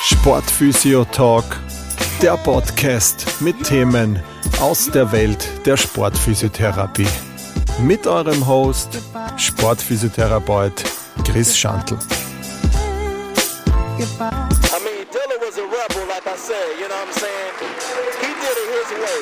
Sportphysio 0.00 1.04
Talk, 1.04 1.44
der 2.22 2.36
Podcast 2.36 3.40
mit 3.40 3.62
Themen 3.64 4.22
aus 4.60 4.90
der 4.90 5.10
Welt 5.12 5.46
der 5.66 5.76
Sportphysiotherapie. 5.76 7.08
Mit 7.80 8.06
eurem 8.06 8.46
Host, 8.46 8.98
Sportphysiotherapeut 9.36 10.84
Chris 11.24 11.56
Schantl. 11.56 11.94
I 11.94 11.98
mean, 14.82 15.06
Dilla 15.10 15.38
was 15.40 15.58
a 15.58 15.62
rebel, 15.62 16.06
like 16.08 16.26
I 16.26 16.36
said, 16.36 16.78
you 16.80 16.88
know 16.88 16.94
what 16.94 17.08
I'm 17.08 17.12
saying? 17.12 17.52
He 18.20 18.30
did 18.42 18.56
it 18.62 18.68
his 18.78 18.90
way. 18.98 19.18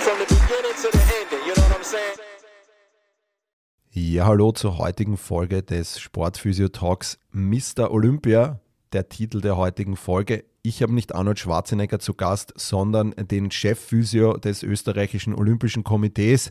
From 0.00 0.18
the 0.18 0.26
beginning 0.26 0.74
to 0.82 0.88
the 0.90 1.02
ending, 1.20 1.46
you 1.46 1.54
know 1.54 1.62
what 1.68 1.76
I'm 1.76 1.84
saying? 1.84 2.29
Ja, 4.12 4.26
hallo 4.26 4.50
zur 4.50 4.78
heutigen 4.78 5.16
Folge 5.16 5.62
des 5.62 6.00
Sportphysio 6.00 6.66
Talks 6.66 7.20
Mr. 7.30 7.92
Olympia, 7.92 8.58
der 8.92 9.08
Titel 9.08 9.40
der 9.40 9.56
heutigen 9.56 9.94
Folge. 9.94 10.42
Ich 10.62 10.82
habe 10.82 10.92
nicht 10.92 11.14
Arnold 11.14 11.38
Schwarzenegger 11.38 12.00
zu 12.00 12.14
Gast, 12.14 12.52
sondern 12.56 13.12
den 13.12 13.52
Chefphysio 13.52 14.36
des 14.36 14.64
österreichischen 14.64 15.32
Olympischen 15.32 15.84
Komitees 15.84 16.50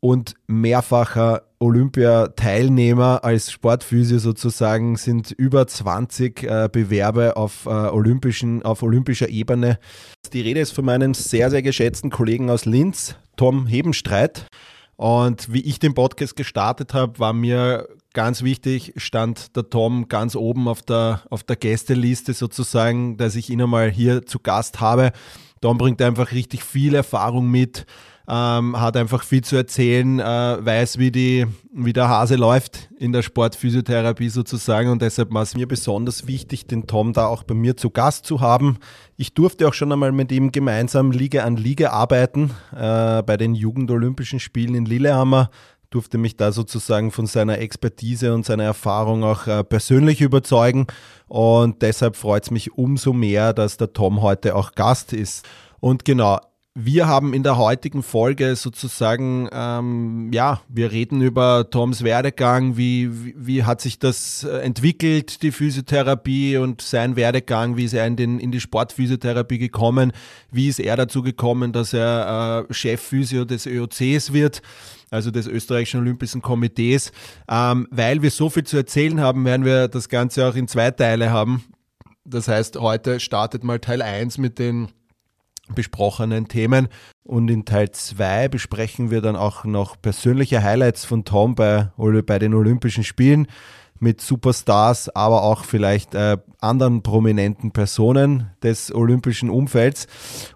und 0.00 0.34
mehrfacher 0.48 1.42
Olympiateilnehmer 1.60 3.22
als 3.22 3.52
Sportphysio 3.52 4.18
sozusagen 4.18 4.96
sind 4.96 5.30
über 5.30 5.68
20 5.68 6.42
äh, 6.42 6.68
Bewerbe 6.72 7.36
auf, 7.36 7.66
äh, 7.66 7.68
olympischen, 7.68 8.64
auf 8.64 8.82
olympischer 8.82 9.28
Ebene. 9.28 9.78
Die 10.32 10.40
Rede 10.40 10.58
ist 10.58 10.72
von 10.72 10.84
meinem 10.84 11.14
sehr, 11.14 11.48
sehr 11.48 11.62
geschätzten 11.62 12.10
Kollegen 12.10 12.50
aus 12.50 12.64
Linz, 12.64 13.14
Tom 13.36 13.68
Hebenstreit. 13.68 14.48
Und 14.96 15.52
wie 15.52 15.60
ich 15.60 15.78
den 15.78 15.94
Podcast 15.94 16.36
gestartet 16.36 16.94
habe, 16.94 17.18
war 17.18 17.32
mir 17.32 17.88
ganz 18.12 18.42
wichtig, 18.42 18.92
stand 18.96 19.56
der 19.56 19.70
Tom 19.70 20.08
ganz 20.08 20.36
oben 20.36 20.68
auf 20.68 20.82
der, 20.82 21.22
auf 21.30 21.42
der 21.42 21.56
Gästeliste 21.56 22.34
sozusagen, 22.34 23.16
dass 23.16 23.34
ich 23.34 23.50
ihn 23.50 23.62
einmal 23.62 23.90
hier 23.90 24.26
zu 24.26 24.38
Gast 24.38 24.80
habe. 24.80 25.12
Tom 25.60 25.78
bringt 25.78 26.02
einfach 26.02 26.32
richtig 26.32 26.64
viel 26.64 26.94
Erfahrung 26.94 27.50
mit, 27.50 27.86
ähm, 28.28 28.80
hat 28.80 28.96
einfach 28.96 29.22
viel 29.22 29.42
zu 29.42 29.56
erzählen, 29.56 30.20
äh, 30.20 30.24
weiß, 30.24 30.98
wie, 30.98 31.10
die, 31.10 31.46
wie 31.72 31.92
der 31.92 32.08
Hase 32.08 32.36
läuft 32.36 32.88
in 32.98 33.12
der 33.12 33.22
Sportphysiotherapie 33.22 34.28
sozusagen 34.28 34.90
und 34.90 35.02
deshalb 35.02 35.32
war 35.32 35.42
es 35.42 35.56
mir 35.56 35.66
besonders 35.66 36.26
wichtig, 36.26 36.66
den 36.66 36.86
Tom 36.86 37.12
da 37.12 37.26
auch 37.26 37.42
bei 37.42 37.54
mir 37.54 37.76
zu 37.76 37.90
Gast 37.90 38.26
zu 38.26 38.40
haben. 38.40 38.78
Ich 39.16 39.34
durfte 39.34 39.66
auch 39.66 39.74
schon 39.74 39.92
einmal 39.92 40.12
mit 40.12 40.30
ihm 40.30 40.52
gemeinsam 40.52 41.10
Liga 41.10 41.42
an 41.44 41.56
Liga 41.56 41.90
arbeiten 41.90 42.50
äh, 42.72 43.22
bei 43.22 43.36
den 43.36 43.54
Jugendolympischen 43.54 44.40
Spielen 44.40 44.74
in 44.74 44.86
Lillehammer 44.86 45.50
durfte 45.92 46.18
mich 46.18 46.36
da 46.36 46.52
sozusagen 46.52 47.10
von 47.10 47.26
seiner 47.26 47.58
Expertise 47.58 48.34
und 48.34 48.44
seiner 48.44 48.64
Erfahrung 48.64 49.24
auch 49.24 49.46
äh, 49.46 49.62
persönlich 49.62 50.20
überzeugen. 50.20 50.86
Und 51.28 51.82
deshalb 51.82 52.16
freut 52.16 52.44
es 52.44 52.50
mich 52.50 52.72
umso 52.72 53.12
mehr, 53.12 53.52
dass 53.52 53.76
der 53.76 53.92
Tom 53.92 54.22
heute 54.22 54.56
auch 54.56 54.74
Gast 54.74 55.12
ist. 55.12 55.46
Und 55.80 56.04
genau, 56.04 56.38
wir 56.74 57.06
haben 57.06 57.34
in 57.34 57.42
der 57.42 57.58
heutigen 57.58 58.02
Folge 58.02 58.56
sozusagen, 58.56 59.48
ähm, 59.52 60.30
ja, 60.32 60.62
wir 60.68 60.90
reden 60.90 61.20
über 61.20 61.68
Toms 61.68 62.02
Werdegang, 62.02 62.78
wie, 62.78 63.10
wie, 63.12 63.34
wie, 63.36 63.64
hat 63.64 63.82
sich 63.82 63.98
das 63.98 64.44
äh, 64.44 64.58
entwickelt, 64.58 65.42
die 65.42 65.52
Physiotherapie 65.52 66.56
und 66.56 66.80
sein 66.80 67.14
Werdegang, 67.14 67.76
wie 67.76 67.84
ist 67.84 67.92
er 67.92 68.06
in, 68.06 68.16
den, 68.16 68.40
in 68.40 68.52
die 68.52 68.60
Sportphysiotherapie 68.60 69.58
gekommen, 69.58 70.12
wie 70.50 70.68
ist 70.68 70.80
er 70.80 70.96
dazu 70.96 71.22
gekommen, 71.22 71.72
dass 71.72 71.92
er 71.92 72.66
äh, 72.70 72.72
Chefphysio 72.72 73.44
des 73.44 73.66
ÖOCs 73.66 74.32
wird 74.32 74.62
also 75.10 75.30
des 75.30 75.46
österreichischen 75.46 76.00
Olympischen 76.00 76.40
Komitees. 76.40 77.12
Ähm, 77.46 77.86
weil 77.90 78.22
wir 78.22 78.30
so 78.30 78.48
viel 78.48 78.64
zu 78.64 78.78
erzählen 78.78 79.20
haben, 79.20 79.44
werden 79.44 79.66
wir 79.66 79.88
das 79.88 80.08
Ganze 80.08 80.48
auch 80.48 80.54
in 80.54 80.68
zwei 80.68 80.90
Teile 80.90 81.30
haben. 81.30 81.64
Das 82.24 82.48
heißt, 82.48 82.78
heute 82.78 83.20
startet 83.20 83.62
mal 83.62 83.78
Teil 83.78 84.00
1 84.00 84.38
mit 84.38 84.58
den 84.58 84.88
besprochenen 85.74 86.48
Themen 86.48 86.88
und 87.24 87.50
in 87.50 87.64
Teil 87.64 87.90
2 87.90 88.48
besprechen 88.48 89.10
wir 89.10 89.20
dann 89.20 89.36
auch 89.36 89.64
noch 89.64 90.00
persönliche 90.00 90.62
Highlights 90.62 91.04
von 91.04 91.24
Tom 91.24 91.54
bei, 91.54 91.90
bei 91.96 92.38
den 92.38 92.54
Olympischen 92.54 93.04
Spielen 93.04 93.46
mit 94.02 94.20
Superstars, 94.20 95.08
aber 95.10 95.44
auch 95.44 95.64
vielleicht 95.64 96.14
äh, 96.16 96.36
anderen 96.60 97.02
prominenten 97.02 97.70
Personen 97.70 98.50
des 98.62 98.92
olympischen 98.92 99.48
Umfelds. 99.48 100.08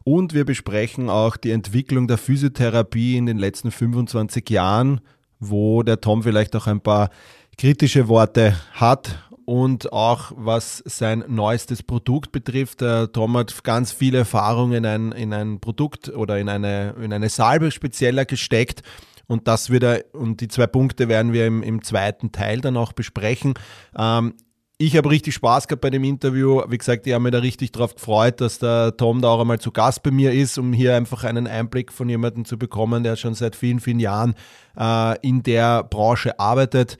Und 0.02 0.34
wir 0.34 0.44
besprechen 0.44 1.08
auch 1.08 1.36
die 1.36 1.52
Entwicklung 1.52 2.08
der 2.08 2.18
Physiotherapie 2.18 3.16
in 3.16 3.26
den 3.26 3.38
letzten 3.38 3.70
25 3.70 4.50
Jahren, 4.50 5.00
wo 5.38 5.84
der 5.84 6.00
Tom 6.00 6.24
vielleicht 6.24 6.56
auch 6.56 6.66
ein 6.66 6.80
paar 6.80 7.10
kritische 7.56 8.08
Worte 8.08 8.56
hat 8.72 9.22
und 9.46 9.92
auch 9.92 10.32
was 10.36 10.82
sein 10.84 11.24
neuestes 11.28 11.82
Produkt 11.82 12.32
betrifft. 12.32 12.82
Der 12.82 13.10
Tom 13.10 13.36
hat 13.38 13.64
ganz 13.64 13.92
viele 13.92 14.18
Erfahrungen 14.18 14.84
in 14.84 14.86
ein, 14.86 15.12
in 15.12 15.32
ein 15.32 15.60
Produkt 15.60 16.08
oder 16.10 16.38
in 16.38 16.48
eine, 16.48 16.94
in 17.00 17.12
eine 17.12 17.28
Salbe 17.30 17.70
spezieller 17.70 18.24
gesteckt 18.24 18.82
und 19.28 19.48
das 19.48 19.70
wieder, 19.70 20.00
und 20.12 20.40
die 20.40 20.48
zwei 20.48 20.66
Punkte 20.66 21.08
werden 21.08 21.32
wir 21.32 21.46
im, 21.46 21.62
im 21.62 21.82
zweiten 21.82 22.32
Teil 22.32 22.60
dann 22.60 22.76
auch 22.76 22.92
besprechen. 22.92 23.54
Ähm, 23.96 24.34
ich 24.78 24.96
habe 24.96 25.10
richtig 25.10 25.34
Spaß 25.34 25.68
gehabt 25.68 25.80
bei 25.80 25.90
dem 25.90 26.04
Interview. 26.04 26.62
Wie 26.68 26.76
gesagt, 26.76 27.06
ich 27.06 27.14
habe 27.14 27.22
mich 27.22 27.32
da 27.32 27.38
richtig 27.38 27.72
drauf 27.72 27.94
gefreut, 27.94 28.42
dass 28.42 28.58
der 28.58 28.94
Tom 28.96 29.22
da 29.22 29.28
auch 29.28 29.40
einmal 29.40 29.58
zu 29.58 29.70
Gast 29.70 30.02
bei 30.02 30.10
mir 30.10 30.32
ist, 30.32 30.58
um 30.58 30.72
hier 30.74 30.96
einfach 30.96 31.24
einen 31.24 31.46
Einblick 31.46 31.92
von 31.92 32.08
jemandem 32.08 32.44
zu 32.44 32.58
bekommen, 32.58 33.02
der 33.02 33.16
schon 33.16 33.34
seit 33.34 33.56
vielen, 33.56 33.80
vielen 33.80 34.00
Jahren 34.00 34.34
äh, 34.76 35.18
in 35.26 35.42
der 35.42 35.82
Branche 35.84 36.38
arbeitet. 36.38 36.98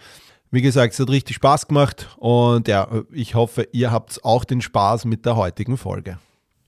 Wie 0.50 0.62
gesagt, 0.62 0.94
es 0.94 1.00
hat 1.00 1.10
richtig 1.10 1.36
Spaß 1.36 1.66
gemacht 1.66 2.08
und 2.18 2.68
ja, 2.68 2.88
ich 3.12 3.34
hoffe, 3.34 3.68
ihr 3.72 3.90
habt 3.90 4.24
auch 4.24 4.44
den 4.44 4.60
Spaß 4.60 5.04
mit 5.04 5.26
der 5.26 5.36
heutigen 5.36 5.76
Folge. 5.76 6.18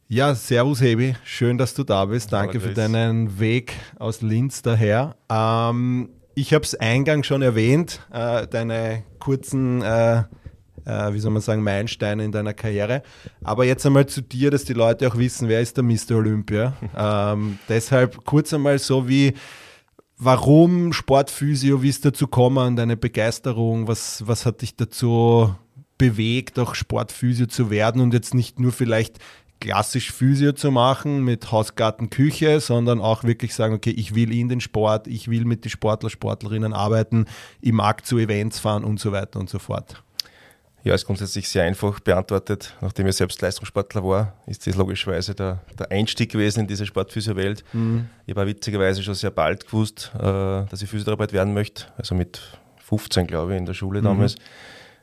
Ja, 0.08 0.34
servus 0.34 0.80
Hebi, 0.80 1.14
schön, 1.22 1.58
dass 1.58 1.74
du 1.74 1.84
da 1.84 2.06
bist. 2.06 2.32
Danke 2.32 2.60
für 2.60 2.72
deinen 2.72 3.38
Weg 3.38 3.74
aus 3.98 4.22
Linz 4.22 4.62
daher. 4.62 5.16
Ähm, 5.30 6.08
ich 6.34 6.54
habe 6.54 6.64
es 6.64 6.74
eingangs 6.74 7.26
schon 7.26 7.42
erwähnt, 7.42 8.00
äh, 8.10 8.46
deine 8.46 9.04
kurzen, 9.18 9.82
äh, 9.82 10.20
äh, 10.86 11.12
wie 11.12 11.18
soll 11.18 11.30
man 11.30 11.42
sagen, 11.42 11.62
Meilensteine 11.62 12.24
in 12.24 12.32
deiner 12.32 12.54
Karriere. 12.54 13.02
Aber 13.44 13.64
jetzt 13.64 13.84
einmal 13.84 14.06
zu 14.06 14.22
dir, 14.22 14.50
dass 14.50 14.64
die 14.64 14.72
Leute 14.72 15.06
auch 15.08 15.18
wissen, 15.18 15.48
wer 15.48 15.60
ist 15.60 15.76
der 15.76 15.84
Mr. 15.84 16.12
Olympia. 16.12 16.72
ähm, 16.96 17.58
deshalb 17.68 18.24
kurz 18.24 18.52
einmal 18.54 18.78
so 18.78 19.08
wie, 19.08 19.34
warum 20.18 20.92
Sportphysio, 20.92 21.82
wie 21.82 21.88
ist 21.88 22.04
dazu 22.04 22.26
gekommen, 22.26 22.76
deine 22.76 22.96
Begeisterung, 22.96 23.88
was, 23.88 24.26
was 24.26 24.44
hat 24.44 24.62
dich 24.62 24.76
dazu 24.76 25.54
bewegt, 25.96 26.58
auch 26.58 26.74
Sportphysio 26.74 27.46
zu 27.46 27.70
werden 27.70 28.00
und 28.00 28.12
jetzt 28.12 28.34
nicht 28.34 28.60
nur 28.60 28.72
vielleicht 28.72 29.18
klassisch 29.60 30.12
Physio 30.12 30.52
zu 30.52 30.70
machen 30.70 31.24
mit 31.24 31.50
Hausgarten, 31.50 32.10
Küche, 32.10 32.60
sondern 32.60 33.00
auch 33.00 33.24
wirklich 33.24 33.54
sagen, 33.54 33.74
okay, 33.74 33.90
ich 33.90 34.14
will 34.14 34.32
in 34.32 34.48
den 34.48 34.60
Sport, 34.60 35.08
ich 35.08 35.28
will 35.28 35.44
mit 35.44 35.64
den 35.64 35.70
Sportler, 35.70 36.10
Sportlerinnen 36.10 36.72
arbeiten, 36.72 37.26
ich 37.60 37.72
mag 37.72 38.06
zu 38.06 38.18
Events 38.18 38.60
fahren 38.60 38.84
und 38.84 39.00
so 39.00 39.10
weiter 39.10 39.40
und 39.40 39.50
so 39.50 39.58
fort. 39.58 40.02
Ja, 40.88 40.94
ist 40.94 41.04
grundsätzlich 41.04 41.46
sehr 41.46 41.64
einfach 41.64 42.00
beantwortet. 42.00 42.74
Nachdem 42.80 43.06
ich 43.08 43.16
selbst 43.16 43.42
Leistungssportler 43.42 44.02
war, 44.02 44.32
ist 44.46 44.66
das 44.66 44.74
logischerweise 44.74 45.34
der, 45.34 45.60
der 45.78 45.90
Einstieg 45.90 46.32
gewesen 46.32 46.60
in 46.60 46.66
diese 46.66 46.86
Sportphysio-Welt. 46.86 47.62
Mhm. 47.74 48.08
Ich 48.24 48.34
habe 48.34 48.46
witzigerweise 48.46 49.02
schon 49.02 49.12
sehr 49.12 49.30
bald 49.30 49.66
gewusst, 49.66 50.10
äh, 50.14 50.22
dass 50.22 50.80
ich 50.80 50.88
Physiotherapeut 50.88 51.34
werden 51.34 51.52
möchte. 51.52 51.84
Also 51.98 52.14
mit 52.14 52.40
15, 52.78 53.26
glaube 53.26 53.52
ich, 53.52 53.58
in 53.58 53.66
der 53.66 53.74
Schule 53.74 54.00
mhm. 54.00 54.04
damals. 54.06 54.36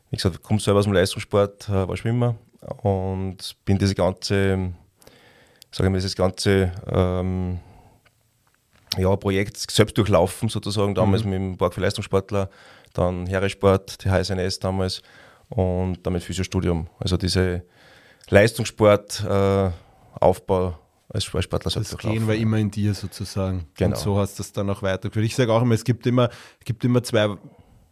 Wie 0.09 0.15
gesagt, 0.15 0.37
ich 0.37 0.41
komme 0.41 0.59
selber 0.59 0.79
aus 0.79 0.85
dem 0.85 0.93
Leistungssport, 0.93 1.69
äh, 1.69 1.87
war 1.87 1.95
Schwimmer 1.95 2.35
und 2.81 3.55
bin 3.63 3.77
diese 3.77 3.93
ganze, 3.93 4.71
sage 5.69 5.87
ich 5.87 5.91
mal, 5.91 5.97
dieses 5.97 6.15
ganze 6.15 6.71
ähm, 6.87 7.59
ja, 8.97 9.15
Projekt 9.17 9.57
selbst 9.69 9.95
durchlaufen, 9.99 10.49
sozusagen, 10.49 10.95
damals 10.95 11.23
mhm. 11.23 11.29
mit 11.29 11.39
dem 11.39 11.57
Park 11.59 11.75
für 11.75 11.81
Leistungssportler, 11.81 12.49
dann 12.93 13.27
Heeresport, 13.27 14.03
die 14.03 14.09
HSNS 14.09 14.57
damals 14.57 15.03
und 15.55 15.99
damit 16.03 16.23
Physiostudium. 16.23 16.87
Also 16.99 17.17
diese 17.17 17.63
Leistungssportaufbau 18.29 19.67
äh, 19.67 19.71
Aufbau 20.19 20.79
als 21.09 21.23
Sportler 21.23 21.71
selbst 21.71 21.93
Das 21.93 21.99
gehen 21.99 22.27
wir 22.27 22.35
immer 22.35 22.57
in 22.57 22.71
dir 22.71 22.93
sozusagen. 22.93 23.67
Genau. 23.75 23.95
Und 23.95 24.01
so 24.01 24.17
hast 24.17 24.37
du 24.39 24.43
es 24.43 24.51
dann 24.51 24.69
auch 24.69 24.81
weitergeführt. 24.81 25.25
Ich 25.25 25.35
sage 25.35 25.53
auch 25.53 25.61
immer, 25.61 25.75
es 25.75 25.83
gibt 25.83 26.05
immer, 26.07 26.29
es 26.59 26.65
gibt 26.65 26.83
immer 26.83 27.03
zwei 27.03 27.37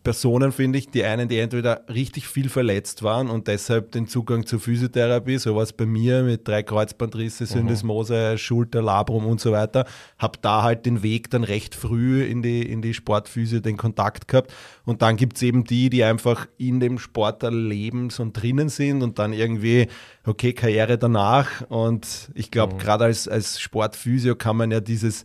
Personen, 0.04 0.52
finde 0.52 0.80
ich, 0.80 0.90
die 0.90 1.06
einen, 1.06 1.30
die 1.30 1.40
entweder 1.40 1.86
richtig 1.88 2.28
viel 2.28 2.50
verletzt 2.50 3.04
waren 3.04 3.30
und 3.30 3.48
deshalb 3.48 3.94
den 3.94 4.08
Zugang 4.08 4.46
zur 4.46 4.60
Physiotherapie, 4.60 5.38
sowas 5.38 5.72
bei 5.72 5.86
mir 5.86 6.24
mit 6.24 6.46
drei 6.46 6.62
Kreuzbandrisse, 6.62 7.46
Syndesmose, 7.46 8.34
mhm. 8.34 8.38
Schulter, 8.38 8.82
Labrum 8.82 9.26
und 9.26 9.40
so 9.40 9.54
weiter, 9.54 9.86
habe 10.18 10.40
da 10.42 10.64
halt 10.64 10.86
den 10.86 11.04
Weg 11.04 11.30
dann 11.30 11.46
recht 11.46 11.74
früh 11.74 12.22
in 12.24 12.42
die, 12.42 12.64
in 12.64 12.82
die 12.82 12.94
Sportphysio, 12.94 13.62
den 13.62 13.78
Kontakt 13.78 14.28
gehabt. 14.28 14.54
Und 14.84 15.02
dann 15.02 15.16
gibt 15.16 15.38
es 15.38 15.44
eben 15.44 15.64
die, 15.64 15.90
die 15.90 16.04
einfach 16.04 16.48
in 16.58 16.82
dem 16.82 17.00
Sport 17.00 17.44
erleben 17.44 18.10
und 18.18 18.34
drinnen 18.34 18.68
sind 18.68 19.04
und 19.04 19.20
dann 19.20 19.32
irgendwie, 19.32 19.88
okay, 20.26 20.52
Karriere 20.52 20.98
danach. 20.98 21.62
Und 21.70 22.30
ich 22.36 22.52
glaube, 22.52 22.76
mhm. 22.76 22.80
gerade 22.80 23.06
als, 23.06 23.30
als 23.30 23.62
Sportphysio 23.62 24.36
kann 24.36 24.58
man 24.58 24.70
ja 24.70 24.82
dieses 24.82 25.24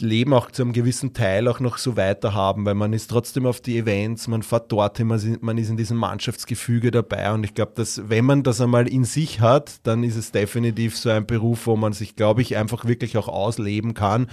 Leben 0.00 0.32
auch 0.32 0.52
zu 0.52 0.62
einem 0.62 0.72
gewissen 0.72 1.12
Teil 1.12 1.48
auch 1.48 1.58
noch 1.58 1.76
so 1.76 1.96
weiterhaben, 1.96 2.64
weil 2.64 2.74
man 2.74 2.92
ist 2.92 3.10
trotzdem 3.10 3.46
auf 3.46 3.60
die 3.60 3.78
Events, 3.78 4.28
man 4.28 4.44
fährt 4.44 4.70
dorthin, 4.70 5.08
man 5.08 5.58
ist 5.58 5.70
in 5.70 5.76
diesem 5.76 5.96
Mannschaftsgefüge 5.96 6.92
dabei 6.92 7.32
und 7.32 7.42
ich 7.42 7.54
glaube, 7.54 7.72
dass 7.74 8.08
wenn 8.08 8.24
man 8.24 8.44
das 8.44 8.60
einmal 8.60 8.86
in 8.86 9.02
sich 9.02 9.40
hat, 9.40 9.86
dann 9.86 10.04
ist 10.04 10.16
es 10.16 10.30
definitiv 10.30 10.96
so 10.96 11.10
ein 11.10 11.26
Beruf, 11.26 11.66
wo 11.66 11.74
man 11.74 11.92
sich, 11.92 12.14
glaube 12.14 12.42
ich, 12.42 12.56
einfach 12.56 12.84
wirklich 12.84 13.16
auch 13.16 13.26
ausleben 13.26 13.94
kann. 13.94 14.28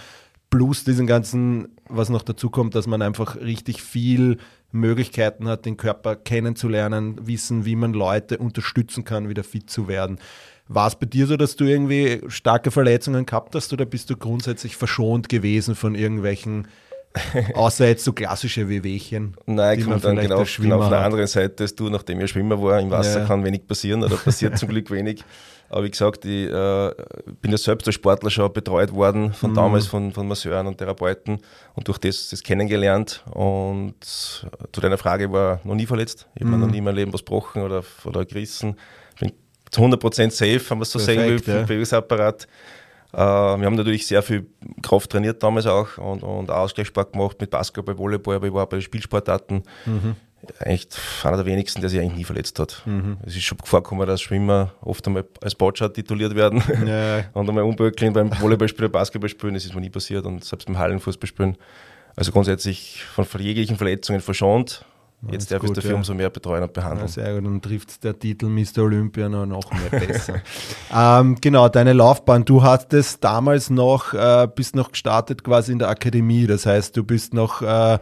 Plus 0.51 0.83
diesen 0.83 1.07
ganzen, 1.07 1.69
was 1.89 2.09
noch 2.09 2.21
dazu 2.21 2.51
kommt, 2.51 2.75
dass 2.75 2.85
man 2.85 3.01
einfach 3.01 3.35
richtig 3.35 3.81
viel 3.81 4.38
Möglichkeiten 4.71 5.47
hat, 5.47 5.65
den 5.65 5.77
Körper 5.77 6.15
kennenzulernen, 6.15 7.25
wissen, 7.25 7.65
wie 7.65 7.75
man 7.75 7.94
Leute 7.94 8.38
unterstützen 8.38 9.03
kann, 9.03 9.29
wieder 9.29 9.44
fit 9.44 9.69
zu 9.69 9.88
werden. 9.88 10.19
War 10.67 10.88
es 10.88 10.95
bei 10.95 11.06
dir 11.06 11.27
so, 11.27 11.38
dass 11.38 11.56
du 11.56 11.65
irgendwie 11.65 12.21
starke 12.27 12.71
Verletzungen 12.71 13.25
gehabt 13.25 13.53
hast 13.53 13.71
oder 13.71 13.85
bist 13.85 14.09
du 14.09 14.17
grundsätzlich 14.17 14.75
verschont 14.75 15.29
gewesen 15.29 15.75
von 15.75 15.94
irgendwelchen, 15.94 16.67
außer 17.53 17.88
jetzt 17.88 18.03
so 18.03 18.13
klassische 18.13 18.67
Wehwehchen? 18.67 19.35
Nein, 19.45 19.79
ich 19.79 19.85
komme 19.85 20.00
dann 20.00 20.15
genau, 20.15 20.44
genau 20.44 20.79
auf 20.79 20.89
der 20.89 21.01
anderen 21.01 21.27
Seite 21.27 21.63
als 21.63 21.75
du, 21.75 21.89
nachdem 21.89 22.19
ich 22.21 22.31
Schwimmer 22.31 22.62
war. 22.62 22.79
Im 22.79 22.89
Wasser 22.89 23.21
ja. 23.21 23.25
kann 23.25 23.44
wenig 23.44 23.67
passieren 23.67 24.03
oder 24.03 24.15
passiert 24.17 24.57
zum 24.57 24.69
Glück 24.69 24.89
wenig. 24.89 25.23
Aber 25.69 25.83
wie 25.83 25.91
gesagt, 25.91 26.25
ich 26.25 26.47
äh, 26.47 26.91
bin 27.41 27.51
ja 27.51 27.57
selbst 27.57 27.88
als 27.88 27.95
Sportler 27.95 28.29
schon 28.29 28.51
betreut 28.53 28.94
worden, 28.94 29.33
von 29.33 29.51
mhm. 29.51 29.56
damals 29.56 29.88
von, 29.88 30.11
von 30.13 30.27
Masseuren 30.27 30.68
und 30.68 30.77
Therapeuten 30.77 31.39
und 31.73 31.88
durch 31.88 31.97
das, 31.97 32.29
das 32.29 32.44
kennengelernt. 32.44 33.23
Und 33.31 33.95
zu 34.03 34.81
deiner 34.81 34.97
Frage 34.97 35.31
war 35.31 35.59
noch 35.63 35.75
nie 35.75 35.85
verletzt. 35.85 36.27
Ich 36.35 36.41
habe 36.41 36.56
mhm. 36.56 36.61
noch 36.61 36.71
nie 36.71 36.77
in 36.79 36.83
meinem 36.83 36.95
Leben 36.95 37.13
was 37.13 37.21
gebrochen 37.21 37.61
oder, 37.61 37.83
oder 38.03 38.25
gerissen. 38.25 38.77
Bin 39.75 39.92
zu 39.92 40.07
100% 40.07 40.31
safe, 40.31 40.69
wenn 40.69 40.77
man 40.77 40.83
es 40.83 40.92
so 40.92 41.00
sagen 41.00 41.22
will, 41.22 41.42
ja. 41.45 41.62
Bewegungsapparat. 41.63 42.48
Äh, 43.13 43.18
wir 43.18 43.66
haben 43.66 43.75
natürlich 43.75 44.07
sehr 44.07 44.22
viel 44.22 44.45
Kraft 44.81 45.10
trainiert 45.10 45.42
damals 45.42 45.66
auch 45.66 45.98
und, 45.98 46.24
und 46.24 46.51
Ausgleichssport 46.51 47.13
gemacht 47.13 47.39
mit 47.39 47.50
Basketball, 47.50 47.98
Volleyball, 47.98 48.36
aber 48.36 48.48
ich 48.48 48.54
war 48.54 48.68
bei 48.68 48.77
den 48.77 48.81
Spielsportarten 48.81 49.63
mhm. 49.86 50.16
eigentlich 50.60 50.88
einer 51.24 51.38
der 51.38 51.45
wenigsten, 51.45 51.81
der 51.81 51.89
sich 51.89 52.00
eigentlich 52.00 52.18
nie 52.18 52.24
verletzt 52.25 52.60
hat. 52.60 52.81
Mhm. 52.86 53.18
Es 53.25 53.36
ist 53.36 53.44
schon 53.44 53.57
vorgekommen, 53.63 54.06
dass 54.06 54.22
Schwimmer 54.22 54.74
oft 54.81 55.06
einmal 55.07 55.25
als 55.42 55.56
Botschat 55.56 55.94
tituliert 55.94 56.36
werden 56.36 56.62
ja. 56.86 57.24
und 57.33 57.48
einmal 57.48 57.63
umböckeln 57.63 58.12
beim 58.12 58.31
Volleyballspielen, 58.39 58.92
Basketballspielen, 58.92 59.54
das 59.54 59.66
ist 59.66 59.74
mir 59.74 59.81
nie 59.81 59.89
passiert 59.89 60.25
und 60.25 60.44
selbst 60.44 60.66
beim 60.66 60.78
Hallenfußballspielen. 60.78 61.57
Also 62.18 62.31
grundsätzlich 62.31 63.04
von 63.13 63.25
jeglichen 63.39 63.78
Verletzungen 63.78 64.21
verschont 64.21 64.86
Jetzt 65.31 65.51
darf 65.51 65.63
ich 65.63 65.72
dafür 65.72 65.92
ja. 65.92 65.95
umso 65.98 66.13
mehr 66.13 66.30
betreuen 66.30 66.63
und 66.63 66.74
behandeln. 66.74 67.07
Ja, 67.07 67.12
sehr 67.12 67.36
gut, 67.36 67.45
dann 67.45 67.62
trifft 67.62 68.04
der 68.04 68.18
Titel 68.18 68.48
Mr. 68.48 68.83
Olympia 68.83 69.30
noch, 69.30 69.45
noch 69.45 69.72
mehr 69.72 70.00
besser. 70.07 70.42
ähm, 70.94 71.38
genau, 71.42 71.69
deine 71.69 71.94
Laufbahn, 71.94 72.45
du 72.45 72.63
hattest 72.63 73.24
damals 73.24 73.69
noch, 73.69 74.13
äh, 74.13 74.48
bist 74.54 74.75
noch 74.75 74.92
gestartet 74.92 75.44
quasi 75.44 75.72
in 75.72 75.80
der 75.80 75.89
Akademie, 75.89 76.48
das 76.48 76.66
heißt, 76.66 76.95
du 76.95 77.04
bist 77.04 77.33
noch, 77.33 77.62
äh, 77.62 78.00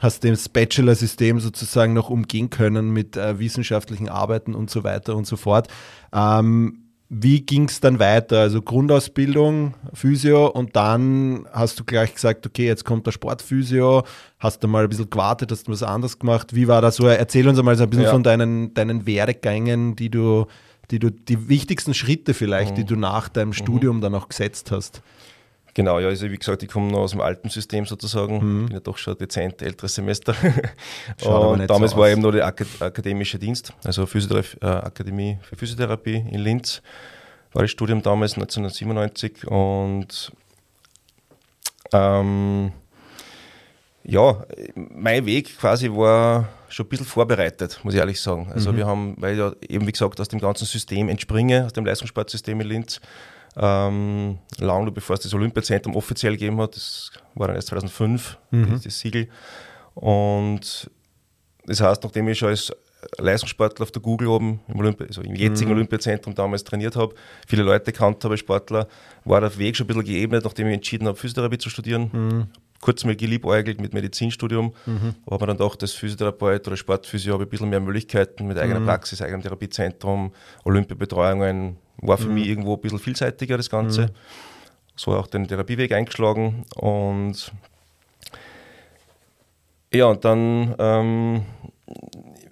hast 0.00 0.24
das 0.24 0.48
Bachelor-System 0.48 1.40
sozusagen 1.40 1.94
noch 1.94 2.10
umgehen 2.10 2.50
können 2.50 2.92
mit 2.92 3.16
äh, 3.16 3.38
wissenschaftlichen 3.38 4.08
Arbeiten 4.08 4.54
und 4.54 4.70
so 4.70 4.84
weiter 4.84 5.16
und 5.16 5.26
so 5.26 5.36
fort. 5.36 5.68
Ähm, 6.12 6.83
wie 7.08 7.42
ging 7.42 7.68
es 7.68 7.80
dann 7.80 7.98
weiter? 7.98 8.40
Also 8.40 8.62
Grundausbildung, 8.62 9.74
Physio 9.92 10.46
und 10.46 10.74
dann 10.74 11.46
hast 11.52 11.78
du 11.78 11.84
gleich 11.84 12.14
gesagt, 12.14 12.46
okay, 12.46 12.66
jetzt 12.66 12.84
kommt 12.84 13.06
der 13.06 13.12
Sportphysio. 13.12 14.04
Hast 14.38 14.64
du 14.64 14.68
mal 14.68 14.84
ein 14.84 14.88
bisschen 14.88 15.10
gewartet, 15.10 15.52
hast 15.52 15.68
du 15.68 15.72
was 15.72 15.82
anderes 15.82 16.18
gemacht? 16.18 16.54
Wie 16.54 16.66
war 16.66 16.80
das 16.80 16.96
so? 16.96 17.06
Erzähl 17.06 17.46
uns 17.46 17.58
einmal 17.58 17.76
so 17.76 17.84
ein 17.84 17.90
bisschen 17.90 18.06
ja. 18.06 18.10
von 18.10 18.22
deinen, 18.22 18.72
deinen 18.74 19.06
Werdegängen, 19.06 19.96
die 19.96 20.10
du, 20.10 20.46
die 20.90 20.98
du, 20.98 21.10
die 21.10 21.48
wichtigsten 21.48 21.94
Schritte 21.94 22.34
vielleicht, 22.34 22.72
mhm. 22.72 22.76
die 22.76 22.84
du 22.84 22.96
nach 22.96 23.28
deinem 23.28 23.48
mhm. 23.48 23.54
Studium 23.54 24.00
dann 24.00 24.14
auch 24.14 24.28
gesetzt 24.28 24.70
hast. 24.70 25.02
Genau, 25.74 25.98
ja, 25.98 26.06
also 26.06 26.30
wie 26.30 26.38
gesagt, 26.38 26.62
ich 26.62 26.68
komme 26.68 26.90
noch 26.90 27.00
aus 27.00 27.10
dem 27.10 27.20
alten 27.20 27.50
System 27.50 27.84
sozusagen, 27.84 28.36
mhm. 28.36 28.66
bin 28.66 28.74
ja 28.74 28.80
doch 28.80 28.96
schon 28.96 29.18
dezent 29.18 29.60
älteres 29.60 29.96
Semester. 29.96 30.34
und 31.24 31.68
damals 31.68 31.92
so 31.92 31.98
war 31.98 32.08
eben 32.08 32.22
noch 32.22 32.30
der 32.30 32.46
Ak 32.46 32.64
akademische 32.78 33.40
Dienst, 33.40 33.72
also 33.82 34.06
Physiotherapie, 34.06 34.58
äh, 34.62 34.66
Akademie 34.66 35.38
für 35.42 35.56
Physiotherapie 35.56 36.24
in 36.30 36.40
Linz, 36.40 36.80
war 37.52 37.62
das 37.62 37.72
Studium 37.72 38.02
damals 38.02 38.34
1997 38.34 39.48
und 39.48 40.32
ähm, 41.92 42.72
ja, 44.04 44.44
mein 44.74 45.26
Weg 45.26 45.58
quasi 45.58 45.90
war 45.90 46.48
schon 46.68 46.86
ein 46.86 46.88
bisschen 46.88 47.06
vorbereitet, 47.06 47.80
muss 47.82 47.94
ich 47.94 48.00
ehrlich 48.00 48.20
sagen. 48.20 48.50
Also 48.52 48.72
mhm. 48.72 48.76
wir 48.76 48.86
haben, 48.86 49.14
weil 49.18 49.32
ich 49.32 49.38
ja 49.38 49.52
eben 49.68 49.86
wie 49.86 49.92
gesagt 49.92 50.20
aus 50.20 50.28
dem 50.28 50.40
ganzen 50.40 50.66
System 50.66 51.08
entspringe, 51.08 51.64
aus 51.64 51.72
dem 51.72 51.84
Leistungssportsystem 51.84 52.60
in 52.60 52.66
Linz, 52.68 53.00
ähm, 53.56 54.38
lange 54.58 54.90
bevor 54.90 55.14
es 55.14 55.20
das 55.20 55.34
Olympiazentrum 55.34 55.96
offiziell 55.96 56.32
gegeben 56.32 56.60
hat. 56.60 56.76
Das 56.76 57.12
war 57.34 57.48
dann 57.48 57.56
erst 57.56 57.68
2005, 57.68 58.38
mhm. 58.50 58.70
das, 58.70 58.82
das 58.82 58.98
Siegel. 58.98 59.28
Und 59.94 60.90
das 61.66 61.80
heißt, 61.80 62.02
nachdem 62.02 62.28
ich 62.28 62.38
schon 62.38 62.48
als 62.48 62.72
Leistungssportler 63.18 63.84
auf 63.84 63.90
der 63.90 64.02
Google 64.02 64.28
oben 64.28 64.60
im, 64.68 64.78
Olympi 64.78 65.04
also 65.04 65.22
im 65.22 65.34
jetzigen 65.34 65.70
mhm. 65.70 65.76
Olympiazentrum 65.76 66.34
damals 66.34 66.64
trainiert 66.64 66.96
habe, 66.96 67.14
viele 67.46 67.62
Leute 67.62 67.92
kannt 67.92 68.22
habe 68.24 68.34
als 68.34 68.40
Sportler, 68.40 68.88
war 69.24 69.40
der 69.40 69.56
Weg 69.58 69.76
schon 69.76 69.84
ein 69.84 69.88
bisschen 69.88 70.04
geebnet, 70.04 70.44
nachdem 70.44 70.68
ich 70.68 70.74
entschieden 70.74 71.06
habe, 71.06 71.16
Physiotherapie 71.16 71.58
zu 71.58 71.70
studieren. 71.70 72.10
Mhm. 72.12 72.46
Kurz 72.80 73.04
mal 73.04 73.16
geliebäugelt 73.16 73.80
mit 73.80 73.94
Medizinstudium, 73.94 74.74
mhm. 74.84 75.14
aber 75.26 75.38
man 75.38 75.48
dann 75.48 75.58
doch 75.58 75.78
als 75.80 75.92
Physiotherapeut 75.92 76.66
oder 76.66 76.76
Sportphysio 76.76 77.32
habe 77.32 77.44
ich 77.44 77.46
ein 77.46 77.50
bisschen 77.50 77.70
mehr 77.70 77.80
Möglichkeiten 77.80 78.46
mit 78.46 78.58
eigener 78.58 78.80
mhm. 78.80 78.86
Praxis, 78.86 79.22
eigenem 79.22 79.40
Therapiezentrum, 79.42 80.32
Olympiabetreuungen, 80.64 81.78
war 81.98 82.18
für 82.18 82.28
mhm. 82.28 82.34
mich 82.34 82.48
irgendwo 82.48 82.74
ein 82.74 82.80
bisschen 82.80 82.98
vielseitiger 82.98 83.56
das 83.56 83.70
Ganze. 83.70 84.02
Mhm. 84.02 84.10
So 84.96 85.12
auch 85.12 85.26
den 85.26 85.48
Therapieweg 85.48 85.92
eingeschlagen 85.92 86.64
und 86.76 87.52
ja, 89.92 90.06
und 90.06 90.24
dann 90.24 90.74
ähm, 90.78 91.42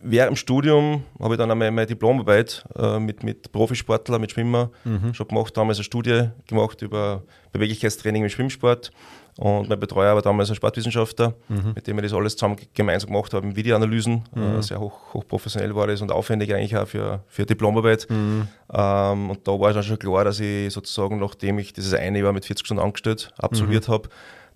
während 0.03 0.31
dem 0.31 0.37
Studium 0.37 1.05
habe 1.21 1.35
ich 1.35 1.39
dann 1.39 1.51
einmal 1.51 1.71
meine 1.71 1.87
Diplomarbeit 1.87 2.65
äh, 2.77 2.99
mit, 2.99 3.23
mit 3.23 3.51
Profisportler, 3.53 4.19
mit 4.19 4.33
Schwimmer 4.33 4.71
mhm. 4.85 5.15
schon 5.15 5.29
gemacht, 5.29 5.57
damals 5.57 5.79
eine 5.79 5.85
Studie 5.85 6.29
gemacht 6.47 6.83
über 6.83 7.23
Beweglichkeitstraining 7.53 8.25
im 8.25 8.29
Schwimmsport 8.29 8.91
und 9.39 9.69
mein 9.69 9.81
Betreuer 9.81 10.15
war 10.15 10.23
damals 10.23 10.51
ein 10.51 10.57
Sportwissenschaftler, 10.57 11.35
mhm. 11.49 11.73
mit 11.75 11.87
dem 11.87 11.97
wir 11.97 12.03
das 12.03 12.13
alles 12.13 12.37
zusammen 12.37 12.57
gemeinsam 12.75 13.11
gemacht 13.11 13.33
haben, 13.33 13.57
Videoanalysen. 13.57 14.25
Mhm. 14.35 14.59
Äh, 14.59 14.63
sehr 14.63 14.79
hoch, 14.79 15.15
hochprofessionell 15.15 15.75
war 15.75 15.87
das 15.87 16.03
und 16.03 16.13
aufwendig 16.13 16.55
eigentlich 16.55 16.77
auch 16.77 16.87
für, 16.87 17.25
für 17.29 17.47
Diplomarbeit. 17.47 18.07
Mhm. 18.11 18.49
Ähm, 18.73 19.31
und 19.31 19.49
da 19.49 19.53
war 19.53 19.73
dann 19.73 19.83
schon 19.83 19.99
klar, 19.99 20.25
dass 20.25 20.39
ich 20.39 20.73
sozusagen, 20.73 21.19
nachdem 21.19 21.59
ich 21.59 21.73
dieses 21.73 21.95
eine 21.95 22.21
Jahr 22.21 22.33
mit 22.33 22.45
40 22.45 22.67
Stunden 22.67 22.83
angestellt 22.83 23.33
absolviert 23.39 23.89
mhm. 23.89 23.93
habe, 23.93 24.09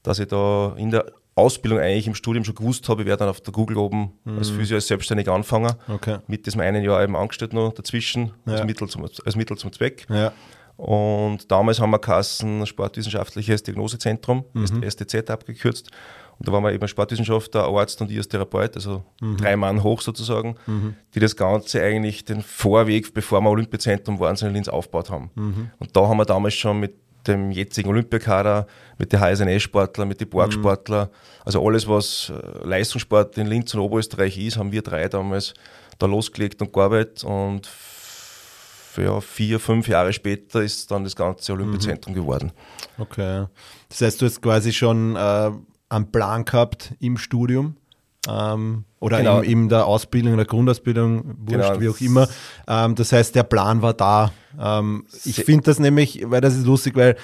dass 0.02 0.18
ich 0.18 0.28
da 0.28 0.74
in 0.76 0.90
der 0.90 1.06
Ausbildung 1.36 1.80
eigentlich 1.80 2.06
im 2.06 2.14
Studium 2.14 2.44
schon 2.44 2.54
gewusst 2.54 2.88
habe, 2.88 3.02
ich 3.02 3.08
werde 3.08 3.20
dann 3.20 3.28
auf 3.28 3.40
der 3.40 3.52
Google 3.52 3.78
oben 3.78 4.12
mhm. 4.24 4.38
als 4.38 4.50
Physio 4.50 4.76
als 4.76 4.86
selbstständig 4.88 5.28
anfangen. 5.28 5.72
Okay. 5.88 6.18
Mit 6.26 6.46
diesem 6.46 6.60
einen 6.60 6.82
Jahr 6.82 7.02
eben 7.02 7.16
angestellt 7.16 7.52
noch 7.52 7.72
dazwischen, 7.72 8.32
ja. 8.46 8.54
als, 8.54 8.64
Mittel 8.64 8.88
zum, 8.88 9.04
als 9.04 9.36
Mittel 9.36 9.56
zum 9.56 9.72
Zweck. 9.72 10.06
Ja. 10.08 10.32
Und 10.76 11.50
damals 11.50 11.80
haben 11.80 11.90
wir 11.90 11.98
Kassen 11.98 12.66
Sportwissenschaftliches 12.66 13.62
Diagnosezentrum, 13.62 14.44
mhm. 14.52 14.82
STZ 14.88 15.30
abgekürzt. 15.30 15.90
Und 16.38 16.46
da 16.46 16.52
waren 16.52 16.62
wir 16.64 16.72
eben 16.72 16.86
Sportwissenschaftler, 16.86 17.64
Arzt 17.64 18.00
und 18.02 18.10
ich 18.10 18.18
als 18.18 18.28
Therapeut, 18.28 18.76
also 18.76 19.02
mhm. 19.20 19.38
drei 19.38 19.56
Mann 19.56 19.82
hoch 19.82 20.02
sozusagen, 20.02 20.56
mhm. 20.66 20.94
die 21.14 21.20
das 21.20 21.34
Ganze 21.34 21.82
eigentlich 21.82 22.26
den 22.26 22.42
Vorweg, 22.42 23.14
bevor 23.14 23.40
wir 23.40 23.50
Olympiazentrum 23.50 24.18
waren, 24.20 24.36
in 24.36 24.52
Linz 24.52 24.68
aufgebaut 24.68 25.10
haben. 25.10 25.30
Mhm. 25.34 25.70
Und 25.78 25.96
da 25.96 26.06
haben 26.06 26.18
wir 26.18 26.26
damals 26.26 26.54
schon 26.54 26.78
mit 26.78 26.94
dem 27.26 27.50
jetzigen 27.50 27.88
Olympiakader, 27.88 28.66
mit 28.98 29.12
den 29.12 29.20
HSNS-Sportler, 29.20 30.04
mit 30.04 30.20
den 30.20 30.28
Borgsportler, 30.28 31.10
also 31.44 31.66
alles, 31.66 31.88
was 31.88 32.30
äh, 32.30 32.66
Leistungssport 32.66 33.36
in 33.38 33.46
Linz 33.46 33.74
und 33.74 33.80
Oberösterreich 33.80 34.38
ist, 34.38 34.58
haben 34.58 34.72
wir 34.72 34.82
drei 34.82 35.08
damals 35.08 35.54
da 35.98 36.06
losgelegt 36.06 36.60
und 36.60 36.72
gearbeitet 36.72 37.24
und 37.24 37.66
ja, 38.96 39.20
vier, 39.20 39.60
fünf 39.60 39.88
Jahre 39.88 40.12
später 40.12 40.62
ist 40.62 40.90
dann 40.90 41.04
das 41.04 41.16
ganze 41.16 41.52
Olympiazentrum 41.52 42.14
mhm. 42.14 42.18
geworden. 42.18 42.52
Okay. 42.98 43.46
Das 43.88 44.00
heißt, 44.00 44.20
du 44.20 44.26
hast 44.26 44.42
quasi 44.42 44.72
schon 44.72 45.16
äh, 45.16 45.50
einen 45.88 46.12
Plan 46.12 46.44
gehabt 46.44 46.94
im 47.00 47.16
Studium 47.16 47.76
ähm, 48.28 48.84
oder 49.00 49.18
genau. 49.18 49.40
in, 49.40 49.50
in, 49.50 49.68
der 49.68 49.86
Ausbildung, 49.86 50.32
in 50.32 50.38
der 50.38 50.46
Grundausbildung, 50.46 51.36
wurscht, 51.38 51.68
genau. 51.68 51.80
wie 51.80 51.88
auch 51.88 52.00
immer. 52.00 52.28
Ähm, 52.66 52.94
das 52.94 53.12
heißt, 53.12 53.34
der 53.34 53.44
Plan 53.44 53.82
war 53.82 53.94
da. 53.94 54.32
Ähm, 54.58 55.06
ich 55.24 55.44
finde 55.44 55.64
das 55.64 55.78
nämlich, 55.78 56.22
weil 56.24 56.40
das 56.40 56.56
ist 56.56 56.66
lustig, 56.66 56.96
weil 56.96 57.16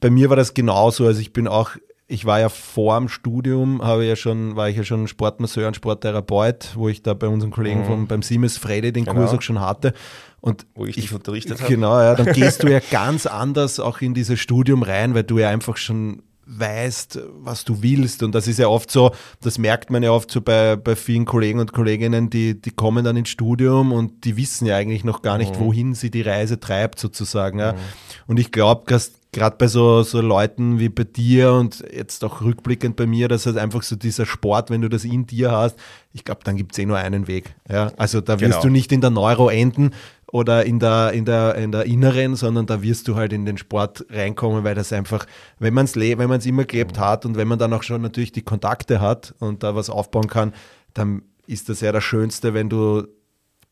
bei 0.00 0.10
mir 0.10 0.30
war 0.30 0.36
das 0.36 0.54
genauso. 0.54 1.06
Also 1.06 1.20
ich 1.20 1.32
bin 1.32 1.48
auch 1.48 1.70
ich 2.10 2.24
war 2.24 2.40
ja 2.40 2.48
vor 2.48 2.98
dem 2.98 3.08
Studium, 3.10 3.82
habe 3.82 4.06
ja 4.06 4.16
schon, 4.16 4.56
war 4.56 4.70
ich 4.70 4.76
ja 4.78 4.82
schon 4.82 5.06
Sportmasseur 5.08 5.68
und 5.68 5.76
Sporttherapeut, 5.76 6.70
wo 6.74 6.88
ich 6.88 7.02
da 7.02 7.12
bei 7.12 7.28
unseren 7.28 7.50
Kollegen 7.50 7.80
mhm. 7.82 7.84
vom, 7.84 8.06
beim 8.06 8.22
Siemens 8.22 8.56
Frede 8.56 8.92
den 8.92 9.04
genau. 9.04 9.20
Kurs 9.20 9.34
auch 9.34 9.42
schon 9.42 9.60
hatte. 9.60 9.92
Und 10.40 10.66
wo 10.74 10.86
ich 10.86 10.94
dich 10.94 11.12
unterrichtet 11.12 11.60
habe. 11.60 11.70
Genau, 11.70 12.00
ja, 12.00 12.14
dann 12.14 12.32
gehst 12.32 12.62
du 12.62 12.68
ja 12.68 12.80
ganz 12.90 13.26
anders 13.26 13.78
auch 13.78 14.00
in 14.00 14.14
dieses 14.14 14.40
Studium 14.40 14.82
rein, 14.82 15.14
weil 15.14 15.24
du 15.24 15.38
ja 15.38 15.50
einfach 15.50 15.76
schon 15.76 16.22
weißt, 16.48 17.20
was 17.40 17.64
du 17.64 17.82
willst. 17.82 18.22
Und 18.22 18.34
das 18.34 18.48
ist 18.48 18.58
ja 18.58 18.68
oft 18.68 18.90
so, 18.90 19.12
das 19.42 19.58
merkt 19.58 19.90
man 19.90 20.02
ja 20.02 20.10
oft 20.10 20.30
so 20.30 20.40
bei, 20.40 20.76
bei 20.76 20.96
vielen 20.96 21.24
Kollegen 21.24 21.60
und 21.60 21.72
Kolleginnen, 21.72 22.30
die, 22.30 22.60
die 22.60 22.70
kommen 22.70 23.04
dann 23.04 23.16
ins 23.16 23.28
Studium 23.28 23.92
und 23.92 24.24
die 24.24 24.36
wissen 24.36 24.66
ja 24.66 24.76
eigentlich 24.76 25.04
noch 25.04 25.22
gar 25.22 25.38
nicht, 25.38 25.54
mhm. 25.54 25.60
wohin 25.60 25.94
sie 25.94 26.10
die 26.10 26.22
Reise 26.22 26.58
treibt, 26.58 26.98
sozusagen. 26.98 27.58
Ja. 27.58 27.72
Mhm. 27.72 27.78
Und 28.26 28.40
ich 28.40 28.50
glaube, 28.50 28.84
dass 28.86 29.12
gerade 29.32 29.56
bei 29.58 29.66
so, 29.66 30.02
so 30.02 30.20
Leuten 30.20 30.78
wie 30.78 30.88
bei 30.88 31.04
dir 31.04 31.52
und 31.52 31.84
jetzt 31.92 32.24
auch 32.24 32.40
rückblickend 32.40 32.96
bei 32.96 33.06
mir, 33.06 33.28
dass 33.28 33.46
halt 33.46 33.58
einfach 33.58 33.82
so 33.82 33.94
dieser 33.94 34.24
Sport, 34.26 34.70
wenn 34.70 34.80
du 34.80 34.88
das 34.88 35.04
in 35.04 35.26
dir 35.26 35.52
hast, 35.52 35.78
ich 36.12 36.24
glaube, 36.24 36.40
dann 36.44 36.56
gibt 36.56 36.72
es 36.72 36.78
eh 36.78 36.86
nur 36.86 36.96
einen 36.96 37.28
Weg. 37.28 37.54
Ja? 37.68 37.92
Also 37.96 38.20
da 38.20 38.40
wirst 38.40 38.52
genau. 38.52 38.62
du 38.62 38.68
nicht 38.70 38.90
in 38.90 39.00
der 39.00 39.10
Neuro 39.10 39.48
enden 39.50 39.90
oder 40.30 40.64
in 40.64 40.78
der, 40.78 41.12
in, 41.12 41.24
der, 41.24 41.54
in 41.54 41.72
der 41.72 41.84
Inneren, 41.84 42.36
sondern 42.36 42.66
da 42.66 42.82
wirst 42.82 43.08
du 43.08 43.16
halt 43.16 43.32
in 43.32 43.46
den 43.46 43.56
Sport 43.56 44.04
reinkommen, 44.10 44.62
weil 44.62 44.74
das 44.74 44.92
einfach, 44.92 45.26
wenn 45.58 45.72
man 45.72 45.86
es 45.86 45.96
wenn 45.96 46.28
man 46.28 46.38
es 46.38 46.46
immer 46.46 46.64
gelebt 46.64 46.96
mhm. 46.96 47.00
hat 47.00 47.24
und 47.24 47.36
wenn 47.36 47.48
man 47.48 47.58
dann 47.58 47.72
auch 47.72 47.82
schon 47.82 48.02
natürlich 48.02 48.32
die 48.32 48.42
Kontakte 48.42 49.00
hat 49.00 49.34
und 49.38 49.62
da 49.62 49.74
was 49.74 49.88
aufbauen 49.90 50.28
kann, 50.28 50.52
dann 50.92 51.22
ist 51.46 51.68
das 51.68 51.80
ja 51.80 51.92
das 51.92 52.04
Schönste, 52.04 52.52
wenn 52.52 52.68
du 52.68 53.06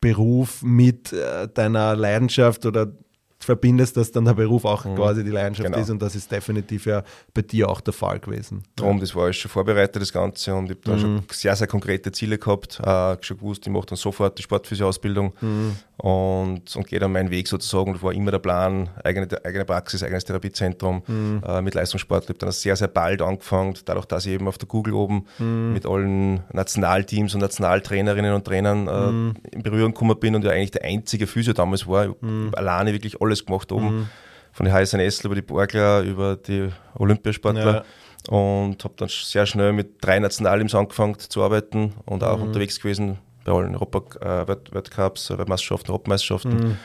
Beruf 0.01 0.63
mit 0.63 1.13
äh, 1.13 1.47
deiner 1.47 1.95
Leidenschaft 1.95 2.65
oder 2.65 2.91
verbindest, 3.39 3.97
dass 3.97 4.11
dann 4.11 4.25
der 4.25 4.33
Beruf 4.33 4.65
auch 4.65 4.85
mhm. 4.85 4.95
quasi 4.95 5.23
die 5.23 5.29
Leidenschaft 5.29 5.67
genau. 5.67 5.79
ist 5.79 5.89
und 5.89 6.01
das 6.01 6.15
ist 6.15 6.31
definitiv 6.31 6.85
ja 6.85 7.03
bei 7.33 7.41
dir 7.41 7.69
auch 7.69 7.81
der 7.81 7.93
Fall 7.93 8.19
gewesen. 8.19 8.63
Darum, 8.75 8.99
das 8.99 9.15
war 9.15 9.25
alles 9.25 9.37
schon 9.37 9.51
vorbereitet, 9.51 10.01
das 10.01 10.11
Ganze 10.11 10.55
und 10.55 10.65
ich 10.65 10.71
habe 10.71 10.81
da 10.83 10.93
mhm. 10.93 10.99
schon 10.99 11.23
sehr, 11.31 11.55
sehr 11.55 11.67
konkrete 11.67 12.11
Ziele 12.11 12.37
gehabt, 12.37 12.79
äh, 12.79 13.15
schon 13.21 13.37
gewusst, 13.37 13.65
ich 13.67 13.71
mache 13.71 13.85
dann 13.87 13.97
sofort 13.97 14.37
die 14.37 14.43
Sportphysio-Ausbildung 14.43 15.33
mhm. 15.39 15.75
und, 15.97 16.75
und 16.75 16.87
gehe 16.87 16.99
dann 16.99 17.11
meinen 17.11 17.29
Weg 17.29 17.47
sozusagen 17.47 17.91
und 17.91 18.01
war 18.01 18.11
immer 18.11 18.31
der 18.31 18.39
Plan, 18.39 18.89
eigene, 19.03 19.27
eigene 19.45 19.65
Praxis, 19.65 20.03
eigenes 20.03 20.25
Therapiezentrum 20.25 21.03
mhm. 21.05 21.41
äh, 21.45 21.61
mit 21.61 21.75
Leistungssport. 21.75 22.23
Ich 22.23 22.29
habe 22.29 22.39
dann 22.39 22.51
sehr, 22.51 22.75
sehr 22.75 22.87
bald 22.87 23.21
angefangen, 23.21 23.75
dadurch, 23.85 24.05
dass 24.05 24.25
ich 24.25 24.33
eben 24.33 24.47
auf 24.47 24.57
der 24.57 24.67
Google 24.67 24.93
oben 24.93 25.25
mhm. 25.37 25.73
mit 25.73 25.85
allen 25.85 26.43
Nationalteams 26.51 27.35
und 27.35 27.41
Nationaltrainerinnen 27.41 28.33
und 28.33 28.45
Trainern 28.45 28.87
äh, 28.87 29.11
mhm. 29.11 29.33
in 29.51 29.63
Berührung 29.63 29.93
gekommen 29.93 30.19
bin 30.19 30.35
und 30.35 30.43
ja 30.43 30.51
eigentlich 30.51 30.71
der 30.71 30.83
einzige 30.83 31.27
Physio 31.27 31.53
damals 31.53 31.87
war, 31.87 32.15
alleine 32.53 32.93
wirklich 32.93 33.21
alles 33.27 33.45
gemacht 33.45 33.71
oben. 33.71 33.97
Mhm. 33.97 34.09
Von 34.51 34.65
den 34.65 34.73
HSNS 34.73 35.23
über 35.23 35.35
die 35.35 35.41
Borgler, 35.41 36.01
über 36.01 36.35
die 36.35 36.69
Olympiasportler. 36.95 37.85
Ja. 38.29 38.35
Und 38.35 38.83
habe 38.83 38.95
dann 38.97 39.07
sehr 39.07 39.45
schnell 39.45 39.71
mit 39.71 40.03
drei 40.03 40.19
Nationalteams 40.19 40.75
angefangen 40.75 41.17
zu 41.17 41.43
arbeiten 41.43 41.93
und 42.05 42.23
auch 42.23 42.37
mhm. 42.37 42.43
unterwegs 42.43 42.79
gewesen 42.79 43.19
bei 43.45 43.53
allen 43.53 43.75
Europa 43.75 44.43
äh, 44.43 44.47
Weltcups, 44.73 45.29
Weltmeisterschaften, 45.29 45.91
Europameisterschaften. 45.91 46.57
Mhm. 46.57 46.77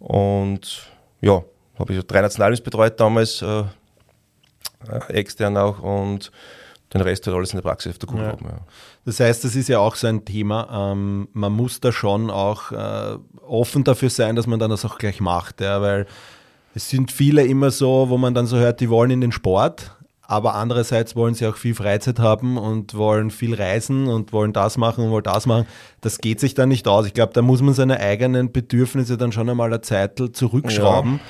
Und 0.00 0.88
ja, 1.20 1.44
habe 1.78 1.92
ich 1.92 1.98
so 1.98 2.04
drei 2.06 2.22
Nationalteams 2.22 2.62
betreut 2.62 2.98
damals, 2.98 3.42
äh, 3.42 3.64
äh, 4.88 5.12
extern 5.12 5.56
auch 5.56 5.80
und 5.80 6.32
den 6.92 7.02
Rest 7.02 7.26
hat 7.26 7.34
alles 7.34 7.52
in 7.52 7.58
der 7.58 7.62
Praxis 7.62 7.92
auf 7.92 7.98
der 7.98 8.08
Kuh 8.08 8.18
ja. 8.18 8.26
Haben, 8.28 8.46
ja. 8.46 8.58
Das 9.04 9.20
heißt, 9.20 9.44
das 9.44 9.54
ist 9.54 9.68
ja 9.68 9.78
auch 9.78 9.94
so 9.94 10.06
ein 10.06 10.24
Thema. 10.24 10.92
Ähm, 10.92 11.28
man 11.32 11.52
muss 11.52 11.80
da 11.80 11.92
schon 11.92 12.30
auch 12.30 12.72
äh, 12.72 13.18
offen 13.50 13.84
dafür 13.84 14.10
sein, 14.10 14.36
dass 14.36 14.46
man 14.46 14.58
dann 14.58 14.70
das 14.70 14.84
auch 14.84 14.98
gleich 14.98 15.20
macht, 15.20 15.60
ja, 15.60 15.80
weil 15.82 16.06
es 16.74 16.88
sind 16.88 17.10
viele 17.10 17.44
immer 17.44 17.70
so, 17.70 18.06
wo 18.08 18.16
man 18.16 18.34
dann 18.34 18.46
so 18.46 18.56
hört, 18.56 18.80
die 18.80 18.88
wollen 18.88 19.10
in 19.10 19.20
den 19.20 19.32
Sport, 19.32 19.96
aber 20.22 20.54
andererseits 20.54 21.16
wollen 21.16 21.34
sie 21.34 21.46
auch 21.46 21.56
viel 21.56 21.74
Freizeit 21.74 22.20
haben 22.20 22.56
und 22.56 22.94
wollen 22.94 23.32
viel 23.32 23.54
reisen 23.54 24.06
und 24.06 24.32
wollen 24.32 24.52
das 24.52 24.78
machen 24.78 25.04
und 25.04 25.10
wollen 25.10 25.24
das 25.24 25.46
machen. 25.46 25.66
Das 26.00 26.18
geht 26.18 26.38
sich 26.38 26.54
dann 26.54 26.68
nicht 26.68 26.86
aus. 26.86 27.06
Ich 27.06 27.14
glaube, 27.14 27.32
da 27.32 27.42
muss 27.42 27.62
man 27.62 27.74
seine 27.74 27.98
eigenen 27.98 28.52
Bedürfnisse 28.52 29.16
dann 29.16 29.32
schon 29.32 29.50
einmal 29.50 29.66
eine 29.66 29.80
Zeit 29.80 30.22
zurückschrauben. 30.32 31.14
Ja 31.14 31.20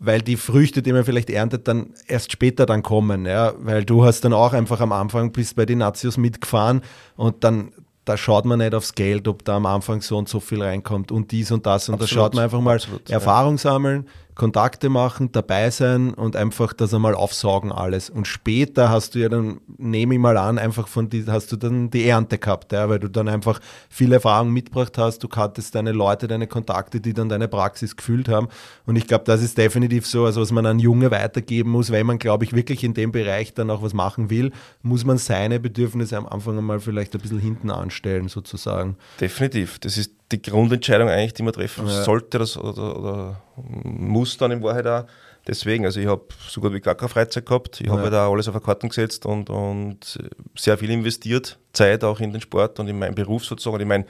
weil 0.00 0.20
die 0.20 0.36
Früchte, 0.36 0.82
die 0.82 0.92
man 0.92 1.04
vielleicht 1.04 1.30
erntet, 1.30 1.68
dann 1.68 1.94
erst 2.06 2.32
später 2.32 2.66
dann 2.66 2.82
kommen, 2.82 3.26
ja, 3.26 3.54
weil 3.58 3.84
du 3.84 4.04
hast 4.04 4.22
dann 4.24 4.32
auch 4.32 4.52
einfach 4.52 4.80
am 4.80 4.92
Anfang 4.92 5.32
bist 5.32 5.56
bei 5.56 5.66
den 5.66 5.78
Nazios 5.78 6.16
mitgefahren 6.16 6.82
und 7.16 7.44
dann 7.44 7.72
da 8.04 8.16
schaut 8.16 8.44
man 8.44 8.58
nicht 8.58 8.74
aufs 8.74 8.94
Geld, 8.94 9.28
ob 9.28 9.44
da 9.44 9.56
am 9.56 9.66
Anfang 9.66 10.02
so 10.02 10.18
und 10.18 10.28
so 10.28 10.40
viel 10.40 10.62
reinkommt 10.62 11.10
und 11.10 11.32
dies 11.32 11.50
und 11.50 11.66
das 11.66 11.88
und 11.88 12.00
da 12.00 12.06
schaut 12.06 12.34
man 12.34 12.44
einfach 12.44 12.60
mal 12.60 12.76
Absolut, 12.76 13.08
Erfahrung 13.10 13.54
ja. 13.54 13.58
sammeln, 13.58 14.08
Kontakte 14.34 14.88
machen, 14.88 15.30
dabei 15.30 15.70
sein 15.70 16.12
und 16.12 16.34
einfach 16.34 16.72
das 16.72 16.92
einmal 16.92 17.14
aufsaugen 17.14 17.70
alles. 17.70 18.10
Und 18.10 18.26
später 18.26 18.90
hast 18.90 19.14
du 19.14 19.20
ja 19.20 19.28
dann, 19.28 19.60
nehme 19.78 20.14
ich 20.14 20.20
mal 20.20 20.36
an, 20.36 20.58
einfach 20.58 20.88
von 20.88 21.08
die, 21.08 21.24
hast 21.26 21.52
du 21.52 21.56
dann 21.56 21.90
die 21.90 22.08
Ernte 22.08 22.38
gehabt, 22.38 22.72
ja, 22.72 22.88
weil 22.88 22.98
du 22.98 23.08
dann 23.08 23.28
einfach 23.28 23.60
viel 23.88 24.12
Erfahrung 24.12 24.52
mitgebracht 24.52 24.98
hast, 24.98 25.22
du 25.22 25.28
hattest 25.34 25.74
deine 25.74 25.92
Leute, 25.92 26.26
deine 26.26 26.48
Kontakte, 26.48 27.00
die 27.00 27.14
dann 27.14 27.28
deine 27.28 27.46
Praxis 27.46 27.96
gefühlt 27.96 28.28
haben. 28.28 28.48
Und 28.86 28.96
ich 28.96 29.06
glaube, 29.06 29.24
das 29.24 29.40
ist 29.40 29.56
definitiv 29.56 30.06
so, 30.06 30.24
also 30.24 30.40
was 30.40 30.50
man 30.50 30.66
an 30.66 30.80
Junge 30.80 31.10
weitergeben 31.12 31.70
muss, 31.70 31.92
wenn 31.92 32.06
man, 32.06 32.18
glaube 32.18 32.44
ich, 32.44 32.52
wirklich 32.52 32.82
in 32.82 32.94
dem 32.94 33.12
Bereich 33.12 33.54
dann 33.54 33.70
auch 33.70 33.82
was 33.82 33.94
machen 33.94 34.30
will, 34.30 34.50
muss 34.82 35.04
man 35.04 35.18
seine 35.18 35.60
Bedürfnisse 35.60 36.16
am 36.16 36.26
Anfang 36.26 36.58
einmal 36.58 36.80
vielleicht 36.80 37.14
ein 37.14 37.20
bisschen 37.20 37.38
hinten 37.38 37.70
anstellen, 37.70 38.28
sozusagen. 38.28 38.96
Definitiv. 39.20 39.78
Das 39.78 39.96
ist 39.96 40.10
die 40.32 40.40
Grundentscheidung 40.42 41.08
eigentlich, 41.08 41.34
die 41.34 41.42
man 41.42 41.52
treffen 41.52 41.86
ja. 41.86 42.02
sollte 42.02 42.38
das, 42.38 42.56
oder, 42.56 42.98
oder, 42.98 43.42
muss 43.56 44.36
dann 44.36 44.50
in 44.50 44.62
Wahrheit 44.62 44.86
auch. 44.86 45.04
Deswegen, 45.46 45.84
also 45.84 46.00
ich 46.00 46.06
habe 46.06 46.22
so 46.48 46.60
gut 46.60 46.72
wie 46.72 46.80
gar 46.80 46.94
keine 46.94 47.10
Freizeit 47.10 47.44
gehabt. 47.44 47.80
Ich 47.80 47.86
ja. 47.86 47.92
habe 47.92 48.08
da 48.08 48.28
alles 48.28 48.48
auf 48.48 48.54
eine 48.54 48.64
Karten 48.64 48.88
gesetzt 48.88 49.26
und, 49.26 49.50
und 49.50 50.18
sehr 50.56 50.78
viel 50.78 50.90
investiert, 50.90 51.58
Zeit 51.74 52.02
auch 52.02 52.18
in 52.20 52.32
den 52.32 52.40
Sport 52.40 52.80
und 52.80 52.88
in 52.88 52.98
meinen 52.98 53.14
Beruf 53.14 53.44
sozusagen, 53.44 53.80
in, 53.80 53.88
mein, 53.88 54.06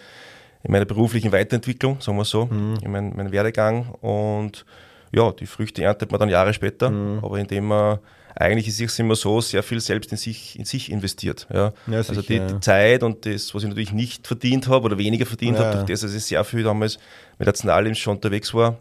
in 0.62 0.70
meiner 0.70 0.84
beruflichen 0.84 1.32
Weiterentwicklung, 1.32 2.00
sagen 2.00 2.16
wir 2.16 2.24
so, 2.24 2.46
mhm. 2.46 2.78
in 2.82 2.92
meinen 2.92 3.16
mein 3.16 3.32
Werdegang. 3.32 3.88
Und 4.00 4.64
ja, 5.12 5.32
die 5.32 5.46
Früchte 5.46 5.82
erntet 5.82 6.12
man 6.12 6.20
dann 6.20 6.28
Jahre 6.28 6.54
später, 6.54 6.90
mhm. 6.90 7.18
aber 7.22 7.38
indem 7.38 7.66
man 7.66 7.98
eigentlich 8.36 8.68
ist 8.68 8.80
es 8.80 8.98
immer 8.98 9.14
so, 9.14 9.40
sehr 9.40 9.62
viel 9.62 9.80
selbst 9.80 10.10
in 10.10 10.18
sich, 10.18 10.58
in 10.58 10.64
sich 10.64 10.90
investiert. 10.90 11.46
Ja. 11.52 11.72
ja 11.86 11.98
also 11.98 12.20
die, 12.20 12.40
die, 12.40 12.60
Zeit 12.60 13.02
und 13.02 13.26
das, 13.26 13.54
was 13.54 13.62
ich 13.62 13.68
natürlich 13.68 13.92
nicht 13.92 14.26
verdient 14.26 14.68
habe 14.68 14.86
oder 14.86 14.98
weniger 14.98 15.26
verdient 15.26 15.58
ja. 15.58 15.64
habe, 15.64 15.76
durch 15.78 15.86
das, 15.86 16.00
dass 16.00 16.14
ich 16.14 16.24
sehr 16.24 16.42
viel 16.44 16.62
damals 16.62 16.98
mit 17.38 17.46
Nationalteams 17.46 17.98
schon 17.98 18.16
unterwegs 18.16 18.52
war, 18.52 18.78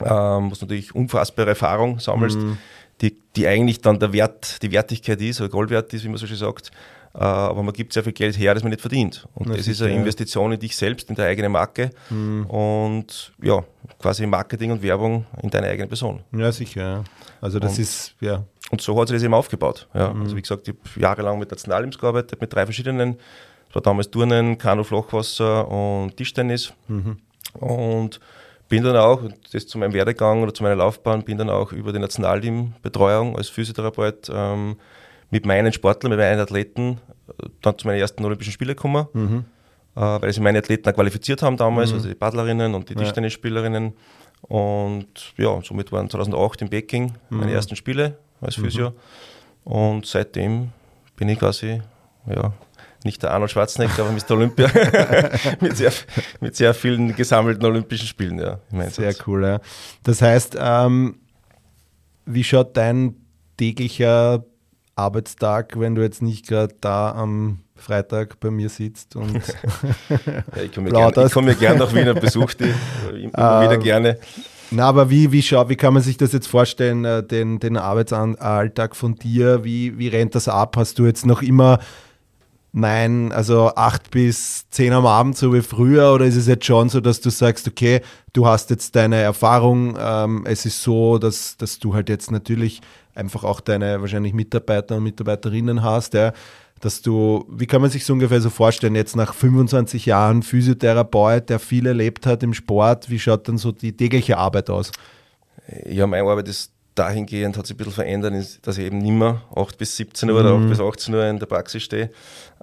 ähm, 0.00 0.50
was 0.50 0.60
natürlich 0.60 0.94
unfassbare 0.94 1.50
Erfahrung 1.50 1.98
sammelst, 1.98 2.38
mhm. 2.38 2.58
die, 3.00 3.16
die 3.36 3.46
eigentlich 3.46 3.80
dann 3.80 3.98
der 3.98 4.12
Wert, 4.12 4.62
die 4.62 4.70
Wertigkeit 4.70 5.20
ist, 5.20 5.40
oder 5.40 5.50
Goldwert 5.50 5.92
ist, 5.94 6.04
wie 6.04 6.08
man 6.08 6.18
so 6.18 6.26
schön 6.26 6.36
sagt, 6.36 6.70
äh, 7.14 7.18
aber 7.18 7.62
man 7.62 7.72
gibt 7.72 7.92
sehr 7.92 8.02
viel 8.02 8.12
Geld 8.12 8.36
her, 8.36 8.54
das 8.54 8.64
man 8.64 8.70
nicht 8.70 8.80
verdient. 8.80 9.26
Und 9.34 9.48
das, 9.48 9.58
das 9.58 9.68
ist 9.68 9.82
eine 9.82 9.94
Investition 9.94 10.52
in 10.52 10.58
dich 10.58 10.76
selbst, 10.76 11.08
in 11.08 11.14
deine 11.14 11.28
eigene 11.28 11.48
Marke 11.48 11.90
mhm. 12.10 12.46
und 12.46 13.32
ja, 13.40 13.62
quasi 14.00 14.26
Marketing 14.26 14.72
und 14.72 14.82
Werbung 14.82 15.24
in 15.42 15.48
deine 15.48 15.68
eigene 15.68 15.86
Person. 15.86 16.22
Ja, 16.32 16.50
sicher. 16.50 16.82
Ja. 16.82 17.04
Also 17.40 17.60
das 17.60 17.74
und, 17.74 17.80
ist, 17.80 18.14
ja. 18.20 18.44
Und 18.70 18.80
so 18.80 18.98
hat 19.00 19.08
sich 19.08 19.16
das 19.16 19.22
eben 19.22 19.34
aufgebaut. 19.34 19.88
Ja. 19.94 20.12
Mhm. 20.12 20.22
Also 20.22 20.36
wie 20.36 20.42
gesagt, 20.42 20.68
ich 20.68 20.74
habe 20.74 21.00
jahrelang 21.00 21.38
mit 21.38 21.50
Nationalteams 21.50 21.98
gearbeitet, 21.98 22.40
mit 22.40 22.52
drei 22.52 22.64
verschiedenen. 22.64 23.18
Das 23.66 23.76
war 23.76 23.82
damals 23.82 24.10
Turnen, 24.10 24.58
Kanu, 24.58 24.84
Flachwasser 24.84 25.68
und 25.68 26.16
Tischtennis. 26.16 26.72
Mhm. 26.88 27.18
Und 27.54 28.20
bin 28.68 28.82
dann 28.82 28.96
auch, 28.96 29.20
das 29.52 29.66
zu 29.66 29.78
meinem 29.78 29.92
Werdegang 29.92 30.42
oder 30.42 30.54
zu 30.54 30.62
meiner 30.62 30.76
Laufbahn, 30.76 31.22
bin 31.22 31.38
dann 31.38 31.50
auch 31.50 31.72
über 31.72 31.92
die 31.92 31.98
Nationalteambetreuung 31.98 33.36
als 33.36 33.48
Physiotherapeut 33.48 34.30
ähm, 34.32 34.76
mit 35.30 35.46
meinen 35.46 35.72
Sportlern, 35.72 36.10
mit 36.10 36.18
meinen 36.18 36.40
Athleten 36.40 37.00
äh, 37.28 37.48
dann 37.60 37.78
zu 37.78 37.86
meinen 37.86 38.00
ersten 38.00 38.24
Olympischen 38.24 38.52
Spielen 38.52 38.74
gekommen, 38.74 39.06
mhm. 39.12 39.44
äh, 39.96 40.00
weil 40.00 40.32
sie 40.32 40.40
meine 40.40 40.58
Athleten 40.58 40.88
auch 40.88 40.94
qualifiziert 40.94 41.42
haben 41.42 41.56
damals, 41.56 41.90
mhm. 41.90 41.96
also 41.96 42.08
die 42.08 42.14
Paddlerinnen 42.14 42.74
und 42.74 42.88
die 42.88 42.94
Tischtennisspielerinnen. 42.94 43.92
Und 44.42 45.34
ja, 45.36 45.60
somit 45.62 45.92
waren 45.92 46.08
2008 46.08 46.62
in 46.62 46.70
Peking 46.70 47.14
mhm. 47.30 47.38
meine 47.38 47.52
ersten 47.52 47.76
Spiele 47.76 48.18
als 48.44 48.56
Physio. 48.56 48.90
Mhm. 48.90 49.72
Und 49.72 50.06
seitdem 50.06 50.70
bin 51.16 51.28
ich 51.28 51.38
quasi, 51.38 51.80
ja, 52.26 52.52
nicht 53.04 53.22
der 53.22 53.32
Arnold 53.32 53.50
Schwarzenegger, 53.50 54.04
aber 54.04 54.12
Mr. 54.12 54.30
Olympia 54.30 54.70
mit, 55.60 55.76
sehr, 55.76 55.92
mit 56.40 56.56
sehr 56.56 56.72
vielen 56.72 57.14
gesammelten 57.14 57.64
Olympischen 57.64 58.06
Spielen. 58.06 58.38
Ja, 58.38 58.58
sehr 58.90 59.14
cool, 59.26 59.44
ja. 59.44 59.60
Das 60.02 60.22
heißt, 60.22 60.56
ähm, 60.58 61.16
wie 62.24 62.44
schaut 62.44 62.76
dein 62.76 63.16
täglicher 63.58 64.44
Arbeitstag, 64.96 65.78
wenn 65.78 65.94
du 65.94 66.02
jetzt 66.02 66.22
nicht 66.22 66.46
gerade 66.48 66.74
da 66.80 67.12
am 67.12 67.60
Freitag 67.76 68.38
bei 68.40 68.50
mir 68.50 68.68
sitzt 68.68 69.16
und 69.16 69.34
ja, 70.08 70.62
ich 70.62 70.72
komme 70.72 70.90
mir 70.90 71.10
gerne 71.10 71.30
komm 71.30 71.58
gern 71.58 71.78
nach 71.78 71.92
Wien 71.92 72.08
und 72.08 72.20
besuche 72.20 72.56
dich 72.56 72.74
immer 73.10 73.62
wieder 73.62 73.74
ähm, 73.74 73.82
gerne. 73.82 74.18
Na, 74.74 74.88
aber 74.88 75.08
wie, 75.08 75.30
wie, 75.30 75.42
schau, 75.42 75.68
wie 75.68 75.76
kann 75.76 75.94
man 75.94 76.02
sich 76.02 76.16
das 76.16 76.32
jetzt 76.32 76.48
vorstellen, 76.48 77.04
äh, 77.04 77.22
den, 77.22 77.60
den 77.60 77.76
Arbeitsalltag 77.76 78.96
von 78.96 79.14
dir? 79.14 79.62
Wie, 79.62 79.96
wie 79.98 80.08
rennt 80.08 80.34
das 80.34 80.48
ab? 80.48 80.76
Hast 80.76 80.98
du 80.98 81.06
jetzt 81.06 81.26
noch 81.26 81.42
immer 81.42 81.78
nein, 82.72 83.30
also 83.30 83.72
acht 83.76 84.10
bis 84.10 84.68
zehn 84.70 84.92
am 84.92 85.06
Abend, 85.06 85.36
so 85.36 85.54
wie 85.54 85.62
früher, 85.62 86.12
oder 86.12 86.24
ist 86.24 86.34
es 86.34 86.48
jetzt 86.48 86.64
schon 86.64 86.88
so, 86.88 87.00
dass 87.00 87.20
du 87.20 87.30
sagst, 87.30 87.68
okay, 87.68 88.00
du 88.32 88.46
hast 88.46 88.70
jetzt 88.70 88.96
deine 88.96 89.16
Erfahrung, 89.16 89.96
ähm, 89.96 90.42
es 90.44 90.66
ist 90.66 90.82
so, 90.82 91.18
dass, 91.18 91.56
dass 91.56 91.78
du 91.78 91.94
halt 91.94 92.08
jetzt 92.08 92.32
natürlich 92.32 92.80
einfach 93.14 93.44
auch 93.44 93.60
deine 93.60 94.00
wahrscheinlich 94.00 94.34
Mitarbeiter 94.34 94.96
und 94.96 95.04
Mitarbeiterinnen 95.04 95.84
hast, 95.84 96.14
ja, 96.14 96.32
dass 96.80 97.02
du, 97.02 97.46
wie 97.48 97.66
kann 97.66 97.80
man 97.80 97.90
sich 97.90 98.04
so 98.04 98.12
ungefähr 98.12 98.40
so 98.40 98.50
vorstellen, 98.50 98.94
jetzt 98.94 99.16
nach 99.16 99.34
25 99.34 100.06
Jahren 100.06 100.42
Physiotherapeut, 100.42 101.48
der 101.48 101.58
viel 101.58 101.86
erlebt 101.86 102.26
hat 102.26 102.42
im 102.42 102.52
Sport, 102.52 103.08
wie 103.08 103.18
schaut 103.18 103.48
dann 103.48 103.58
so 103.58 103.72
die 103.72 103.96
tägliche 103.96 104.36
Arbeit 104.36 104.68
aus? 104.70 104.92
Ja, 105.86 106.06
meine 106.06 106.28
Arbeit 106.28 106.48
ist 106.48 106.74
dahingehend 106.94 107.56
hat 107.56 107.66
sich 107.66 107.74
ein 107.74 107.78
bisschen 107.78 107.92
verändert, 107.92 108.66
dass 108.66 108.78
ich 108.78 108.84
eben 108.84 108.98
nicht 108.98 109.12
mehr 109.12 109.42
8 109.54 109.76
bis 109.78 109.96
17 109.96 110.30
Uhr 110.30 110.40
mhm. 110.40 110.46
oder 110.46 110.56
8 110.56 110.68
bis 110.68 110.80
18 110.80 111.14
Uhr 111.14 111.26
in 111.26 111.38
der 111.38 111.46
Praxis 111.46 111.82
stehe. 111.82 112.10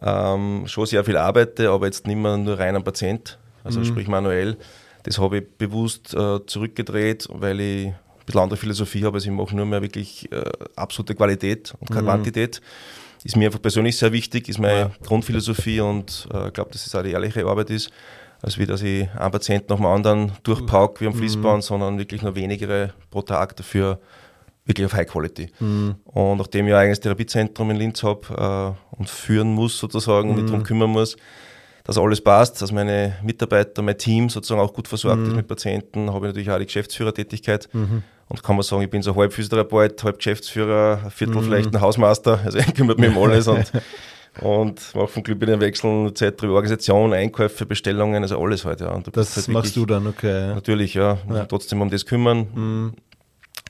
Ähm, 0.01 0.63
schon 0.67 0.85
sehr 0.85 1.03
viel 1.03 1.17
arbeite, 1.17 1.69
aber 1.69 1.85
jetzt 1.85 2.07
nicht 2.07 2.17
mehr 2.17 2.37
nur 2.37 2.57
rein 2.57 2.75
am 2.75 2.83
Patient, 2.83 3.37
also 3.63 3.79
mhm. 3.79 3.85
sprich 3.85 4.07
manuell. 4.07 4.57
Das 5.03 5.17
habe 5.19 5.39
ich 5.39 5.57
bewusst 5.57 6.13
äh, 6.13 6.45
zurückgedreht, 6.45 7.27
weil 7.31 7.59
ich 7.59 7.87
ein 7.87 7.95
bisschen 8.25 8.41
andere 8.41 8.57
Philosophie 8.57 9.03
habe. 9.03 9.15
Also 9.15 9.29
ich 9.29 9.35
mache 9.35 9.55
nur 9.55 9.65
mehr 9.65 9.81
wirklich 9.81 10.31
äh, 10.31 10.43
absolute 10.75 11.15
Qualität 11.15 11.73
und 11.79 11.89
keine 11.89 12.03
mhm. 12.03 12.07
Quantität. 12.07 12.61
Ist 13.23 13.35
mir 13.35 13.45
einfach 13.45 13.61
persönlich 13.61 13.97
sehr 13.97 14.11
wichtig, 14.11 14.49
ist 14.49 14.59
meine 14.59 14.79
ja. 14.79 14.91
Grundphilosophie 15.03 15.79
und 15.79 16.27
ich 16.29 16.35
äh, 16.35 16.51
glaube, 16.51 16.71
dass 16.71 16.87
es 16.87 16.95
auch 16.95 17.03
die 17.03 17.11
ehrliche 17.11 17.45
Arbeit 17.45 17.69
ist 17.69 17.91
als 18.41 18.57
wie 18.57 18.65
dass 18.65 18.81
ich 18.81 19.09
einen 19.11 19.31
Patienten 19.31 19.67
nach 19.69 19.77
dem 19.77 19.85
anderen 19.85 20.31
durchpauke 20.43 21.01
wie 21.01 21.07
am 21.07 21.13
Fließband, 21.13 21.57
mhm. 21.57 21.61
sondern 21.61 21.99
wirklich 21.99 22.21
nur 22.21 22.35
wenigere 22.35 22.93
pro 23.09 23.21
Tag 23.21 23.55
dafür 23.55 23.99
wirklich 24.65 24.85
auf 24.85 24.93
High 24.93 25.07
Quality. 25.07 25.49
Mhm. 25.59 25.95
Und 26.05 26.37
nachdem 26.37 26.67
ich 26.67 26.73
ein 26.73 26.79
eigenes 26.79 26.99
Therapiezentrum 26.99 27.71
in 27.71 27.77
Linz 27.77 28.03
habe 28.03 28.75
äh, 28.91 28.95
und 28.97 29.09
führen 29.09 29.53
muss 29.53 29.77
sozusagen 29.77 30.29
mhm. 30.29 30.35
und 30.35 30.41
mich 30.41 30.51
darum 30.51 30.63
kümmern 30.63 30.89
muss, 30.89 31.17
dass 31.83 31.97
alles 31.97 32.21
passt, 32.21 32.61
dass 32.61 32.71
meine 32.71 33.17
Mitarbeiter, 33.23 33.81
mein 33.81 33.97
Team 33.97 34.29
sozusagen 34.29 34.61
auch 34.61 34.73
gut 34.73 34.87
versorgt 34.87 35.21
mhm. 35.21 35.29
ist 35.29 35.35
mit 35.35 35.47
Patienten, 35.47 36.11
habe 36.11 36.27
ich 36.27 36.29
natürlich 36.29 36.51
auch 36.51 36.59
die 36.59 36.65
Geschäftsführertätigkeit 36.65 37.69
mhm. 37.73 38.03
Und 38.31 38.41
kann 38.41 38.55
man 38.55 38.63
sagen, 38.63 38.81
ich 38.81 38.89
bin 38.89 39.01
so 39.01 39.13
halb 39.13 39.33
Physiotherapeut, 39.33 40.01
halb 40.05 40.17
Geschäftsführer, 40.17 41.01
ein 41.03 41.11
Viertel 41.11 41.35
mhm. 41.35 41.43
vielleicht 41.43 41.75
ein 41.75 41.81
Hausmeister, 41.81 42.39
also 42.45 42.59
ich 42.59 42.73
kümmert 42.73 42.97
mich 42.97 43.13
um 43.13 43.21
alles 43.21 43.45
und 43.49 43.69
und 44.39 44.95
mache 44.95 45.07
von 45.07 45.23
Glück 45.23 45.41
Wechseln 45.41 46.15
Zeit 46.15 46.41
Organisation, 46.41 47.11
Einkäufe, 47.11 47.65
Bestellungen, 47.65 48.23
also 48.23 48.41
alles 48.41 48.63
halt. 48.63 48.79
Ja. 48.79 48.97
das 49.11 49.35
halt 49.35 49.47
machst 49.49 49.75
du 49.75 49.85
dann, 49.85 50.07
okay. 50.07 50.47
Ja. 50.47 50.55
Natürlich, 50.55 50.93
ja. 50.93 51.17
ja. 51.29 51.45
Trotzdem 51.45 51.81
um 51.81 51.89
das 51.89 52.05
kümmern. 52.05 52.47
Mhm. 52.53 52.93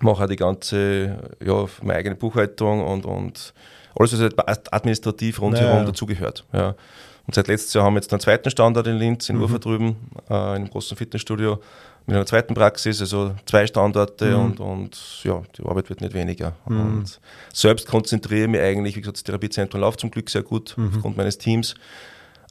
Mache 0.02 0.26
auch 0.26 0.28
die 0.28 0.36
ganze, 0.36 1.18
ja, 1.44 1.66
meine 1.82 1.98
eigene 1.98 2.16
Buchhaltung 2.16 2.86
und, 2.86 3.06
und 3.06 3.54
alles, 3.96 4.14
was 4.14 4.20
halt 4.20 4.36
administrativ 4.72 5.42
rundherum 5.42 5.80
ja, 5.80 5.84
dazugehört. 5.86 6.46
Ja. 6.54 6.76
Und 7.26 7.34
seit 7.34 7.48
letztes 7.48 7.74
Jahr 7.74 7.86
haben 7.86 7.96
wir 7.96 8.02
jetzt 8.02 8.14
einen 8.14 8.20
zweiten 8.20 8.52
Standort 8.52 8.86
in 8.86 8.98
Linz, 8.98 9.30
in 9.30 9.38
mhm. 9.38 9.44
Ufer 9.44 9.58
drüben, 9.58 9.96
äh, 10.30 10.34
in 10.34 10.36
einem 10.36 10.70
großen 10.70 10.96
Fitnessstudio 10.96 11.60
mit 12.12 12.18
einer 12.18 12.26
zweiten 12.26 12.54
Praxis, 12.54 13.02
also 13.02 13.34
zwei 13.46 13.66
Standorte 13.66 14.38
mhm. 14.38 14.44
und, 14.44 14.60
und 14.60 15.24
ja, 15.24 15.42
die 15.58 15.64
Arbeit 15.64 15.90
wird 15.90 16.02
nicht 16.02 16.14
weniger. 16.14 16.56
Mhm. 16.68 16.80
Und 16.80 17.20
selbst 17.54 17.88
konzentriere 17.88 18.44
ich 18.44 18.50
mich 18.50 18.62
eigentlich, 18.62 18.96
wie 18.96 19.02
gesagt, 19.02 19.18
das 19.18 19.24
Therapiezentrum 19.24 19.80
läuft 19.82 20.02
zum 20.02 20.12
Glück 20.12 20.30
sehr 20.30 20.44
gut 20.44 20.76
mhm. 20.78 20.92
aufgrund 20.94 21.18
meines 21.18 21.38
Teams, 21.38 21.76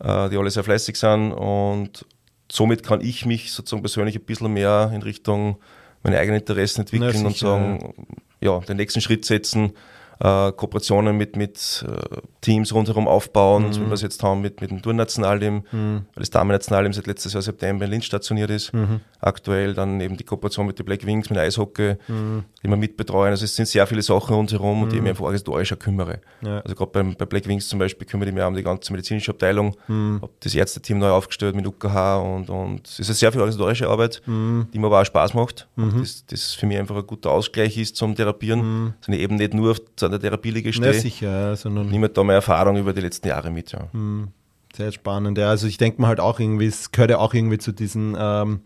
äh, 0.00 0.28
die 0.30 0.36
alle 0.36 0.50
sehr 0.50 0.64
fleißig 0.64 0.96
sind 0.96 1.32
und 1.32 2.06
somit 2.50 2.82
kann 2.82 3.00
ich 3.00 3.26
mich 3.26 3.52
sozusagen 3.52 3.82
persönlich 3.82 4.16
ein 4.16 4.24
bisschen 4.24 4.52
mehr 4.52 4.90
in 4.94 5.02
Richtung 5.02 5.58
meine 6.02 6.18
eigenen 6.18 6.40
Interessen 6.40 6.80
entwickeln 6.80 7.20
ja, 7.20 7.26
und 7.26 7.36
sagen, 7.36 7.94
ja, 8.40 8.58
den 8.60 8.78
nächsten 8.78 9.00
Schritt 9.00 9.24
setzen 9.24 9.74
äh, 10.20 10.52
Kooperationen 10.52 11.16
mit, 11.16 11.36
mit 11.36 11.84
äh, 11.88 12.20
Teams 12.40 12.74
rundherum 12.74 13.08
aufbauen, 13.08 13.68
mhm. 13.68 13.72
so 13.72 13.80
wie 13.80 13.86
wir 13.86 13.94
es 13.94 14.02
jetzt 14.02 14.22
haben 14.22 14.40
mit, 14.40 14.60
mit 14.60 14.70
dem 14.70 14.82
Tournationalteam, 14.82 15.62
mhm. 15.72 16.02
weil 16.14 16.20
das 16.20 16.30
Damen-Nationalteam 16.30 16.92
seit 16.92 17.06
letztes 17.06 17.32
Jahr 17.32 17.42
September 17.42 17.86
in 17.86 17.90
Linz 17.90 18.04
stationiert 18.04 18.50
ist. 18.50 18.72
Mhm. 18.72 19.00
Aktuell 19.20 19.74
dann 19.74 20.00
eben 20.00 20.16
die 20.16 20.24
Kooperation 20.24 20.66
mit 20.66 20.78
den 20.78 20.86
Black 20.86 21.04
Wings, 21.06 21.30
mit 21.30 21.38
Eishockey, 21.38 21.96
mhm. 22.08 22.44
die 22.62 22.68
wir 22.68 22.76
mitbetreuen. 22.76 23.30
Also 23.30 23.44
es 23.44 23.56
sind 23.56 23.66
sehr 23.66 23.86
viele 23.86 24.02
Sachen 24.02 24.34
rundherum 24.34 24.82
und 24.82 24.92
die 24.92 24.96
ich 24.96 25.02
mich 25.02 25.08
mhm. 25.08 25.10
einfach 25.10 25.24
organisatorisch 25.24 25.74
kümmere. 25.78 26.20
Ja. 26.42 26.60
Also 26.60 26.74
gerade 26.74 27.14
bei 27.14 27.24
Black 27.24 27.48
Wings 27.48 27.68
zum 27.68 27.78
Beispiel 27.78 28.06
kümmere 28.06 28.28
ich 28.28 28.34
mich 28.34 28.44
um 28.44 28.54
die 28.54 28.62
ganze 28.62 28.92
medizinische 28.92 29.32
Abteilung, 29.32 29.76
mhm. 29.88 30.20
habe 30.22 30.32
das 30.40 30.54
Ärzteteam 30.54 30.98
neu 30.98 31.10
aufgestellt 31.10 31.54
mit 31.54 31.66
UKH 31.66 32.18
und, 32.18 32.50
und 32.50 32.86
es 32.86 33.08
ist 33.08 33.18
sehr 33.18 33.32
viel 33.32 33.40
organisatorische 33.40 33.88
Arbeit, 33.88 34.22
die 34.26 34.78
mir 34.78 34.86
aber 34.86 35.00
auch 35.00 35.04
Spaß 35.04 35.34
macht. 35.34 35.68
Und 35.76 36.00
das, 36.00 36.24
das 36.26 36.54
für 36.54 36.66
mich 36.66 36.78
einfach 36.78 36.96
ein 36.96 37.06
guter 37.06 37.30
Ausgleich 37.30 37.76
ist 37.78 37.96
zum 37.96 38.14
Therapieren, 38.14 38.94
sondern 39.00 39.20
eben 39.20 39.36
nicht 39.36 39.54
nur 39.54 39.72
auf 39.72 39.80
an 40.12 40.20
der 40.20 40.20
Therapieliege 40.20 40.72
stehe. 40.72 40.92
Ja, 40.92 41.00
sicher. 41.00 41.56
Sondern 41.56 41.88
Niemand 41.88 42.16
da 42.16 42.24
mehr 42.24 42.36
Erfahrung 42.36 42.76
über 42.76 42.92
die 42.92 43.00
letzten 43.00 43.28
Jahre 43.28 43.50
mit. 43.50 43.72
Ja. 43.72 43.88
Hm, 43.92 44.28
sehr 44.74 44.92
spannend. 44.92 45.38
Ja, 45.38 45.48
also 45.48 45.66
ich 45.66 45.78
denke 45.78 46.00
mal 46.00 46.08
halt 46.08 46.20
auch 46.20 46.40
irgendwie, 46.40 46.66
es 46.66 46.92
gehört 46.92 47.10
ja 47.10 47.18
auch 47.18 47.34
irgendwie 47.34 47.58
zu 47.58 47.72
diesen 47.72 48.16
ähm, 48.18 48.60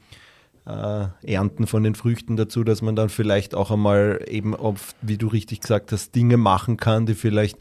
äh, 0.66 1.06
Ernten 1.22 1.66
von 1.66 1.82
den 1.82 1.94
Früchten 1.94 2.36
dazu, 2.36 2.64
dass 2.64 2.82
man 2.82 2.96
dann 2.96 3.08
vielleicht 3.08 3.54
auch 3.54 3.70
einmal 3.70 4.24
eben, 4.28 4.54
oft, 4.54 4.96
wie 5.02 5.18
du 5.18 5.28
richtig 5.28 5.60
gesagt 5.60 5.92
hast, 5.92 6.14
Dinge 6.14 6.36
machen 6.36 6.76
kann, 6.76 7.06
die 7.06 7.14
vielleicht 7.14 7.58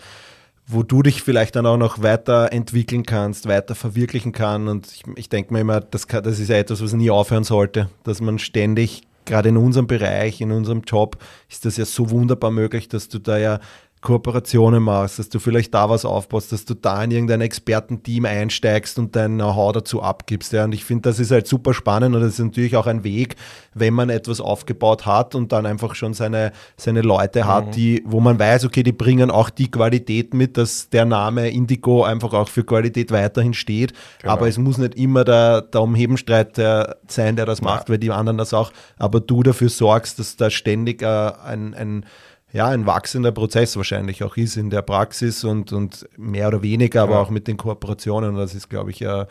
wo 0.65 0.83
du 0.83 1.01
dich 1.01 1.21
vielleicht 1.21 1.55
dann 1.55 1.65
auch 1.65 1.77
noch 1.77 2.01
weiterentwickeln 2.01 3.03
kannst, 3.03 3.47
weiter 3.47 3.75
verwirklichen 3.75 4.31
kann. 4.31 4.67
Und 4.67 4.87
ich, 4.87 5.03
ich 5.15 5.29
denke 5.29 5.53
mir 5.53 5.59
immer, 5.59 5.81
das, 5.81 6.07
kann, 6.07 6.23
das 6.23 6.39
ist 6.39 6.49
ja 6.49 6.55
etwas, 6.55 6.81
was 6.81 6.93
nie 6.93 7.11
aufhören 7.11 7.43
sollte, 7.43 7.89
dass 8.03 8.21
man 8.21 8.39
ständig 8.39 9.01
gerade 9.25 9.49
in 9.49 9.57
unserem 9.57 9.87
Bereich, 9.87 10.41
in 10.41 10.51
unserem 10.51 10.81
Job, 10.81 11.17
ist 11.49 11.65
das 11.65 11.77
ja 11.77 11.85
so 11.85 12.09
wunderbar 12.09 12.51
möglich, 12.51 12.87
dass 12.87 13.09
du 13.09 13.19
da 13.19 13.37
ja 13.37 13.59
Kooperationen 14.03 14.83
machst, 14.83 15.17
dass 15.17 15.29
du 15.29 15.39
vielleicht 15.39 15.73
da 15.73 15.89
was 15.89 16.03
aufbaust, 16.03 16.51
dass 16.51 16.65
du 16.65 16.73
da 16.73 17.01
in 17.05 17.11
irgendein 17.11 17.39
Expertenteam 17.39 18.25
einsteigst 18.25 18.99
und 18.99 19.15
dein 19.15 19.35
Know-how 19.35 19.71
dazu 19.71 20.03
abgibst. 20.03 20.51
Ja. 20.51 20.65
Und 20.65 20.73
ich 20.73 20.83
finde, 20.83 21.03
das 21.09 21.19
ist 21.19 21.31
halt 21.31 21.47
super 21.47 21.73
spannend 21.73 22.13
und 22.13 22.21
das 22.21 22.33
ist 22.33 22.39
natürlich 22.39 22.75
auch 22.75 22.85
ein 22.85 23.05
Weg, 23.05 23.37
wenn 23.73 23.93
man 23.93 24.09
etwas 24.09 24.41
aufgebaut 24.41 25.05
hat 25.05 25.35
und 25.35 25.53
dann 25.53 25.65
einfach 25.65 25.95
schon 25.95 26.13
seine, 26.13 26.51
seine 26.75 27.01
Leute 27.01 27.47
hat, 27.47 27.67
mhm. 27.67 27.71
die, 27.71 28.03
wo 28.05 28.19
man 28.19 28.37
weiß, 28.37 28.65
okay, 28.65 28.83
die 28.83 28.91
bringen 28.91 29.31
auch 29.31 29.49
die 29.49 29.71
Qualität 29.71 30.33
mit, 30.33 30.57
dass 30.57 30.89
der 30.89 31.05
Name 31.05 31.49
Indigo 31.49 32.03
einfach 32.03 32.33
auch 32.33 32.49
für 32.49 32.65
Qualität 32.65 33.09
weiterhin 33.13 33.53
steht. 33.53 33.93
Genau. 34.21 34.33
Aber 34.33 34.49
es 34.49 34.57
muss 34.57 34.77
nicht 34.77 34.95
immer 34.95 35.23
der, 35.23 35.61
der 35.61 35.81
Umhebenstreit 35.81 36.57
der 36.57 36.97
sein, 37.07 37.37
der 37.37 37.45
das 37.45 37.59
ja. 37.59 37.65
macht, 37.65 37.89
weil 37.89 37.99
die 37.99 38.11
anderen 38.11 38.37
das 38.37 38.53
auch, 38.53 38.73
aber 38.97 39.21
du 39.21 39.43
dafür 39.43 39.69
sorgst, 39.69 40.19
dass 40.19 40.35
da 40.35 40.49
ständig 40.49 41.01
äh, 41.01 41.05
ein, 41.05 41.73
ein 41.73 42.05
ja, 42.53 42.67
ein 42.67 42.85
wachsender 42.85 43.31
Prozess 43.31 43.75
wahrscheinlich 43.75 44.23
auch 44.23 44.37
ist 44.37 44.57
in 44.57 44.69
der 44.69 44.83
Praxis 44.83 45.43
und, 45.43 45.73
und 45.73 46.07
mehr 46.17 46.47
oder 46.47 46.61
weniger, 46.61 47.01
aber 47.01 47.15
ja. 47.15 47.19
auch 47.19 47.31
mit 47.31 47.47
den 47.47 47.57
Kooperationen. 47.57 48.35
Das 48.35 48.53
ist, 48.53 48.69
glaube 48.69 48.91
ich, 48.91 48.99
ja 48.99 49.27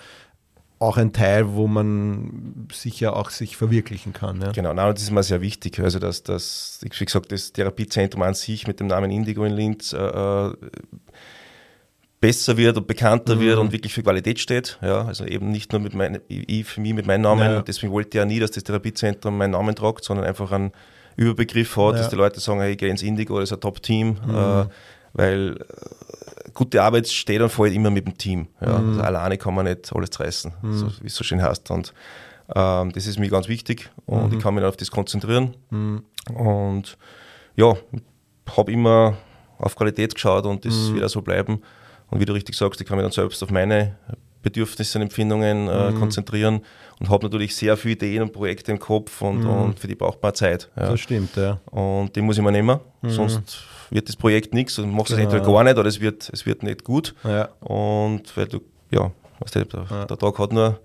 auch 0.81 0.97
ein 0.97 1.13
Teil, 1.13 1.55
wo 1.55 1.69
man 1.69 2.67
sicher 2.73 3.15
auch 3.15 3.31
sich 3.31 3.57
verwirklichen 3.57 4.13
kann. 4.13 4.41
Ja. 4.41 4.51
Genau, 4.51 4.75
nein, 4.75 4.93
das 4.93 5.05
ist 5.05 5.13
mir 5.13 5.23
sehr 5.23 5.41
wichtig. 5.41 5.79
Also, 5.79 6.01
dass 6.01 6.25
das, 6.25 6.81
wie 6.83 7.05
gesagt, 7.05 7.31
das 7.31 7.53
Therapiezentrum 7.53 8.23
an 8.23 8.35
sich 8.35 8.67
mit 8.67 8.81
dem 8.81 8.89
Namen 8.89 9.13
Indigo 9.13 9.45
in 9.45 9.53
Linz 9.53 9.93
äh, 9.93 9.99
äh 9.99 10.53
besser 12.21 12.57
wird 12.57 12.77
und 12.77 12.87
bekannter 12.87 13.35
mhm. 13.35 13.41
wird 13.41 13.59
und 13.59 13.73
wirklich 13.73 13.93
für 13.93 14.03
Qualität 14.03 14.39
steht. 14.39 14.79
Ja, 14.81 15.05
also 15.05 15.25
eben 15.25 15.51
nicht 15.51 15.73
nur 15.73 15.81
mit 15.81 15.93
meinem, 15.93 16.21
ich 16.29 16.65
für 16.65 16.81
mich 16.81 16.95
mit 16.95 17.05
meinem 17.05 17.23
Namen. 17.23 17.43
Ja. 17.43 17.63
Deswegen 17.63 17.93
wollte 17.93 18.11
ich 18.11 18.15
ja 18.15 18.25
nie, 18.25 18.39
dass 18.39 18.53
das 18.53 18.63
Therapiezentrum 18.63 19.37
meinen 19.37 19.51
Namen 19.51 19.75
tragt, 19.75 20.05
sondern 20.05 20.25
einfach 20.25 20.53
ein 20.53 20.71
Überbegriff 21.17 21.77
hat, 21.77 21.95
ja. 21.95 21.99
dass 21.99 22.09
die 22.09 22.17
Leute 22.17 22.41
sagen, 22.41 22.61
hey, 22.61 22.73
ich 22.73 22.79
gehe 22.79 22.89
ins 22.89 23.03
Indigo, 23.03 23.39
das 23.39 23.51
ist 23.51 23.57
ein 23.57 23.61
Top-Team, 23.61 24.17
mhm. 24.27 24.35
äh, 24.35 24.67
weil 25.13 25.57
äh, 25.57 26.51
gute 26.55 26.83
Arbeit 26.83 27.09
steht 27.09 27.41
und 27.41 27.51
fällt 27.51 27.75
immer 27.75 27.91
mit 27.91 28.07
dem 28.07 28.17
Team. 28.17 28.49
Ja. 28.61 28.79
Mhm. 28.79 28.89
Also 28.91 29.03
alleine 29.03 29.39
kann 29.39 29.55
man 29.55 29.67
nicht 29.67 29.95
alles 29.95 30.19
reißen, 30.19 30.53
mhm. 30.63 30.73
so, 30.79 30.87
wie 31.01 31.07
es 31.07 31.15
so 31.15 31.25
schön 31.25 31.43
heißt. 31.43 31.71
Und 31.71 31.93
ähm, 32.55 32.93
das 32.93 33.07
ist 33.07 33.19
mir 33.19 33.29
ganz 33.29 33.49
wichtig 33.49 33.91
und 34.07 34.29
ich 34.29 34.39
mhm. 34.39 34.43
kann 34.43 34.55
mich 34.55 34.63
dann 34.63 34.69
auf 34.69 34.77
das 34.77 34.91
konzentrieren. 34.91 35.55
Mhm. 35.71 36.03
Und 36.35 36.97
ja, 37.57 37.75
habe 38.57 38.73
immer 38.73 39.17
auf 39.59 39.77
Qualität 39.77 40.15
geschaut 40.15 40.47
und 40.47 40.65
das 40.65 40.75
mhm. 40.75 40.95
wird 40.95 41.05
auch 41.05 41.11
so 41.11 41.23
bleiben. 41.23 41.63
Und 42.11 42.21
wie 42.21 42.25
du 42.25 42.33
richtig 42.35 42.57
sagst, 42.57 42.81
ich 42.81 42.87
kann 42.87 42.97
mich 42.97 43.05
dann 43.05 43.13
selbst 43.13 43.43
auf 43.43 43.51
meine 43.51 43.97
Bedürfnisse 44.43 44.99
und 44.99 45.03
Empfindungen 45.03 45.69
äh, 45.69 45.93
konzentrieren 45.99 46.63
und 47.03 47.11
habe 47.11 47.25
natürlich 47.25 47.57
sehr 47.57 47.77
viele 47.77 47.95
Ideen 47.95 48.23
und 48.23 48.33
Projekte 48.33 48.71
im 48.71 48.79
Kopf 48.79 49.23
und, 49.23 49.41
mhm. 49.41 49.51
und 49.51 49.81
für 49.81 49.89
die 49.89 49.97
braucht 49.97 50.23
man 50.23 50.33
Zeit. 50.35 50.71
Ja. 50.77 50.91
Das 50.91 51.01
stimmt, 51.01 51.35
ja. 51.35 51.59
Und 51.67 52.15
die 52.15 52.21
muss 52.21 52.37
ich 52.37 52.45
mir 52.45 52.53
nehmen, 52.53 52.79
mhm. 53.01 53.11
sonst 53.11 53.65
wird 53.91 54.09
das 54.09 54.15
Projekt 54.15 54.55
nichts 54.55 54.79
und 54.79 54.93
machst 54.93 55.11
es 55.11 55.17
genau. 55.17 55.31
entweder 55.31 55.53
gar 55.53 55.65
nicht 55.65 55.77
oder 55.77 55.89
es 55.89 56.01
wird, 56.01 56.31
es 56.33 56.47
wird 56.47 56.63
nicht 56.63 56.85
gut. 56.85 57.17
Ja. 57.25 57.49
Und 57.59 58.37
weil 58.37 58.47
du, 58.47 58.61
ja, 58.93 59.11
weißt 59.41 59.57
du, 59.57 59.65
der, 59.65 59.87
ja. 59.91 60.05
der 60.05 60.17
Tag 60.17 60.39
hat 60.39 60.53
nur 60.53 60.79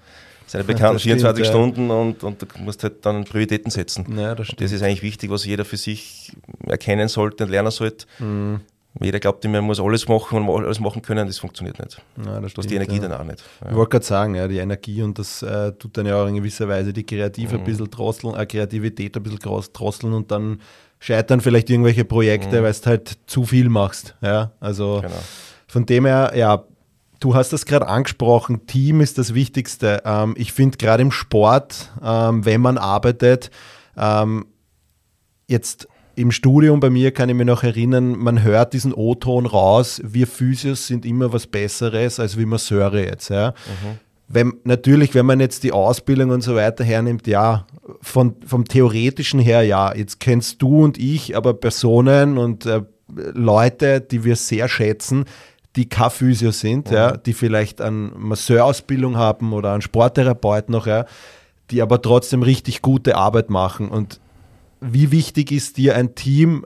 seine 0.48 0.64
bekannten 0.64 1.00
24 1.00 1.46
stimmt, 1.46 1.56
Stunden 1.56 1.92
und, 1.92 2.24
und 2.24 2.42
du 2.42 2.48
musst 2.64 2.82
halt 2.82 3.06
dann 3.06 3.24
Prioritäten 3.26 3.70
setzen. 3.70 4.18
Ja, 4.18 4.34
das, 4.34 4.48
das, 4.58 4.72
ist 4.72 4.82
eigentlich 4.82 5.04
wichtig, 5.04 5.30
was 5.30 5.46
jeder 5.46 5.66
für 5.66 5.78
sich 5.78 6.32
erkennen 6.66 7.10
sollte 7.10 7.44
und 7.44 7.52
lernen 7.52 7.70
sollte. 7.70 8.08
Mhm. 8.18 8.62
Jeder 9.02 9.20
glaubt 9.20 9.44
immer, 9.46 9.60
man 9.60 9.66
muss 9.66 9.80
alles 9.80 10.08
machen 10.08 10.48
und 10.48 10.66
alles 10.66 10.80
machen 10.80 11.02
können, 11.02 11.28
das 11.28 11.40
funktioniert 11.40 11.80
nicht. 11.80 12.02
Ja, 12.26 12.40
das 12.40 12.54
du 12.54 12.62
hast 12.62 12.70
die 12.70 12.76
Energie 12.76 12.96
ja. 12.96 13.08
dann 13.08 13.14
auch 13.14 13.24
nicht. 13.24 13.44
Ja. 13.62 13.70
Ich 13.70 13.76
wollte 13.76 13.92
gerade 13.92 14.06
sagen, 14.06 14.36
ja, 14.36 14.48
die 14.48 14.58
Energie 14.58 15.02
und 15.02 15.18
das 15.20 15.42
äh, 15.42 15.72
tut 15.74 15.98
dann 15.98 16.06
ja 16.06 16.22
auch 16.22 16.28
in 16.28 16.36
gewisser 16.36 16.68
Weise 16.68 16.94
die 16.94 17.04
Kreative 17.04 17.54
mhm. 17.54 17.60
ein 17.60 17.66
bisschen 17.66 17.90
drosseln, 17.90 18.36
äh, 18.36 18.46
Kreativität 18.46 19.16
ein 19.16 19.24
bisschen 19.24 19.40
drosseln 19.40 20.14
und 20.14 20.32
dann 20.32 20.62
scheitern 21.00 21.42
vielleicht 21.42 21.70
irgendwelche 21.70 22.06
Projekte, 22.06 22.60
mhm. 22.60 22.64
weil 22.64 22.74
du 22.74 22.86
halt 22.86 23.18
zu 23.28 23.46
viel 23.46 23.70
machst. 23.70 24.16
Ja, 24.22 24.52
also 24.60 25.02
genau. 25.02 25.24
von 25.68 25.86
dem 25.86 26.06
her, 26.06 26.34
ja, 26.36 26.64
du 27.20 27.36
hast 27.36 27.54
das 27.54 27.66
gerade 27.66 27.88
angesprochen, 27.88 28.66
Team 28.68 29.02
ist 29.02 29.18
das 29.18 29.34
Wichtigste. 29.34 30.02
Ähm, 30.06 30.34
ich 30.38 30.54
finde 30.54 30.78
gerade 30.78 31.02
im 31.02 31.12
Sport, 31.12 31.92
ähm, 32.04 32.46
wenn 32.46 32.62
man 32.62 32.78
arbeitet, 32.78 33.52
ähm, 33.96 34.46
jetzt 35.48 35.88
im 36.18 36.32
Studium 36.32 36.80
bei 36.80 36.90
mir 36.90 37.12
kann 37.12 37.30
ich 37.30 37.36
mich 37.36 37.46
noch 37.46 37.64
erinnern, 37.64 38.18
man 38.18 38.42
hört 38.42 38.74
diesen 38.74 38.92
O-Ton 38.92 39.46
raus, 39.46 40.02
wir 40.04 40.26
Physios 40.26 40.88
sind 40.88 41.06
immer 41.06 41.32
was 41.32 41.46
Besseres 41.46 42.20
als 42.20 42.38
wie 42.38 42.46
Masseure 42.46 43.06
jetzt. 43.06 43.30
Ja. 43.30 43.52
Mhm. 43.52 44.00
wenn, 44.28 44.54
natürlich, 44.64 45.14
wenn 45.14 45.28
man 45.28 45.40
jetzt 45.40 45.64
die 45.64 45.72
Ausbildung 45.72 46.32
und 46.32 46.42
so 46.42 46.56
weiter 46.56 46.84
hernimmt, 46.84 47.28
ja, 47.28 47.68
von, 48.02 48.36
vom 48.46 48.66
theoretischen 48.66 49.40
her, 49.40 49.62
ja, 49.62 49.96
jetzt 49.96 50.20
kennst 50.20 50.62
du 50.62 50.84
und 50.84 50.98
ich 50.98 51.38
aber 51.38 51.54
Personen 51.54 52.40
und 52.40 52.66
äh, 52.66 52.82
Leute, 53.16 54.02
die 54.02 54.24
wir 54.24 54.36
sehr 54.36 54.68
schätzen, 54.68 55.26
die 55.76 55.88
kein 55.88 56.10
Physio 56.10 56.50
sind, 56.50 56.90
mhm. 56.90 56.96
ja, 56.96 57.16
die 57.16 57.34
vielleicht 57.34 57.80
eine 57.80 58.12
Masseurausbildung 58.18 59.18
haben 59.18 59.54
oder 59.54 59.72
einen 59.72 59.84
Sporttherapeut 59.84 60.70
noch, 60.70 60.88
ja, 60.88 61.06
die 61.70 61.84
aber 61.84 62.02
trotzdem 62.02 62.42
richtig 62.42 62.82
gute 62.82 63.16
Arbeit 63.16 63.52
machen. 63.52 63.90
Und 63.90 64.20
wie 64.82 65.12
wichtig 65.12 65.52
ist 65.52 65.78
dir 65.78 65.96
ein 65.96 66.16
Team 66.16 66.66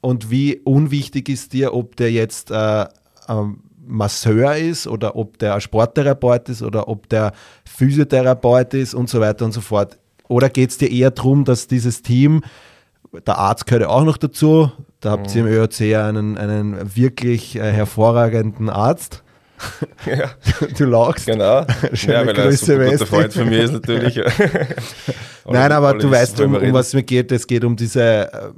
und 0.00 0.30
wie 0.30 0.60
unwichtig 0.64 1.28
ist 1.28 1.52
dir, 1.52 1.74
ob 1.74 1.96
der 1.96 2.12
jetzt 2.12 2.50
äh, 2.50 2.86
ähm, 3.28 3.60
Masseur 3.86 4.56
ist 4.56 4.86
oder 4.86 5.16
ob 5.16 5.38
der 5.38 5.60
Sporttherapeut 5.60 6.48
ist 6.48 6.62
oder 6.62 6.88
ob 6.88 7.08
der 7.08 7.32
Physiotherapeut 7.64 8.74
ist 8.74 8.94
und 8.94 9.08
so 9.08 9.20
weiter 9.20 9.44
und 9.44 9.52
so 9.52 9.60
fort. 9.60 9.98
Oder 10.28 10.48
geht 10.48 10.70
es 10.70 10.78
dir 10.78 10.90
eher 10.90 11.10
darum, 11.10 11.44
dass 11.44 11.66
dieses 11.66 12.02
Team, 12.02 12.42
der 13.26 13.38
Arzt 13.38 13.66
gehört 13.66 13.82
ja 13.82 13.88
auch 13.88 14.04
noch 14.04 14.16
dazu, 14.16 14.70
da 15.00 15.10
habt 15.12 15.34
mhm. 15.34 15.36
ihr 15.36 15.46
im 15.46 15.52
ÖOC 15.52 15.80
einen, 15.96 16.38
einen 16.38 16.96
wirklich 16.96 17.56
äh, 17.56 17.72
hervorragenden 17.72 18.70
Arzt. 18.70 19.23
Ja. 20.06 20.30
Du 20.76 20.84
lachst. 20.84 21.26
Genau. 21.26 21.64
Schöne 21.92 22.14
ja, 22.14 22.26
weil 22.26 22.34
Grüße, 22.34 22.78
ein 22.78 22.90
guter 22.90 23.06
Freund 23.06 23.32
von 23.32 23.48
mir 23.48 23.62
ist 23.62 23.72
natürlich. 23.72 24.16
Nein, 25.48 25.72
aber 25.72 25.94
du 25.94 26.10
weißt, 26.10 26.40
um, 26.40 26.54
um 26.54 26.72
was 26.72 26.88
es 26.88 26.94
mir 26.94 27.02
geht. 27.02 27.32
Es 27.32 27.46
geht 27.46 27.64
um 27.64 27.76
diese 27.76 28.32
äh, 28.32 28.50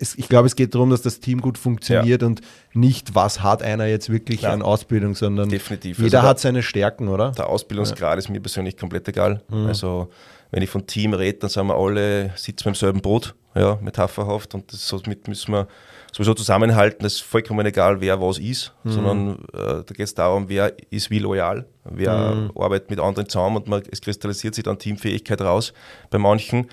ich 0.00 0.28
glaube, 0.28 0.46
es 0.46 0.56
geht 0.56 0.74
darum, 0.74 0.90
dass 0.90 1.02
das 1.02 1.20
Team 1.20 1.40
gut 1.40 1.58
funktioniert 1.58 2.22
ja. 2.22 2.28
und 2.28 2.42
nicht, 2.74 3.14
was 3.14 3.42
hat 3.42 3.62
einer 3.62 3.86
jetzt 3.86 4.10
wirklich 4.10 4.42
Nein. 4.42 4.52
an 4.52 4.62
Ausbildung, 4.62 5.14
sondern 5.14 5.48
Definitiv. 5.48 5.98
jeder 5.98 6.18
also 6.18 6.28
hat 6.28 6.40
seine 6.40 6.62
Stärken, 6.62 7.08
oder? 7.08 7.32
Der 7.32 7.48
Ausbildungsgrad 7.48 8.12
ja. 8.12 8.18
ist 8.18 8.28
mir 8.28 8.40
persönlich 8.40 8.76
komplett 8.76 9.08
egal. 9.08 9.42
Mhm. 9.48 9.66
Also 9.66 10.10
wenn 10.50 10.62
ich 10.62 10.70
von 10.70 10.86
Team 10.86 11.12
rede, 11.12 11.38
dann 11.38 11.50
sind 11.50 11.66
wir 11.66 11.76
alle, 11.76 12.30
sitzen 12.36 12.66
wir 12.66 12.70
im 12.70 12.74
selben 12.74 13.00
Boot, 13.00 13.34
ja, 13.54 13.78
metapherhaft 13.82 14.54
und 14.54 14.72
das, 14.72 14.86
somit 14.86 15.28
müssen 15.28 15.52
wir 15.52 15.68
sowieso 16.12 16.34
zusammenhalten. 16.34 17.02
Das 17.02 17.14
ist 17.14 17.20
vollkommen 17.20 17.66
egal, 17.66 18.00
wer 18.00 18.20
was 18.20 18.38
ist, 18.38 18.72
mhm. 18.84 18.90
sondern 18.90 19.30
äh, 19.52 19.84
da 19.84 19.94
geht 19.94 20.00
es 20.00 20.14
darum, 20.14 20.48
wer 20.48 20.72
ist 20.90 21.10
wie 21.10 21.18
loyal, 21.18 21.66
wer 21.84 22.34
mhm. 22.34 22.52
arbeitet 22.56 22.90
mit 22.90 23.00
anderen 23.00 23.28
zusammen 23.28 23.56
und 23.56 23.68
man, 23.68 23.82
es 23.90 24.00
kristallisiert 24.00 24.54
sich 24.54 24.64
dann 24.64 24.78
Teamfähigkeit 24.78 25.40
raus 25.40 25.72
bei 26.10 26.18
manchen, 26.18 26.68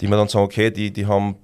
die 0.00 0.08
man 0.08 0.18
dann 0.18 0.28
sagen, 0.28 0.44
okay, 0.44 0.70
die, 0.70 0.92
die 0.92 1.06
haben 1.06 1.36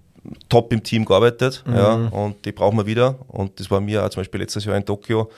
top 0.48 0.72
im 0.72 0.82
Team 0.82 1.04
gearbeitet 1.04 1.64
mhm. 1.66 1.74
ja, 1.74 1.94
und 1.94 2.44
die 2.44 2.52
brauchen 2.52 2.78
wir 2.78 2.86
wieder. 2.86 3.18
Und 3.28 3.58
das 3.58 3.70
war 3.70 3.80
mir 3.80 4.04
auch 4.04 4.10
zum 4.10 4.20
Beispiel 4.20 4.40
letztes 4.40 4.64
Jahr 4.64 4.76
in 4.76 4.84
Tokio, 4.84 5.30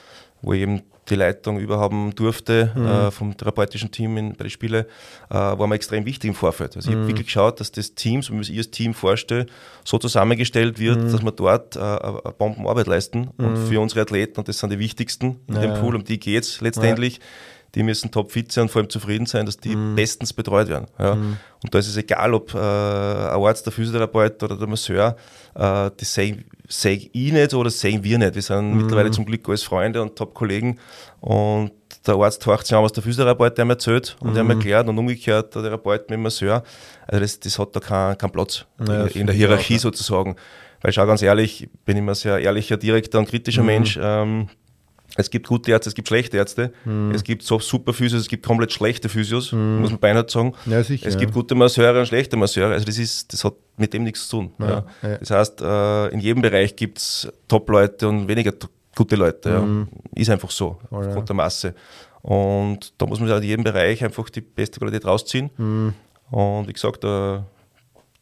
wo 0.45 0.53
ich 0.53 0.63
eben 0.63 0.83
die 1.09 1.17
Leitung 1.17 1.59
überhaben 1.59 2.15
durfte 2.15 2.73
mhm. 2.75 2.87
äh, 2.87 3.11
vom 3.11 3.37
therapeutischen 3.37 3.91
Team 3.91 4.17
in, 4.17 4.33
bei 4.33 4.45
den 4.45 4.51
Spielen, 4.51 4.85
äh, 5.31 5.35
war 5.35 5.67
mir 5.67 5.75
extrem 5.75 6.07
wichtig 6.07 6.29
im 6.29 6.35
Vorfeld. 6.35 6.77
Also 6.77 6.89
ich 6.89 6.97
mhm. 6.97 7.01
habe 7.01 7.09
wirklich 7.09 7.27
geschaut, 7.27 7.61
dass 7.61 7.73
das 7.73 7.95
Team, 7.95 8.23
so 8.23 8.33
wie 8.33 8.41
ich 8.41 8.57
das 8.57 8.71
Team 8.71 8.95
vorstelle, 8.95 9.47
so 9.85 9.99
zusammengestellt 9.99 10.79
wird, 10.79 11.03
mhm. 11.03 11.13
dass 11.13 11.23
wir 11.23 11.33
dort 11.33 11.77
äh, 11.77 11.81
eine 11.81 12.35
Bombenarbeit 12.39 12.87
leisten 12.87 13.29
und 13.37 13.53
mhm. 13.53 13.67
für 13.67 13.81
unsere 13.81 14.01
Athleten, 14.01 14.39
und 14.39 14.49
das 14.49 14.59
sind 14.59 14.73
die 14.73 14.79
wichtigsten 14.79 15.41
in 15.47 15.57
ja, 15.57 15.61
dem 15.61 15.75
Pool, 15.75 15.95
um 15.95 16.05
die 16.05 16.19
geht 16.19 16.45
es 16.45 16.61
letztendlich, 16.61 17.17
ja 17.17 17.25
die 17.75 17.83
müssen 17.83 18.11
topfit 18.11 18.53
sein 18.53 18.63
und 18.63 18.69
vor 18.71 18.81
allem 18.81 18.89
zufrieden 18.91 19.27
sein, 19.27 19.47
dass 19.47 19.57
die 19.57 19.75
mhm. 19.75 19.97
bestens 19.97 20.33
betreut 20.33 20.69
werden. 20.69 20.87
Ja. 20.99 21.17
Mhm. 21.17 21.39
Und 21.63 21.75
da 21.75 21.79
ist 21.79 21.89
es 21.89 21.97
egal, 21.97 22.35
ob 22.35 22.55
äh, 22.55 22.59
ein 22.59 23.43
Arzt, 23.43 23.67
der 23.67 23.73
Physiotherapeut 23.73 24.43
oder 24.43 24.57
der 24.57 24.69
Masseur, 24.69 25.17
äh, 25.55 25.91
das 25.97 26.15
sehen, 26.15 26.45
sehen 26.69 27.11
ich 27.13 27.33
nicht 27.33 27.55
oder 27.55 27.71
sehen 27.71 28.03
wir 28.03 28.19
nicht. 28.19 28.35
Wir 28.35 28.43
sind 28.43 28.71
mhm. 28.71 28.77
mittlerweile 28.79 29.11
zum 29.11 29.27
Glück 29.27 29.49
alles 29.49 29.63
Freunde 29.63 30.01
und 30.03 30.17
Top-Kollegen 30.17 30.79
und 31.21 31.73
der 32.07 32.15
Arzt 32.17 32.45
horcht 32.47 32.67
sich 32.67 32.77
an, 32.77 32.85
was 32.85 32.93
der 32.93 33.03
Physiotherapeut 33.03 33.57
der 33.57 33.65
mir 33.65 33.75
erzählt 33.75 34.17
und 34.21 34.31
mhm. 34.31 34.35
der 34.35 34.45
mir 34.45 34.55
erklärt 34.55 34.89
und 34.89 34.99
umgekehrt 34.99 35.55
der 35.55 35.63
Therapeut 35.63 36.03
mit 36.03 36.11
dem 36.11 36.23
Masseur. 36.23 36.63
Also 37.07 37.21
das, 37.21 37.41
das 37.41 37.59
hat 37.59 37.75
da 37.75 37.81
keinen 37.81 38.19
kein 38.19 38.31
Platz 38.31 38.67
ja, 38.87 39.05
in, 39.07 39.21
in, 39.21 39.27
der 39.27 39.35
Hierarchie 39.35 39.77
auch, 39.77 39.81
sozusagen. 39.81 40.37
Weil 40.81 40.93
schau 40.93 41.07
ganz 41.07 41.23
ehrlich, 41.23 41.69
bin 41.85 41.97
immer 41.97 42.15
sehr 42.15 42.39
ehrlicher, 42.39 42.77
direkter 42.77 43.19
und 43.19 43.29
kritischer 43.29 43.63
mhm. 43.63 43.67
Mensch. 43.67 43.99
Ähm, 44.01 44.49
es 45.17 45.31
gibt 45.31 45.47
gute 45.47 45.71
Ärzte, 45.71 45.89
es 45.89 45.95
gibt 45.95 46.09
schlechte 46.09 46.37
Ärzte. 46.37 46.73
Mhm. 46.85 47.13
Es 47.13 47.23
gibt 47.23 47.43
so 47.43 47.59
super 47.61 47.93
Physios, 47.93 48.23
es 48.23 48.29
gibt 48.29 48.45
komplett 48.45 48.73
schlechte 48.73 49.09
Physios, 49.09 49.53
mhm. 49.53 49.81
muss 49.81 49.91
man 49.91 50.01
beinahe 50.01 50.27
sagen. 50.29 50.55
Ja, 50.67 50.83
sicher, 50.83 51.07
es 51.07 51.17
gibt 51.17 51.33
gute 51.33 51.55
Masseure 51.55 52.01
und 52.01 52.07
schlechte 52.07 52.37
Masseure. 52.37 52.73
Also 52.73 52.85
das, 52.85 52.99
ist, 52.99 53.33
das 53.33 53.45
hat 53.45 53.55
mit 53.77 53.93
dem 53.93 54.05
nichts 54.05 54.29
zu 54.29 54.39
tun. 54.39 54.53
Ja, 54.59 54.85
ja. 55.03 55.19
Das 55.19 55.31
heißt, 55.31 55.61
äh, 55.61 56.09
in 56.09 56.21
jedem 56.21 56.43
Bereich 56.43 56.75
gibt 56.77 56.99
es 56.99 57.33
Top-Leute 57.49 58.09
und 58.09 58.29
weniger 58.29 58.53
gute 58.97 59.17
Leute. 59.17 59.61
Mhm. 59.61 59.89
Ist 60.15 60.31
einfach 60.31 60.51
so, 60.51 60.79
oh, 60.91 60.97
aufgrund 60.97 61.29
der 61.29 61.37
Masse. 61.37 61.75
Und 62.23 62.95
da 62.99 63.07
muss 63.07 63.21
man 63.21 63.31
in 63.31 63.43
jedem 63.43 63.65
Bereich 63.65 64.03
einfach 64.03 64.31
die 64.31 64.41
beste 64.41 64.81
Qualität 64.81 65.05
rausziehen. 65.05 65.51
Mhm. 65.57 65.95
Und 66.31 66.69
wie 66.69 66.73
gesagt, 66.73 67.05
äh, 67.05 67.41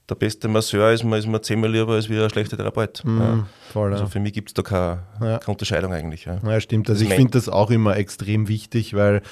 der 0.09 0.15
beste 0.15 0.49
Masseur 0.49 0.93
ist 0.93 1.05
mir, 1.05 1.19
ist 1.19 1.27
mir 1.27 1.41
zehnmal 1.41 1.71
lieber 1.71 1.93
als 1.93 2.09
wie 2.09 2.21
ein 2.21 2.31
schlechter 2.31 2.57
Therapeut. 2.57 3.03
Mm, 3.05 3.21
ja. 3.21 3.47
voll, 3.73 3.93
also 3.93 4.07
für 4.07 4.21
mich 4.21 4.33
gibt 4.33 4.51
es 4.51 4.55
da 4.55 4.63
keine, 4.63 5.03
ja. 5.21 5.39
keine, 5.39 5.53
Unterscheidung 5.53 5.93
eigentlich. 5.93 6.25
Ja, 6.25 6.41
ja 6.45 6.61
stimmt. 6.61 6.91
Also 6.91 7.05
ich 7.05 7.13
finde 7.13 7.33
das 7.33 7.49
auch 7.49 7.71
immer 7.71 7.97
extrem 7.97 8.49
wichtig, 8.49 8.95
weil 8.95 9.23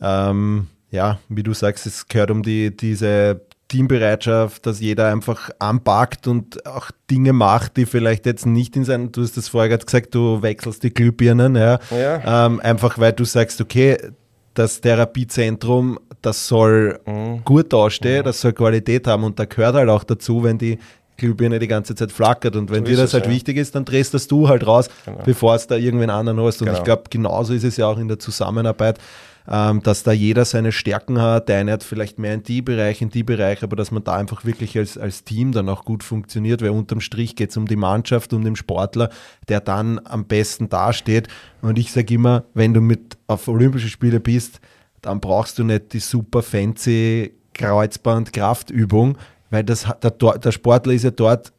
ähm, 0.00 0.68
ja, 0.90 1.18
wie 1.28 1.42
du 1.42 1.52
sagst, 1.52 1.86
es 1.86 2.08
gehört 2.08 2.30
um 2.30 2.42
die, 2.42 2.74
diese 2.74 3.42
Teambereitschaft, 3.68 4.64
dass 4.64 4.80
jeder 4.80 5.08
einfach 5.08 5.50
anpackt 5.58 6.28
und 6.28 6.64
auch 6.66 6.90
Dinge 7.10 7.32
macht, 7.32 7.76
die 7.76 7.86
vielleicht 7.86 8.24
jetzt 8.24 8.46
nicht 8.46 8.76
in 8.76 8.84
seinem, 8.84 9.10
du 9.10 9.22
hast 9.22 9.36
das 9.36 9.48
vorher 9.48 9.68
gerade 9.68 9.84
gesagt, 9.84 10.14
du 10.14 10.40
wechselst 10.42 10.82
die 10.84 10.94
Glühbirnen, 10.94 11.56
ja. 11.56 11.78
ja. 11.90 12.46
Ähm, 12.46 12.60
einfach 12.60 12.98
weil 12.98 13.12
du 13.12 13.24
sagst, 13.24 13.60
okay, 13.60 13.98
das 14.58 14.80
Therapiezentrum, 14.80 15.98
das 16.22 16.48
soll 16.48 16.98
mhm. 17.06 17.44
gut 17.44 17.72
dastehen, 17.72 18.20
mhm. 18.20 18.24
das 18.24 18.40
soll 18.40 18.52
Qualität 18.52 19.06
haben 19.06 19.24
und 19.24 19.38
da 19.38 19.44
gehört 19.44 19.74
halt 19.74 19.88
auch 19.88 20.04
dazu, 20.04 20.42
wenn 20.42 20.58
die 20.58 20.78
Glühbirne 21.16 21.58
die 21.58 21.68
ganze 21.68 21.94
Zeit 21.94 22.12
flackert 22.12 22.56
und 22.56 22.70
wenn 22.70 22.84
so 22.84 22.90
dir 22.90 22.96
das 22.96 23.06
es, 23.06 23.14
halt 23.14 23.26
ja. 23.26 23.30
wichtig 23.30 23.56
ist, 23.56 23.74
dann 23.74 23.84
drehst 23.84 24.12
das 24.12 24.26
du 24.28 24.48
halt 24.48 24.66
raus, 24.66 24.88
genau. 25.04 25.22
bevor 25.24 25.54
es 25.54 25.66
da 25.66 25.76
irgendwen 25.76 26.10
anderen 26.10 26.40
hast. 26.40 26.60
Und 26.60 26.66
genau. 26.66 26.78
ich 26.78 26.84
glaube, 26.84 27.04
genauso 27.08 27.54
ist 27.54 27.64
es 27.64 27.76
ja 27.76 27.86
auch 27.86 27.98
in 27.98 28.08
der 28.08 28.18
Zusammenarbeit 28.18 28.98
ähm, 29.48 29.82
dass 29.82 30.02
da 30.02 30.12
jeder 30.12 30.44
seine 30.44 30.72
Stärken 30.72 31.20
hat. 31.20 31.48
Der 31.48 31.58
eine 31.58 31.72
hat 31.72 31.82
vielleicht 31.82 32.18
mehr 32.18 32.34
in 32.34 32.42
die 32.42 32.62
Bereich, 32.62 33.02
in 33.02 33.10
die 33.10 33.22
Bereich, 33.22 33.62
aber 33.62 33.76
dass 33.76 33.90
man 33.90 34.04
da 34.04 34.16
einfach 34.16 34.44
wirklich 34.44 34.76
als, 34.76 34.98
als 34.98 35.24
Team 35.24 35.52
dann 35.52 35.68
auch 35.68 35.84
gut 35.84 36.02
funktioniert, 36.02 36.62
weil 36.62 36.70
unterm 36.70 37.00
Strich 37.00 37.36
geht 37.36 37.50
es 37.50 37.56
um 37.56 37.66
die 37.66 37.76
Mannschaft, 37.76 38.32
um 38.32 38.44
den 38.44 38.56
Sportler, 38.56 39.10
der 39.48 39.60
dann 39.60 40.00
am 40.04 40.26
besten 40.26 40.68
dasteht. 40.68 41.28
Und 41.62 41.78
ich 41.78 41.92
sage 41.92 42.14
immer, 42.14 42.44
wenn 42.54 42.74
du 42.74 42.80
mit 42.80 43.16
auf 43.26 43.48
Olympische 43.48 43.88
Spiele 43.88 44.20
bist, 44.20 44.60
dann 45.02 45.20
brauchst 45.20 45.58
du 45.58 45.64
nicht 45.64 45.92
die 45.92 46.00
super 46.00 46.42
fancy 46.42 47.32
Kreuzband-Kraftübung, 47.54 49.16
weil 49.50 49.64
das, 49.64 49.86
der, 50.02 50.10
der 50.10 50.52
Sportler 50.52 50.92
ist 50.92 51.04
ja 51.04 51.10
dort 51.10 51.52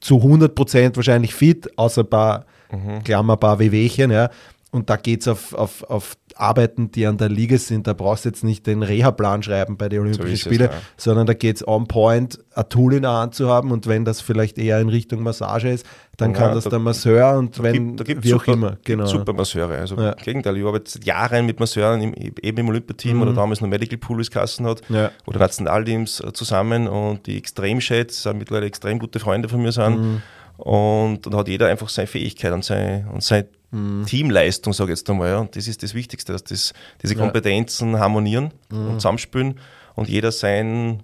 zu 0.00 0.16
100% 0.16 0.96
wahrscheinlich 0.96 1.34
fit, 1.34 1.78
außer 1.78 2.02
ein 2.02 2.10
paar, 2.10 2.44
mhm. 2.70 3.02
Klammer, 3.02 3.32
ein 3.34 3.40
paar 3.40 3.58
Wehwehchen, 3.58 4.10
ja. 4.10 4.30
Und 4.74 4.90
da 4.90 4.96
geht 4.96 5.20
es 5.20 5.28
auf, 5.28 5.54
auf, 5.54 5.84
auf 5.84 6.16
Arbeiten, 6.34 6.90
die 6.90 7.06
an 7.06 7.16
der 7.16 7.28
Liga 7.28 7.58
sind. 7.58 7.86
Da 7.86 7.92
brauchst 7.92 8.24
du 8.24 8.30
jetzt 8.30 8.42
nicht 8.42 8.66
den 8.66 8.82
Reha-Plan 8.82 9.40
schreiben 9.44 9.76
bei 9.76 9.88
den 9.88 10.00
Olympischen 10.00 10.36
so 10.36 10.50
Spielen, 10.50 10.68
sondern 10.96 11.28
da 11.28 11.32
geht 11.32 11.54
es 11.54 11.68
on 11.68 11.86
point, 11.86 12.40
ein 12.56 12.68
Tool 12.68 12.94
in 12.94 13.02
der 13.02 13.12
Hand 13.12 13.36
zu 13.36 13.48
haben. 13.48 13.70
Und 13.70 13.86
wenn 13.86 14.04
das 14.04 14.20
vielleicht 14.20 14.58
eher 14.58 14.80
in 14.80 14.88
Richtung 14.88 15.22
Massage 15.22 15.68
ist, 15.68 15.86
dann 16.16 16.32
ja, 16.32 16.38
kann 16.38 16.54
das 16.56 16.64
da, 16.64 16.70
der 16.70 16.80
Masseur 16.80 17.38
und 17.38 17.62
wenn, 17.62 17.94
gibt, 17.94 18.24
wie 18.24 18.30
super, 18.30 18.42
auch 18.42 18.54
immer. 18.56 18.76
Genau. 18.82 19.06
Super 19.06 19.32
Masseure. 19.32 19.78
Also 19.78 19.94
ja. 19.94 20.10
im 20.10 20.24
Gegenteil, 20.24 20.56
ich 20.56 20.64
arbeite 20.64 20.90
seit 20.90 21.04
Jahren 21.04 21.46
mit 21.46 21.60
Masseuren, 21.60 22.00
im, 22.00 22.12
eben 22.12 22.58
im 22.58 22.68
Olympiateam 22.68 23.18
mhm. 23.18 23.22
oder 23.22 23.32
damals 23.32 23.60
noch 23.60 23.68
Medical 23.68 23.98
Pool, 23.98 24.18
wie 24.18 24.22
es 24.22 24.30
Kassen 24.32 24.66
hat, 24.66 24.80
ja. 24.88 25.12
oder 25.26 25.38
Nationalteams 25.38 26.18
äh, 26.18 26.32
zusammen 26.32 26.88
und 26.88 27.28
die 27.28 27.38
extrem 27.38 27.80
schätze, 27.80 28.34
mittlerweile 28.34 28.66
extrem 28.66 28.98
gute 28.98 29.20
Freunde 29.20 29.48
von 29.48 29.62
mir 29.62 29.70
sind. 29.70 30.00
Mhm. 30.00 30.22
Und 30.56 31.26
dann 31.26 31.36
hat 31.36 31.48
jeder 31.48 31.68
einfach 31.68 31.88
seine 31.88 32.06
Fähigkeit 32.06 32.52
und 32.52 32.64
seine, 32.64 33.08
und 33.12 33.22
seine 33.22 33.46
mhm. 33.74 34.06
Teamleistung, 34.06 34.72
sage 34.72 34.92
ich 34.92 34.98
jetzt 34.98 35.10
einmal. 35.10 35.28
Ja. 35.28 35.38
Und 35.38 35.56
das 35.56 35.68
ist 35.68 35.82
das 35.82 35.94
Wichtigste, 35.94 36.32
dass 36.32 36.44
das, 36.44 36.72
diese 37.02 37.16
Kompetenzen 37.16 37.92
ja. 37.92 37.98
harmonieren 37.98 38.52
mhm. 38.70 38.88
und 38.88 38.94
zusammenspielen 39.00 39.60
und 39.94 40.08
jeder 40.08 40.32
seinen 40.32 41.02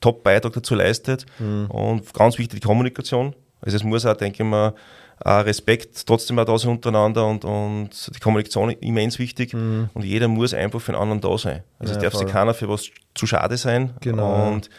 Top-Beitrag 0.00 0.52
dazu 0.52 0.74
leistet. 0.74 1.26
Mhm. 1.38 1.66
Und 1.70 2.14
ganz 2.14 2.38
wichtig 2.38 2.60
die 2.60 2.66
Kommunikation. 2.66 3.34
Also 3.60 3.76
es 3.76 3.84
muss 3.84 4.06
auch, 4.06 4.16
denke 4.16 4.42
ich 4.42 4.48
mal, 4.48 4.74
Respekt 5.24 6.06
trotzdem 6.06 6.38
auch 6.38 6.44
da 6.44 6.58
sein 6.58 6.70
untereinander 6.70 7.26
und, 7.26 7.44
und 7.44 8.10
die 8.14 8.20
Kommunikation 8.20 8.70
immens 8.70 9.18
wichtig 9.18 9.52
mhm. 9.52 9.90
und 9.94 10.04
jeder 10.04 10.28
muss 10.28 10.54
einfach 10.54 10.80
für 10.80 10.92
den 10.92 11.00
anderen 11.00 11.20
da 11.20 11.36
sein. 11.36 11.64
Also 11.78 11.92
ja, 11.92 11.98
es 11.98 12.02
darf 12.04 12.12
voll. 12.12 12.22
sich 12.24 12.32
keiner 12.32 12.54
für 12.54 12.68
was 12.68 12.90
zu 13.14 13.26
schade 13.26 13.56
sein 13.56 13.94
genau. 14.00 14.48
und, 14.48 14.70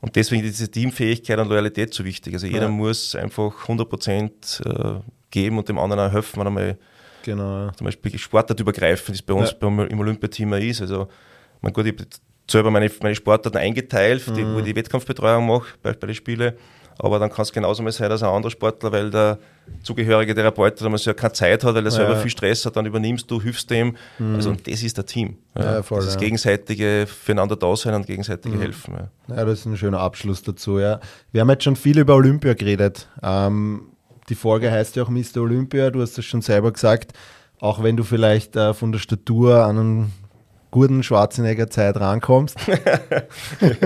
und 0.00 0.14
deswegen 0.14 0.44
ist 0.44 0.58
diese 0.58 0.70
Teamfähigkeit 0.70 1.38
und 1.38 1.48
Loyalität 1.48 1.92
so 1.92 2.04
wichtig. 2.04 2.34
Also 2.34 2.46
jeder 2.46 2.62
ja. 2.62 2.68
muss 2.68 3.16
einfach 3.16 3.62
100 3.62 3.88
Prozent 3.88 4.62
äh, 4.64 5.00
geben 5.30 5.58
und 5.58 5.68
dem 5.68 5.78
anderen 5.78 6.08
auch 6.08 6.12
helfen, 6.12 6.38
wenn 6.40 6.46
er 6.46 6.50
mal 6.50 6.78
genau. 7.22 7.70
zum 7.72 7.84
Beispiel 7.84 8.18
sportartübergreifend 8.18 9.16
ist 9.16 9.22
bei 9.22 9.34
uns 9.34 9.50
ja. 9.50 9.56
beim, 9.60 9.80
im 9.80 10.00
Olympiateam 10.00 10.52
ist. 10.54 10.80
Also, 10.80 11.08
man 11.60 11.72
gut, 11.72 11.86
ich 11.86 11.92
habe 11.92 12.06
selber 12.50 12.70
meine, 12.70 12.90
meine 13.02 13.14
Sportarten 13.14 13.58
eingeteilt, 13.58 14.26
mhm. 14.28 14.34
die, 14.34 14.46
wo 14.46 14.58
ich 14.58 14.64
die 14.64 14.76
Wettkampfbetreuung 14.76 15.46
mache 15.46 15.74
bei, 15.82 15.92
bei 15.92 16.06
den 16.06 16.14
Spielen. 16.14 16.54
aber 16.98 17.18
dann 17.18 17.30
kann 17.30 17.42
es 17.42 17.52
genauso 17.52 17.82
mal 17.82 17.92
sein, 17.92 18.10
dass 18.10 18.22
ein 18.22 18.28
anderer 18.28 18.50
Sportler, 18.50 18.90
weil 18.90 19.10
der 19.10 19.38
zugehörige 19.82 20.34
Therapeut 20.34 20.80
damals 20.80 21.04
ja 21.04 21.12
keine 21.12 21.32
Zeit 21.32 21.62
hat, 21.62 21.74
weil 21.74 21.84
er 21.84 21.90
selber 21.90 22.16
viel 22.16 22.30
Stress 22.30 22.64
hat, 22.64 22.76
dann 22.76 22.86
übernimmst 22.86 23.30
du, 23.30 23.40
hilfst 23.40 23.70
dem. 23.70 23.96
Mhm. 24.18 24.34
Also 24.34 24.50
und 24.50 24.66
das 24.66 24.82
ist 24.82 24.96
der 24.96 25.06
Team. 25.06 25.36
Ja, 25.56 25.74
ja, 25.74 25.82
voll, 25.82 26.04
das 26.04 26.14
ja. 26.14 26.20
gegenseitige 26.20 27.06
füreinander 27.06 27.56
da 27.56 27.76
sein 27.76 27.94
und 27.94 28.06
gegenseitige 28.06 28.56
mhm. 28.56 28.60
helfen. 28.60 28.94
Ja. 29.28 29.36
ja. 29.36 29.44
das 29.44 29.60
ist 29.60 29.66
ein 29.66 29.76
schöner 29.76 30.00
Abschluss 30.00 30.42
dazu. 30.42 30.78
Ja. 30.78 31.00
Wir 31.30 31.42
haben 31.42 31.50
jetzt 31.50 31.64
schon 31.64 31.76
viel 31.76 31.98
über 31.98 32.14
Olympia 32.14 32.54
geredet. 32.54 33.08
Ähm, 33.22 33.88
die 34.28 34.34
Folge 34.34 34.70
heißt 34.70 34.96
ja 34.96 35.02
auch 35.02 35.08
Mr. 35.08 35.38
Olympia, 35.38 35.90
du 35.90 36.00
hast 36.00 36.18
es 36.18 36.24
schon 36.24 36.42
selber 36.42 36.72
gesagt. 36.72 37.12
Auch 37.60 37.82
wenn 37.82 37.96
du 37.96 38.04
vielleicht 38.04 38.54
äh, 38.56 38.72
von 38.72 38.92
der 38.92 38.98
Statur 38.98 39.64
an 39.64 39.78
einen 39.78 40.12
guten 40.70 41.02
Schwarzenegger-Zeit 41.02 41.96
rankommst. 41.98 42.56
ja, 42.68 43.78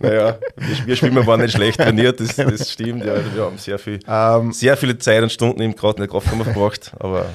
naja, 0.00 0.38
wir, 0.56 0.86
wir 0.86 0.96
Schwimmer 0.96 1.26
waren 1.26 1.40
nicht 1.40 1.54
schlecht 1.54 1.78
trainiert, 1.78 2.20
das, 2.20 2.36
das 2.36 2.70
stimmt. 2.70 3.04
Ja, 3.04 3.14
wir 3.34 3.44
haben 3.44 3.58
sehr, 3.58 3.78
viel, 3.78 4.00
um, 4.06 4.12
ähm, 4.12 4.52
sehr 4.52 4.76
viele 4.76 4.98
Zeit 4.98 5.22
und 5.22 5.30
Stunden 5.30 5.62
im 5.62 5.74
gerade 5.74 5.96
in 5.96 6.00
der 6.02 6.08
Kraftkammer 6.08 6.44
verbracht. 6.44 6.92
Aber 6.98 7.26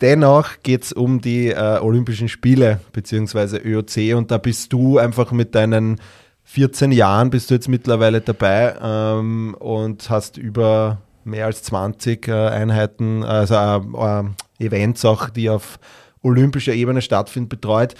Dennoch 0.00 0.62
geht 0.62 0.84
es 0.84 0.92
um 0.92 1.20
die 1.20 1.48
äh, 1.48 1.78
Olympischen 1.80 2.28
Spiele 2.28 2.80
bzw. 2.92 3.58
ÖOC 3.58 4.16
und 4.16 4.30
da 4.30 4.38
bist 4.38 4.72
du 4.72 4.98
einfach 4.98 5.30
mit 5.30 5.54
deinen 5.54 6.00
14 6.44 6.90
Jahren 6.90 7.30
bist 7.30 7.50
du 7.50 7.54
jetzt 7.54 7.68
mittlerweile 7.68 8.20
dabei 8.20 8.74
ähm, 8.82 9.54
und 9.58 10.10
hast 10.10 10.36
über 10.36 10.98
mehr 11.30 11.46
als 11.46 11.62
20 11.62 12.28
äh, 12.28 12.32
Einheiten, 12.32 13.22
also 13.22 13.54
äh, 13.54 14.20
äh, 14.20 14.66
Events 14.66 15.04
auch, 15.04 15.30
die 15.30 15.48
auf 15.48 15.78
olympischer 16.22 16.74
Ebene 16.74 17.00
stattfinden, 17.00 17.48
betreut. 17.48 17.94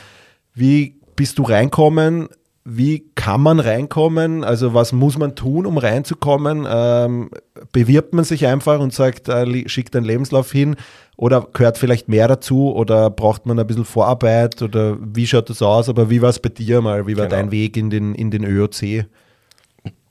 Wie 0.53 1.01
bist 1.17 1.39
du 1.39 1.43
reinkommen? 1.45 2.29
Wie 2.65 3.11
kann 3.15 3.41
man 3.41 3.59
reinkommen? 3.59 4.45
Also 4.45 4.75
was 4.75 4.93
muss 4.93 5.17
man 5.17 5.35
tun, 5.35 5.65
um 5.65 5.79
reinzukommen? 5.79 6.67
Ähm, 6.69 7.31
bewirbt 7.73 8.13
man 8.13 8.25
sich 8.25 8.47
einfach 8.47 8.81
und 8.81 8.93
sagt, 8.93 9.29
äh, 9.29 9.69
schickt 9.69 9.97
einen 9.97 10.05
Lebenslauf 10.05 10.53
hin? 10.53 10.77
Oder 11.17 11.47
gehört 11.53 11.79
vielleicht 11.79 12.09
mehr 12.09 12.29
dazu? 12.29 12.73
Oder 12.75 13.11
braucht 13.11 13.47
man 13.47 13.59
ein 13.59 13.67
bisschen 13.67 13.87
Vorarbeit? 13.87 14.61
Oder 14.61 14.99
wie 15.01 15.27
schaut 15.27 15.49
das 15.49 15.63
aus? 15.63 15.89
Aber 15.89 16.11
wie 16.11 16.21
war 16.21 16.31
es 16.31 16.39
bei 16.39 16.51
dir 16.51 16.83
mal? 16.83 17.07
Wie 17.07 17.17
war 17.17 17.27
genau. 17.27 17.37
dein 17.37 17.51
Weg 17.51 17.77
in 17.77 17.89
den, 17.91 18.15
in 18.15 18.31
den 18.31 18.45
ÖOC? 18.45 19.07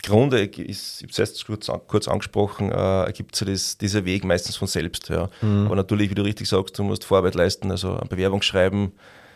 Grunde 0.04 0.46
ist, 0.46 1.04
ich 1.04 1.18
habe 1.18 1.24
es 1.24 1.46
kurz, 1.46 1.72
kurz 1.88 2.08
angesprochen, 2.08 2.72
äh, 2.72 3.04
ergibt 3.04 3.36
sich 3.36 3.48
das, 3.48 3.78
dieser 3.78 4.06
Weg 4.06 4.24
meistens 4.24 4.56
von 4.56 4.68
selbst. 4.68 5.10
Ja. 5.10 5.30
Mhm. 5.42 5.66
Aber 5.66 5.76
natürlich, 5.76 6.10
wie 6.10 6.16
du 6.16 6.22
richtig 6.22 6.48
sagst, 6.48 6.78
du 6.80 6.84
musst 6.84 7.06
Vorarbeit 7.06 7.36
leisten, 7.36 7.72
also 7.72 7.96
eine 7.96 8.10
Bewerbung 8.10 8.42
schreiben 8.42 8.94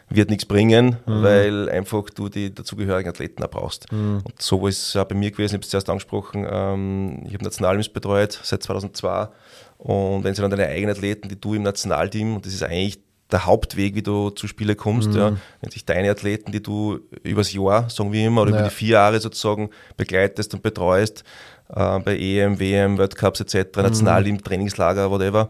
wird 0.09 0.29
nichts 0.29 0.45
bringen, 0.45 0.97
mhm. 1.05 1.23
weil 1.23 1.69
einfach 1.69 2.09
du 2.09 2.29
die 2.29 2.53
dazugehörigen 2.53 3.09
Athleten 3.09 3.43
auch 3.43 3.49
brauchst. 3.49 3.91
Mhm. 3.91 4.21
Und 4.23 4.41
so 4.41 4.67
ist 4.67 4.87
es 4.87 4.93
ja 4.93 5.03
bei 5.03 5.15
mir 5.15 5.31
gewesen, 5.31 5.55
ich 5.55 5.57
habe 5.57 5.63
es 5.63 5.69
zuerst 5.69 5.89
angesprochen, 5.89 6.45
ähm, 6.49 7.23
ich 7.25 7.33
habe 7.33 7.43
Nationalteams 7.43 7.89
betreut 7.89 8.39
seit 8.43 8.63
2002 8.63 9.29
und 9.77 10.23
wenn 10.23 10.35
sie 10.35 10.41
dann 10.41 10.51
deine 10.51 10.67
eigenen 10.67 10.95
Athleten, 10.95 11.29
die 11.29 11.39
du 11.39 11.55
im 11.55 11.63
Nationalteam, 11.63 12.35
und 12.35 12.45
das 12.45 12.53
ist 12.53 12.63
eigentlich 12.63 12.99
der 13.33 13.45
Hauptweg, 13.45 13.95
wie 13.95 14.01
du 14.01 14.29
zu 14.29 14.47
Spiele 14.47 14.75
kommst. 14.75 15.09
Mhm. 15.09 15.17
Ja. 15.17 15.37
Wenn 15.61 15.71
sich 15.71 15.85
deine 15.85 16.09
Athleten, 16.09 16.51
die 16.51 16.63
du 16.63 16.99
übers 17.23 17.51
Jahr, 17.51 17.89
sagen 17.89 18.11
wir 18.13 18.25
immer, 18.25 18.43
oder 18.43 18.51
ja. 18.51 18.59
über 18.59 18.69
die 18.69 18.75
vier 18.75 18.89
Jahre 18.89 19.19
sozusagen 19.19 19.69
begleitest 19.97 20.53
und 20.53 20.63
betreust, 20.63 21.23
äh, 21.69 21.99
bei 21.99 22.17
EM, 22.17 22.59
WM, 22.59 22.97
World 22.97 23.21
etc., 23.21 23.55
mhm. 23.75 23.83
Nationalteam, 23.83 24.43
Trainingslager, 24.43 25.09
whatever, 25.11 25.49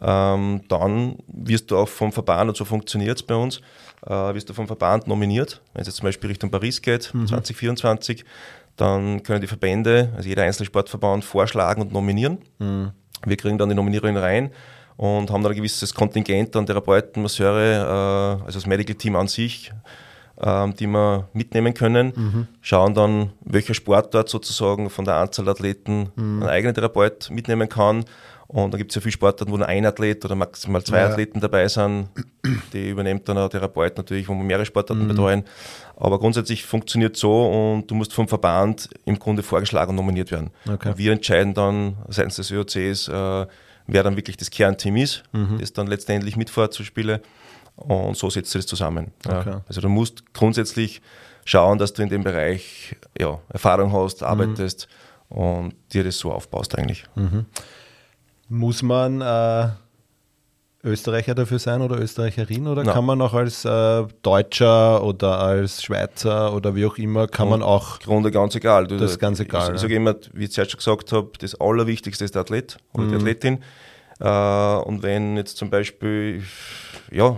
ähm, 0.00 0.62
dann 0.68 1.16
wirst 1.28 1.70
du 1.70 1.76
auch 1.76 1.88
vom 1.88 2.12
Verband, 2.12 2.48
und 2.48 2.56
so 2.56 2.64
funktioniert 2.64 3.18
es 3.18 3.22
bei 3.22 3.34
uns, 3.34 3.60
äh, 4.06 4.10
wirst 4.10 4.48
du 4.48 4.54
vom 4.54 4.66
Verband 4.66 5.06
nominiert. 5.06 5.60
Wenn 5.74 5.82
es 5.82 5.88
jetzt 5.88 5.96
zum 5.96 6.04
Beispiel 6.04 6.30
Richtung 6.30 6.50
Paris 6.50 6.82
geht, 6.82 7.12
mhm. 7.14 7.26
2024, 7.26 8.24
dann 8.76 9.22
können 9.22 9.40
die 9.40 9.48
Verbände, 9.48 10.12
also 10.16 10.28
jeder 10.28 10.44
einzelne 10.44 10.66
Sportverband, 10.66 11.24
vorschlagen 11.24 11.82
und 11.82 11.92
nominieren. 11.92 12.38
Mhm. 12.58 12.92
Wir 13.26 13.36
kriegen 13.36 13.58
dann 13.58 13.68
die 13.68 13.74
Nominierungen 13.74 14.16
rein 14.16 14.50
und 14.98 15.30
haben 15.30 15.44
dann 15.44 15.52
ein 15.52 15.56
gewisses 15.56 15.94
Kontingent 15.94 16.54
an 16.56 16.66
Therapeuten, 16.66 17.22
Masseure, 17.22 18.40
äh, 18.42 18.44
also 18.44 18.58
das 18.58 18.66
Medical 18.66 18.96
Team 18.96 19.14
an 19.14 19.28
sich, 19.28 19.72
äh, 20.40 20.68
die 20.72 20.88
wir 20.88 21.28
mitnehmen 21.32 21.72
können. 21.72 22.12
Mhm. 22.16 22.46
Schauen 22.60 22.94
dann, 22.94 23.30
welcher 23.44 23.74
Sportart 23.74 24.28
sozusagen 24.28 24.90
von 24.90 25.04
der 25.04 25.14
Anzahl 25.14 25.44
der 25.44 25.52
Athleten 25.52 26.10
mhm. 26.16 26.42
einen 26.42 26.50
eigenen 26.50 26.74
Therapeut 26.74 27.30
mitnehmen 27.30 27.68
kann. 27.68 28.06
Und 28.48 28.74
da 28.74 28.78
gibt 28.78 28.90
es 28.90 28.96
ja 28.96 29.00
viele 29.00 29.12
Sportarten, 29.12 29.52
wo 29.52 29.56
nur 29.56 29.68
ein 29.68 29.86
Athlet 29.86 30.24
oder 30.24 30.34
maximal 30.34 30.82
zwei 30.82 30.98
ja. 30.98 31.10
Athleten 31.10 31.38
dabei 31.38 31.68
sind. 31.68 32.08
Die 32.72 32.88
übernimmt 32.88 33.28
dann 33.28 33.38
ein 33.38 33.50
Therapeut 33.50 33.96
natürlich, 33.98 34.26
wo 34.28 34.34
wir 34.34 34.42
mehrere 34.42 34.66
Sportarten 34.66 35.04
mhm. 35.04 35.08
betreuen. 35.08 35.44
Aber 35.96 36.18
grundsätzlich 36.18 36.64
funktioniert 36.64 37.16
so 37.16 37.46
und 37.46 37.88
du 37.88 37.94
musst 37.94 38.12
vom 38.12 38.26
Verband 38.26 38.88
im 39.04 39.16
Grunde 39.20 39.44
vorgeschlagen 39.44 39.90
und 39.90 39.96
nominiert 39.96 40.32
werden. 40.32 40.50
Okay. 40.68 40.94
Wir 40.96 41.12
entscheiden 41.12 41.54
dann 41.54 41.98
seitens 42.08 42.34
des 42.36 42.50
ÖOCs, 42.50 43.06
äh, 43.08 43.46
wer 43.88 44.04
dann 44.04 44.16
wirklich 44.16 44.36
das 44.36 44.50
Kernteam 44.50 44.96
ist, 44.96 45.24
mhm. 45.32 45.58
das 45.58 45.72
dann 45.72 45.88
letztendlich 45.88 46.36
mitfährt 46.36 46.72
zu 46.72 46.84
Spiele. 46.84 47.20
Und 47.74 48.16
so 48.16 48.30
setzt 48.30 48.54
du 48.54 48.58
das 48.58 48.66
zusammen. 48.66 49.12
Okay. 49.24 49.50
Ja. 49.50 49.62
Also 49.66 49.80
du 49.80 49.88
musst 49.88 50.32
grundsätzlich 50.34 51.00
schauen, 51.44 51.78
dass 51.78 51.92
du 51.92 52.02
in 52.02 52.08
dem 52.08 52.22
Bereich 52.22 52.96
ja, 53.18 53.40
Erfahrung 53.48 53.92
hast, 53.92 54.22
arbeitest 54.22 54.88
mhm. 55.30 55.36
und 55.36 55.74
dir 55.92 56.04
das 56.04 56.18
so 56.18 56.32
aufbaust 56.32 56.76
eigentlich. 56.76 57.04
Mhm. 57.14 57.46
Muss 58.48 58.82
man 58.82 59.20
äh, 59.20 59.68
Österreicher 60.84 61.34
dafür 61.34 61.58
sein 61.58 61.82
oder 61.82 61.98
Österreicherin 61.98 62.68
oder 62.68 62.84
Nein. 62.84 62.94
kann 62.94 63.04
man 63.04 63.20
auch 63.20 63.34
als 63.34 63.64
äh, 63.64 64.04
Deutscher 64.22 65.02
oder 65.02 65.40
als 65.40 65.82
Schweizer 65.82 66.54
oder 66.54 66.76
wie 66.76 66.86
auch 66.86 66.98
immer, 66.98 67.26
kann 67.26 67.48
man 67.48 67.62
auch. 67.62 67.98
Grunde 67.98 68.30
ganz 68.30 68.54
egal. 68.54 68.86
Du, 68.86 68.96
das 68.96 69.12
ist 69.12 69.18
ganz 69.18 69.40
egal. 69.40 69.68
Ich, 69.68 69.74
ich 69.74 69.80
sage 69.80 69.96
immer, 69.96 70.14
wie 70.32 70.44
ich 70.44 70.52
zuerst 70.52 70.70
schon 70.70 70.78
gesagt 70.78 71.12
habe, 71.12 71.30
das 71.40 71.60
Allerwichtigste 71.60 72.24
ist 72.24 72.36
der 72.36 72.42
Athlet 72.42 72.78
oder 72.92 73.04
mhm. 73.04 73.10
die 73.10 73.16
Athletin. 73.16 73.64
Äh, 74.20 74.88
und 74.88 75.02
wenn 75.02 75.36
jetzt 75.36 75.56
zum 75.56 75.68
Beispiel, 75.68 76.44
ja, 77.10 77.36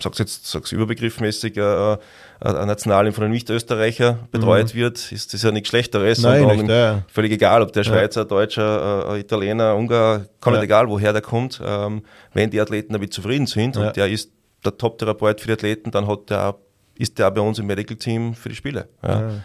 sag's 0.00 0.18
jetzt, 0.18 0.46
sag's 0.46 0.70
überbegriffmäßig, 0.70 1.56
äh, 1.56 1.96
ein 2.40 2.68
Nationalteam 2.68 3.12
von 3.12 3.24
einem 3.24 3.32
Nicht-Österreicher 3.32 4.18
betreut 4.30 4.74
mhm. 4.74 4.78
wird, 4.78 5.12
ist 5.12 5.34
das 5.34 5.42
ja 5.42 5.50
nichts 5.50 5.68
Schlechteres. 5.70 6.20
Nein, 6.20 6.46
nicht, 6.46 6.68
ja. 6.68 7.02
Völlig 7.08 7.32
egal, 7.32 7.62
ob 7.62 7.72
der 7.72 7.82
Schweizer, 7.82 8.20
ja. 8.20 8.24
Deutscher, 8.24 9.14
äh, 9.14 9.20
Italiener, 9.20 9.74
Ungar, 9.74 10.26
kann 10.40 10.54
ja. 10.54 10.62
egal, 10.62 10.88
woher 10.88 11.12
der 11.12 11.22
kommt. 11.22 11.60
Ähm, 11.64 12.02
wenn 12.34 12.50
die 12.50 12.60
Athleten 12.60 12.92
damit 12.92 13.12
zufrieden 13.12 13.46
sind 13.46 13.76
und 13.76 13.96
der 13.96 14.08
ist 14.08 14.30
der 14.64 14.76
Top-Therapeut 14.76 15.40
für 15.40 15.48
die 15.48 15.52
Athleten, 15.54 15.90
dann 15.90 16.06
hat 16.06 16.30
der 16.30 16.54
ist 16.96 17.16
der 17.18 17.30
bei 17.30 17.40
uns 17.40 17.60
im 17.60 17.66
Medical 17.66 17.96
Team 17.96 18.34
für 18.34 18.48
die 18.48 18.56
Spiele. 18.56 18.88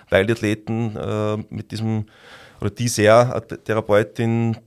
Weil 0.10 0.25
die 0.25 0.34
Athleten 0.34 0.95
äh, 0.95 1.38
mit 1.49 1.71
diesem 1.71 2.06
oder 2.60 2.71
dieser 2.71 3.45
Therapeutin 3.63 4.58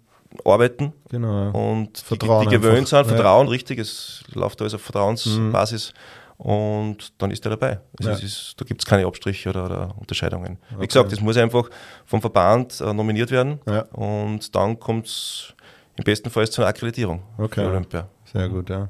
arbeiten 0.45 0.93
genau, 1.09 1.51
und 1.51 1.99
Vertrauen 1.99 2.45
die, 2.45 2.51
die 2.51 2.61
gewöhnt 2.61 2.89
sind, 2.89 3.07
Vertrauen, 3.07 3.49
richtig, 3.49 3.79
es 3.79 4.23
läuft 4.35 4.61
alles 4.61 4.75
auf 4.75 4.83
Vertrauensbasis. 4.83 5.93
Mhm 5.93 5.99
und 6.39 7.13
dann 7.19 7.31
ist 7.31 7.45
er 7.47 7.51
dabei. 7.51 7.81
Also 7.99 8.11
ja. 8.11 8.17
ist, 8.17 8.55
da 8.59 8.65
gibt 8.65 8.83
es 8.83 8.87
keine 8.87 9.07
Abstriche 9.07 9.49
oder, 9.49 9.67
oder 9.67 9.95
Unterscheidungen. 9.99 10.59
Okay. 10.71 10.83
Wie 10.83 10.87
gesagt, 10.87 11.13
es 11.13 11.21
muss 11.21 11.37
einfach 11.37 11.71
vom 12.05 12.21
Verband 12.21 12.81
äh, 12.81 12.93
nominiert 12.93 13.31
werden 13.31 13.61
ja. 13.67 13.83
und 13.93 14.55
dann 14.55 14.79
kommt 14.79 15.07
es 15.07 15.55
im 15.97 16.05
besten 16.05 16.31
Fall 16.31 16.49
zu 16.49 16.63
einer 16.63 16.69
Akkreditierung 16.69 17.23
okay. 17.39 17.63
für 17.63 17.71
Olympia. 17.71 18.09
Sehr 18.33 18.49
gut, 18.49 18.69
ja. 18.69 18.89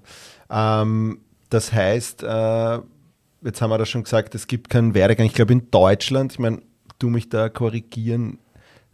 Ähm, 0.50 1.20
das 1.50 1.72
heißt, 1.72 2.24
äh, 2.24 2.78
jetzt 3.42 3.62
haben 3.62 3.70
wir 3.70 3.78
das 3.78 3.88
schon 3.88 4.02
gesagt, 4.02 4.34
es 4.34 4.46
gibt 4.46 4.70
keinen 4.70 4.94
Werdegang. 4.94 5.26
Ich 5.26 5.34
glaube 5.34 5.52
in 5.52 5.70
Deutschland, 5.70 6.32
ich 6.32 6.38
meine, 6.38 6.62
du 6.98 7.08
mich 7.08 7.28
da 7.28 7.48
korrigieren, 7.48 8.38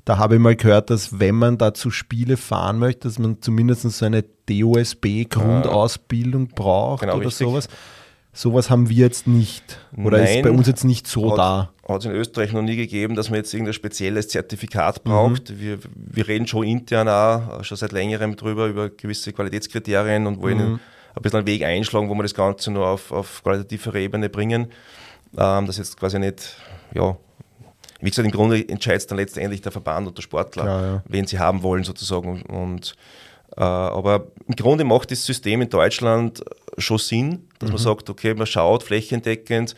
da 0.04 0.18
habe 0.18 0.34
ich 0.34 0.40
mal 0.40 0.56
gehört, 0.56 0.90
dass 0.90 1.20
wenn 1.20 1.36
man 1.36 1.56
dazu 1.58 1.90
Spiele 1.90 2.36
fahren 2.36 2.78
möchte, 2.78 3.08
dass 3.08 3.18
man 3.18 3.40
zumindest 3.40 3.82
so 3.82 4.04
eine 4.04 4.24
DOSB-Grundausbildung 4.48 6.48
braucht 6.48 7.02
genau, 7.02 7.16
oder 7.16 7.26
richtig. 7.26 7.46
sowas. 7.46 7.68
Sowas 8.34 8.70
haben 8.70 8.88
wir 8.88 8.96
jetzt 8.96 9.26
nicht. 9.26 9.78
Oder 9.96 10.18
Nein, 10.18 10.38
ist 10.38 10.42
bei 10.42 10.50
uns 10.50 10.66
jetzt 10.66 10.84
nicht 10.84 11.06
so 11.06 11.32
hat, 11.32 11.38
da? 11.38 11.72
Hat 11.86 12.00
es 12.00 12.06
in 12.06 12.12
Österreich 12.12 12.52
noch 12.52 12.62
nie 12.62 12.76
gegeben, 12.76 13.14
dass 13.14 13.28
man 13.28 13.36
jetzt 13.36 13.52
irgendein 13.52 13.74
spezielles 13.74 14.28
Zertifikat 14.28 15.04
braucht. 15.04 15.50
Mhm. 15.50 15.60
Wir, 15.60 15.78
wir 15.94 16.28
reden 16.28 16.46
schon 16.46 16.64
intern 16.64 17.08
auch, 17.08 17.62
schon 17.62 17.76
seit 17.76 17.92
längerem 17.92 18.36
drüber, 18.36 18.68
über 18.68 18.88
gewisse 18.88 19.34
Qualitätskriterien 19.34 20.26
und 20.26 20.40
wollen 20.40 20.58
mhm. 20.58 20.80
ein 21.14 21.22
bisschen 21.22 21.38
einen 21.40 21.46
Weg 21.46 21.62
einschlagen, 21.62 22.08
wo 22.08 22.14
wir 22.14 22.22
das 22.22 22.34
Ganze 22.34 22.70
nur 22.70 22.86
auf, 22.86 23.12
auf 23.12 23.42
qualitativere 23.42 24.00
Ebene 24.00 24.30
bringen. 24.30 24.68
Ähm, 25.36 25.66
das 25.66 25.76
jetzt 25.76 25.98
quasi 25.98 26.18
nicht, 26.18 26.56
ja, 26.94 27.16
wie 28.00 28.10
gesagt, 28.10 28.26
im 28.26 28.32
Grunde 28.32 28.66
entscheidet 28.66 29.10
dann 29.10 29.18
letztendlich 29.18 29.60
der 29.60 29.72
Verband 29.72 30.08
und 30.08 30.16
der 30.16 30.22
Sportler, 30.22 30.64
ja, 30.64 30.82
ja. 30.82 31.02
wen 31.06 31.26
sie 31.26 31.38
haben 31.38 31.62
wollen 31.62 31.84
sozusagen. 31.84 32.42
Und 32.42 32.90
äh, 32.90 32.96
aber 33.60 34.28
im 34.46 34.56
Grunde 34.56 34.84
macht 34.84 35.10
das 35.10 35.24
System 35.24 35.62
in 35.62 35.68
Deutschland 35.68 36.42
schon 36.78 36.98
Sinn, 36.98 37.48
dass 37.58 37.68
mhm. 37.68 37.74
man 37.74 37.82
sagt, 37.82 38.10
okay, 38.10 38.34
man 38.34 38.46
schaut 38.46 38.82
flächendeckend, 38.82 39.74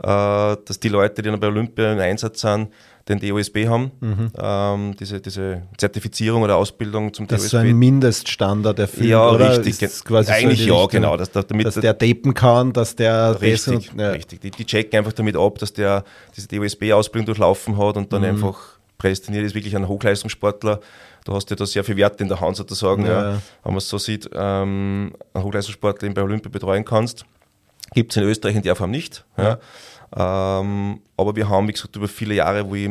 äh, 0.00 0.06
dass 0.06 0.80
die 0.80 0.88
Leute, 0.88 1.22
die 1.22 1.30
dann 1.30 1.38
bei 1.38 1.46
Olympia 1.46 1.92
im 1.92 1.98
Einsatz 2.00 2.40
sind, 2.40 2.68
den 3.08 3.18
DOSB 3.18 3.66
haben, 3.66 3.90
mhm. 4.00 4.30
ähm, 4.40 4.96
diese, 4.98 5.20
diese 5.20 5.62
Zertifizierung 5.76 6.42
oder 6.42 6.56
Ausbildung 6.56 7.12
zum 7.12 7.26
das 7.26 7.42
DOSB. 7.42 7.42
Das 7.42 7.44
ist 7.44 7.50
so 7.50 7.56
ein 7.58 7.76
Mindeststandard 7.76 8.78
erfüllt, 8.78 9.08
Ja, 9.08 9.28
oder? 9.28 9.58
richtig. 9.64 10.00
Eigentlich 10.28 10.64
so 10.64 10.80
ja, 10.80 10.86
genau. 10.86 11.16
Dass, 11.16 11.30
damit 11.32 11.66
dass 11.66 11.74
der 11.74 11.98
tapen 11.98 12.32
kann, 12.32 12.72
dass 12.72 12.94
der... 12.94 13.40
Richtig, 13.40 13.90
und, 13.92 14.00
ja. 14.00 14.10
richtig. 14.10 14.40
Die, 14.40 14.50
die, 14.50 14.64
checken 14.64 14.98
einfach 14.98 15.12
damit 15.12 15.36
ab, 15.36 15.58
dass 15.58 15.72
der 15.72 16.04
diese 16.36 16.46
DOSB-Ausbildung 16.48 17.26
durchlaufen 17.26 17.76
hat 17.76 17.96
und 17.96 18.12
dann 18.12 18.22
mhm. 18.22 18.28
einfach 18.28 18.78
prädestiniert 18.98 19.44
ist, 19.44 19.54
wirklich 19.54 19.74
ein 19.74 19.88
Hochleistungssportler. 19.88 20.80
Du 21.24 21.34
hast 21.34 21.48
ja 21.50 21.56
da 21.56 21.66
sehr 21.66 21.84
viel 21.84 21.96
Wert 21.96 22.20
in 22.20 22.28
der 22.28 22.40
Hand 22.40 22.56
sozusagen, 22.56 23.06
ja. 23.06 23.32
Ja, 23.32 23.42
wenn 23.62 23.72
man 23.72 23.76
es 23.76 23.88
so 23.88 23.98
sieht, 23.98 24.28
ähm, 24.32 25.12
einen 25.34 25.44
Hochleistungssportler 25.44 26.08
den 26.08 26.14
bei 26.14 26.22
Olympia 26.22 26.50
betreuen 26.50 26.84
kannst. 26.84 27.24
Gibt 27.94 28.12
es 28.12 28.16
in 28.16 28.24
Österreich 28.24 28.56
in 28.56 28.62
der 28.62 28.74
Form 28.74 28.90
nicht. 28.90 29.24
Ja. 29.36 29.58
Ähm, 30.14 31.00
aber 31.16 31.36
wir 31.36 31.48
haben, 31.48 31.68
wie 31.68 31.72
gesagt, 31.72 31.94
über 31.96 32.08
viele 32.08 32.34
Jahre, 32.34 32.68
wo 32.68 32.74
ich 32.74 32.90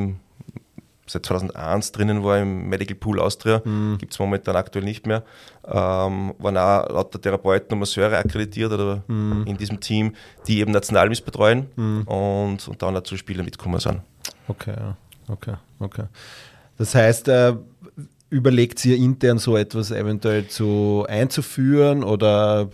seit 1.12 1.26
2001 1.26 1.92
drinnen 1.92 2.24
war 2.24 2.40
im 2.40 2.70
Medical 2.70 2.96
Pool 2.96 3.20
Austria, 3.20 3.62
mhm. 3.64 3.98
gibt 3.98 4.14
es 4.14 4.20
momentan 4.20 4.56
aktuell 4.56 4.86
nicht 4.86 5.06
mehr, 5.06 5.24
ähm, 5.66 6.34
waren 6.38 6.58
auch 6.58 6.90
lauter 6.90 7.20
Therapeuten 7.20 7.74
und 7.74 7.80
Masseure 7.80 8.18
akkreditiert 8.18 8.72
oder 8.72 9.04
mhm. 9.08 9.44
in 9.46 9.58
diesem 9.58 9.80
Team, 9.80 10.16
die 10.48 10.60
eben 10.60 10.72
Nationalmis 10.72 11.22
betreuen 11.22 11.68
mhm. 11.76 12.04
und, 12.04 12.68
und 12.68 12.82
dann 12.82 12.94
dazu 12.94 13.18
Spieler 13.18 13.44
mitkommen 13.44 13.80
sind. 13.80 14.02
Okay, 14.48 14.76
okay, 15.28 15.56
okay. 15.80 16.06
Das 16.78 16.96
heißt, 16.96 17.28
äh, 17.28 17.56
überlegt 18.32 18.84
ihr 18.86 18.96
intern 18.96 19.38
so 19.38 19.58
etwas 19.58 19.92
eventuell 19.92 20.48
zu 20.48 21.06
einzuführen 21.08 22.04
oder 22.04 22.70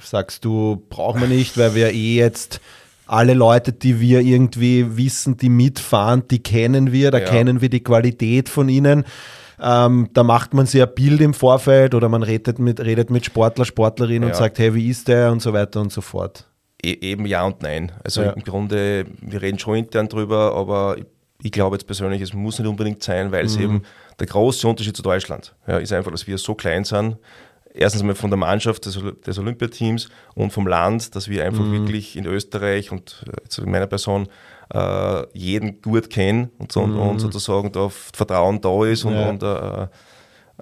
sagst 0.00 0.44
du, 0.44 0.84
brauchen 0.90 1.22
wir 1.22 1.28
nicht, 1.28 1.58
weil 1.58 1.74
wir 1.74 1.90
eh 1.92 2.14
jetzt 2.14 2.60
alle 3.06 3.32
Leute, 3.32 3.72
die 3.72 4.00
wir 4.00 4.20
irgendwie 4.20 4.98
wissen, 4.98 5.38
die 5.38 5.48
mitfahren, 5.48 6.24
die 6.30 6.40
kennen 6.40 6.92
wir, 6.92 7.10
da 7.10 7.18
ja. 7.18 7.24
kennen 7.24 7.62
wir 7.62 7.70
die 7.70 7.82
Qualität 7.82 8.50
von 8.50 8.68
ihnen. 8.68 9.04
Ähm, 9.60 10.10
da 10.12 10.22
macht 10.22 10.52
man 10.52 10.66
sich 10.66 10.82
ein 10.82 10.94
Bild 10.94 11.22
im 11.22 11.32
Vorfeld 11.32 11.94
oder 11.94 12.10
man 12.10 12.22
redet 12.22 12.58
mit, 12.58 12.78
redet 12.78 13.10
mit 13.10 13.24
Sportler, 13.24 13.64
Sportlerinnen 13.64 14.28
ja. 14.28 14.28
und 14.28 14.36
sagt, 14.36 14.58
hey, 14.58 14.74
wie 14.74 14.90
ist 14.90 15.08
der 15.08 15.32
und 15.32 15.40
so 15.40 15.54
weiter 15.54 15.80
und 15.80 15.90
so 15.90 16.02
fort. 16.02 16.44
E 16.84 16.92
eben 16.92 17.24
ja 17.26 17.44
und 17.44 17.62
nein. 17.62 17.92
Also 18.04 18.22
ja. 18.22 18.30
im 18.32 18.42
Grunde, 18.42 19.06
wir 19.22 19.40
reden 19.40 19.58
schon 19.58 19.76
intern 19.76 20.08
drüber, 20.08 20.54
aber 20.54 20.96
ich, 20.98 21.06
ich 21.42 21.50
glaube 21.50 21.76
jetzt 21.76 21.86
persönlich, 21.86 22.20
es 22.20 22.34
muss 22.34 22.58
nicht 22.58 22.68
unbedingt 22.68 23.02
sein, 23.02 23.32
weil 23.32 23.46
es 23.46 23.56
mhm. 23.56 23.64
eben 23.64 23.82
der 24.18 24.26
große 24.26 24.66
Unterschied 24.66 24.96
zu 24.96 25.02
Deutschland 25.02 25.54
ja, 25.66 25.78
ist 25.78 25.92
einfach, 25.92 26.10
dass 26.10 26.26
wir 26.26 26.38
so 26.38 26.54
klein 26.54 26.84
sind 26.84 27.16
erstens 27.74 28.02
mal 28.02 28.14
von 28.14 28.30
der 28.30 28.38
Mannschaft 28.38 28.86
des, 28.86 28.98
des 29.24 29.38
Olympiateams 29.38 30.08
und 30.34 30.52
vom 30.52 30.66
Land, 30.66 31.14
dass 31.14 31.28
wir 31.28 31.44
einfach 31.44 31.64
mhm. 31.64 31.72
wirklich 31.72 32.16
in 32.16 32.26
Österreich 32.26 32.90
und 32.90 33.24
äh, 33.26 33.62
in 33.62 33.70
meiner 33.70 33.86
Person 33.86 34.28
äh, 34.72 35.22
jeden 35.32 35.80
gut 35.80 36.10
kennen 36.10 36.50
und, 36.58 36.72
so, 36.72 36.86
mhm. 36.86 36.98
und 36.98 37.18
sozusagen 37.20 37.72
da 37.72 37.88
Vertrauen 37.88 38.60
da 38.60 38.84
ist 38.84 39.04
und, 39.04 39.14
ja. 39.14 39.28
und 39.28 39.42
äh, 39.42 39.86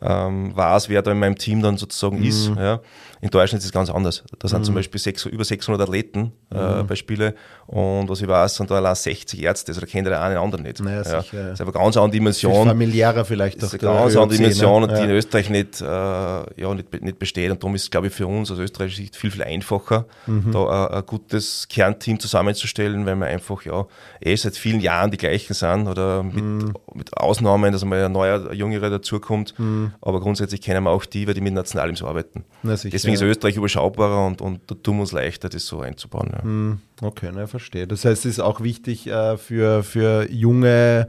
ähm, 0.02 0.54
weiß, 0.54 0.88
wer 0.88 1.02
da 1.02 1.12
in 1.12 1.18
meinem 1.18 1.38
Team 1.38 1.62
dann 1.62 1.78
sozusagen 1.78 2.18
mhm. 2.18 2.24
ist. 2.24 2.50
Ja. 2.56 2.80
In 3.20 3.30
Deutschland 3.30 3.60
ist 3.60 3.66
es 3.66 3.72
ganz 3.72 3.90
anders. 3.90 4.24
Da 4.38 4.48
sind 4.48 4.60
mhm. 4.60 4.64
zum 4.64 4.74
Beispiel 4.74 5.00
sechs, 5.00 5.24
über 5.24 5.44
600 5.44 5.80
Athleten 5.80 6.32
äh, 6.52 6.82
mhm. 6.82 6.86
bei 6.86 6.94
Spielen 6.94 7.32
und 7.66 8.08
was 8.08 8.20
ich 8.20 8.28
weiß, 8.28 8.56
sind 8.56 8.70
da 8.70 8.76
allein 8.76 8.94
60 8.94 9.42
Ärzte, 9.42 9.70
also 9.70 9.80
da 9.80 9.86
kennt 9.86 10.06
der 10.06 10.22
einen 10.22 10.36
anderen 10.36 10.64
nicht. 10.64 10.80
Naja, 10.80 11.02
ja. 11.02 11.22
sicher, 11.22 11.42
Das 11.42 11.52
ist 11.54 11.60
einfach 11.60 11.74
eine 11.74 11.84
ganz 11.84 11.96
andere 11.96 12.10
Dimension. 12.12 12.68
Familiärer 12.68 13.24
vielleicht. 13.24 13.62
Das 13.62 13.74
ist 13.74 13.84
eine 13.84 13.92
ganz 13.92 14.16
andere 14.16 14.36
Dimension, 14.36 14.82
ne? 14.86 14.94
die 14.94 15.04
in 15.04 15.10
Österreich 15.10 15.50
nicht, 15.50 15.80
äh, 15.80 15.84
ja, 15.84 16.74
nicht, 16.74 17.02
nicht 17.02 17.18
besteht 17.18 17.50
und 17.50 17.62
darum 17.62 17.74
ist 17.74 17.82
es, 17.82 17.90
glaube 17.90 18.06
ich, 18.06 18.12
für 18.12 18.26
uns 18.26 18.50
aus 18.50 18.58
österreichischer 18.58 19.02
Sicht 19.02 19.16
viel, 19.16 19.30
viel 19.30 19.42
einfacher, 19.42 20.06
mhm. 20.26 20.52
da 20.52 20.88
ein, 20.88 20.94
ein, 20.98 21.06
gutes 21.06 21.66
Kernteam 21.68 22.20
zusammenzustellen, 22.20 23.04
weil 23.06 23.16
wir 23.16 23.26
einfach 23.26 23.62
ja 23.64 23.86
eh 24.20 24.36
seit 24.36 24.56
vielen 24.56 24.80
Jahren 24.80 25.10
die 25.10 25.16
gleichen 25.16 25.54
sind 25.54 25.88
oder 25.88 26.22
mit, 26.22 26.36
mhm. 26.36 26.74
mit 26.94 27.16
Ausnahmen, 27.16 27.72
dass 27.72 27.84
mal 27.84 28.04
ein 28.04 28.12
neuer, 28.12 28.50
ein 28.50 28.56
jüngerer 28.56 28.90
dazukommt, 28.90 29.58
mhm. 29.58 29.92
aber 30.00 30.20
grundsätzlich 30.20 30.60
kennen 30.60 30.84
wir 30.84 30.90
auch 30.90 31.04
die, 31.04 31.26
weil 31.26 31.34
die 31.34 31.40
mit 31.40 31.54
Nationalteams 31.54 32.02
arbeiten. 32.02 32.44
Na, 32.62 32.76
sicher, 32.76 33.05
Deswegen 33.06 33.30
ist 33.30 33.36
Österreich 33.36 33.56
überschaubarer 33.56 34.26
und, 34.26 34.40
und 34.40 34.60
da 34.66 34.74
tun 34.74 34.96
wir 34.96 35.00
uns 35.02 35.12
leichter, 35.12 35.48
das 35.48 35.66
so 35.66 35.80
einzubauen. 35.80 36.30
Ja. 36.32 36.42
Hm, 36.42 36.80
okay, 37.02 37.32
ne, 37.32 37.46
verstehe. 37.46 37.86
Das 37.86 38.04
heißt, 38.04 38.24
es 38.24 38.32
ist 38.32 38.40
auch 38.40 38.60
wichtig 38.60 39.06
äh, 39.06 39.36
für, 39.36 39.82
für 39.82 40.30
junge 40.30 41.08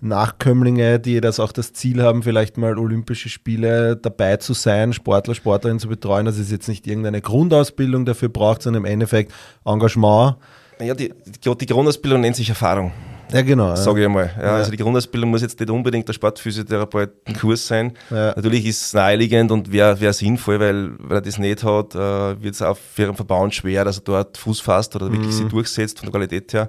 Nachkömmlinge, 0.00 1.00
die 1.00 1.20
das 1.20 1.40
auch 1.40 1.52
das 1.52 1.72
Ziel 1.72 2.02
haben, 2.02 2.22
vielleicht 2.22 2.58
mal 2.58 2.78
Olympische 2.78 3.28
Spiele 3.28 3.96
dabei 3.96 4.36
zu 4.36 4.52
sein, 4.52 4.92
Sportler, 4.92 5.34
Sportlerinnen 5.34 5.80
zu 5.80 5.88
betreuen, 5.88 6.26
dass 6.26 6.38
es 6.38 6.50
jetzt 6.50 6.68
nicht 6.68 6.86
irgendeine 6.86 7.20
Grundausbildung 7.20 8.04
dafür 8.04 8.28
braucht, 8.28 8.62
sondern 8.62 8.84
im 8.84 8.90
Endeffekt 8.90 9.32
Engagement. 9.64 10.36
Ja, 10.80 10.94
die, 10.94 11.12
die 11.24 11.66
Grundausbildung 11.66 12.20
nennt 12.20 12.36
sich 12.36 12.48
Erfahrung. 12.48 12.92
Ja, 13.32 13.42
genau. 13.42 13.74
Sage 13.74 14.00
ich 14.00 14.06
einmal. 14.06 14.30
Ja, 14.36 14.44
ja. 14.44 14.54
Also 14.56 14.70
die 14.70 14.76
Grundausbildung 14.76 15.30
muss 15.30 15.42
jetzt 15.42 15.58
nicht 15.58 15.70
unbedingt 15.70 16.06
der 16.06 16.12
Sportphysiotherapeutenkurs 16.12 17.66
sein. 17.66 17.92
Ja. 18.10 18.34
Natürlich 18.36 18.66
ist 18.66 18.86
es 18.86 18.92
naheliegend 18.92 19.50
und 19.50 19.72
wäre 19.72 20.00
wär 20.00 20.12
sinnvoll, 20.12 20.60
weil, 20.60 20.92
weil 20.98 21.18
er 21.18 21.20
das 21.22 21.38
nicht 21.38 21.64
hat, 21.64 21.94
äh, 21.94 22.42
wird 22.42 22.54
es 22.54 22.62
auch 22.62 22.76
für 22.76 23.04
einen 23.04 23.16
Verband 23.16 23.54
schwer, 23.54 23.84
dass 23.84 23.98
er 23.98 24.04
dort 24.04 24.36
Fuß 24.38 24.60
fasst 24.60 24.94
oder 24.96 25.08
mhm. 25.08 25.14
wirklich 25.14 25.34
sich 25.34 25.48
durchsetzt 25.48 25.98
von 25.98 26.06
der 26.06 26.12
Qualität 26.12 26.52
her. 26.52 26.68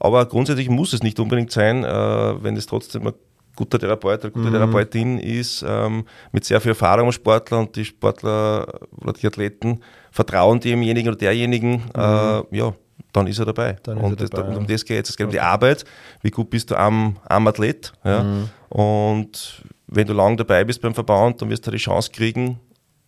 Aber 0.00 0.24
grundsätzlich 0.26 0.68
muss 0.68 0.92
es 0.92 1.02
nicht 1.02 1.20
unbedingt 1.20 1.52
sein, 1.52 1.84
äh, 1.84 2.42
wenn 2.42 2.56
es 2.56 2.66
trotzdem 2.66 3.06
ein 3.06 3.12
guter 3.54 3.78
Therapeut 3.78 4.20
oder 4.20 4.30
gute 4.30 4.48
mhm. 4.48 4.52
Therapeutin 4.52 5.18
ist, 5.18 5.64
ähm, 5.66 6.04
mit 6.32 6.44
sehr 6.44 6.60
viel 6.60 6.70
Erfahrung 6.70 7.06
als 7.06 7.16
Sportler 7.16 7.58
und 7.58 7.76
die 7.76 7.84
Sportler 7.84 8.66
oder 9.00 9.12
die 9.12 9.26
Athleten 9.26 9.80
vertrauen 10.10 10.60
demjenigen 10.60 11.08
oder 11.08 11.18
derjenigen, 11.18 11.72
mhm. 11.72 11.90
äh, 11.94 12.56
ja, 12.56 12.72
dann 13.12 13.26
ist 13.26 13.38
er 13.38 13.46
dabei. 13.46 13.72
Ist 13.72 13.88
und, 13.88 14.20
er 14.20 14.28
dabei, 14.28 14.42
das, 14.42 14.52
ja. 14.52 14.58
um 14.58 14.66
das 14.66 14.84
geht 14.84 15.04
es. 15.04 15.10
Es 15.10 15.16
geht 15.16 15.26
um 15.26 15.32
die 15.32 15.40
Arbeit. 15.40 15.84
Wie 16.22 16.30
gut 16.30 16.50
bist 16.50 16.70
du 16.70 16.76
am, 16.76 17.16
am 17.28 17.46
Athlet? 17.46 17.92
Ja? 18.04 18.22
Mhm. 18.22 18.48
Und 18.68 19.62
wenn 19.86 20.06
du 20.06 20.12
lang 20.12 20.36
dabei 20.36 20.64
bist 20.64 20.80
beim 20.80 20.94
Verband, 20.94 21.42
dann 21.42 21.50
wirst 21.50 21.66
du 21.66 21.70
die 21.70 21.78
Chance 21.78 22.10
kriegen, 22.12 22.60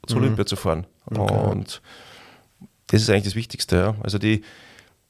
zur 0.07 0.18
mhm. 0.18 0.24
Olympia 0.24 0.46
zu 0.46 0.57
fahren. 0.57 0.87
Okay. 1.07 1.50
Und 1.50 1.83
das 2.88 3.02
ist 3.02 3.11
eigentlich 3.11 3.24
das 3.24 3.35
Wichtigste. 3.35 3.76
Ja? 3.76 3.94
Also 4.02 4.18
die, 4.18 4.42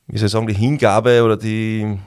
wie 0.06 0.18
soll 0.18 0.26
ich 0.26 0.32
sagen, 0.32 0.46
die 0.46 0.54
Hingabe 0.54 1.22
oder 1.22 1.36
die, 1.36 1.98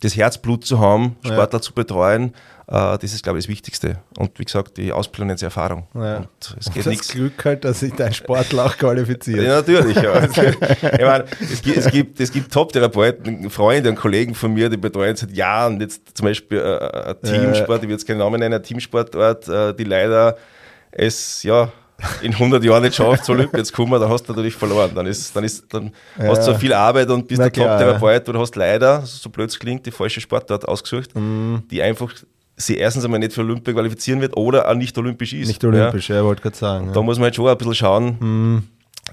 das 0.00 0.16
Herzblut 0.16 0.64
zu 0.64 0.80
haben, 0.80 1.16
Sportler 1.22 1.58
ja. 1.58 1.62
zu 1.62 1.72
betreuen, 1.74 2.34
das 2.66 3.02
ist, 3.04 3.22
glaube 3.22 3.38
ich, 3.38 3.44
das 3.44 3.50
Wichtigste. 3.50 3.98
Und 4.16 4.38
wie 4.38 4.44
gesagt, 4.44 4.76
die 4.76 4.92
Ausbildung 4.92 5.36
sich 5.36 5.44
Erfahrung. 5.44 5.86
Ja. 5.94 6.18
Und 6.18 6.28
es 6.58 6.66
geht 6.66 6.86
das 6.86 6.86
nix. 6.86 7.08
Glück 7.08 7.44
halt, 7.44 7.64
dass 7.64 7.80
sich 7.80 7.92
dein 7.94 8.12
Sportler 8.12 8.66
auch 8.66 8.76
qualifiziert. 8.76 9.42
Ja, 9.42 9.56
natürlich. 9.56 9.96
Ja. 9.96 10.24
ich 10.24 11.00
meine, 11.00 11.24
es 11.40 11.62
gibt, 11.62 11.76
es 11.76 11.90
gibt, 11.90 12.20
es 12.20 12.32
gibt 12.32 12.52
Top-Therapeuten, 12.52 13.50
Freunde 13.50 13.90
und 13.90 13.96
Kollegen 13.96 14.34
von 14.34 14.52
mir, 14.54 14.68
die 14.68 14.76
betreuen 14.76 15.16
seit 15.16 15.32
Jahren 15.32 15.80
jetzt 15.80 16.16
zum 16.16 16.26
Beispiel 16.26 16.58
äh, 16.58 17.10
ein 17.10 17.16
Teamsport, 17.22 17.82
ich 17.82 17.88
will 17.88 17.96
jetzt 17.96 18.06
keinen 18.06 18.18
Namen 18.18 18.38
nennen, 18.38 18.54
ein 18.54 18.62
Teamsportort, 18.62 19.48
äh, 19.48 19.74
die 19.74 19.84
leider 19.84 20.36
es, 20.92 21.42
ja, 21.42 21.72
in 22.20 22.32
100 22.32 22.62
Jahren 22.64 22.82
nicht 22.82 22.96
schafft, 22.96 23.24
zur 23.24 23.36
Olympia 23.36 23.62
zu 23.64 23.72
kommen, 23.72 24.00
dann 24.00 24.10
hast 24.10 24.24
du 24.24 24.32
natürlich 24.32 24.54
verloren. 24.54 24.90
Dann, 24.94 25.06
ist, 25.06 25.34
dann, 25.34 25.44
ist, 25.44 25.72
dann 25.72 25.92
ja. 26.18 26.28
hast 26.28 26.46
du 26.46 26.52
so 26.52 26.58
viel 26.58 26.72
Arbeit 26.72 27.08
und 27.10 27.28
bist 27.28 27.40
Na 27.40 27.48
der 27.48 27.64
Top-Therapeut 27.64 28.26
ja. 28.26 28.34
und 28.34 28.40
hast 28.40 28.56
leider, 28.56 29.02
so 29.02 29.30
blöd 29.30 29.50
es 29.50 29.58
klingt, 29.58 29.86
die 29.86 29.90
falsche 29.90 30.20
Sportart 30.20 30.66
ausgesucht, 30.66 31.14
mhm. 31.14 31.62
die 31.70 31.82
einfach 31.82 32.12
sie 32.66 32.76
erstens 32.76 33.04
einmal 33.04 33.20
nicht 33.20 33.32
für 33.32 33.40
Olympia 33.40 33.72
qualifizieren 33.72 34.20
wird 34.20 34.36
oder 34.36 34.68
auch 34.68 34.74
nicht 34.74 34.96
olympisch 34.98 35.32
ist. 35.32 35.48
Nicht 35.48 35.64
olympisch, 35.64 36.08
ja, 36.08 36.16
ja 36.16 36.24
wollte 36.24 36.42
gerade 36.42 36.56
sagen. 36.56 36.86
Ja. 36.88 36.92
Da 36.92 37.02
muss 37.02 37.18
man 37.18 37.24
halt 37.24 37.36
schon 37.36 37.48
ein 37.48 37.56
bisschen 37.56 37.74
schauen, 37.74 38.16
mhm. 38.20 38.62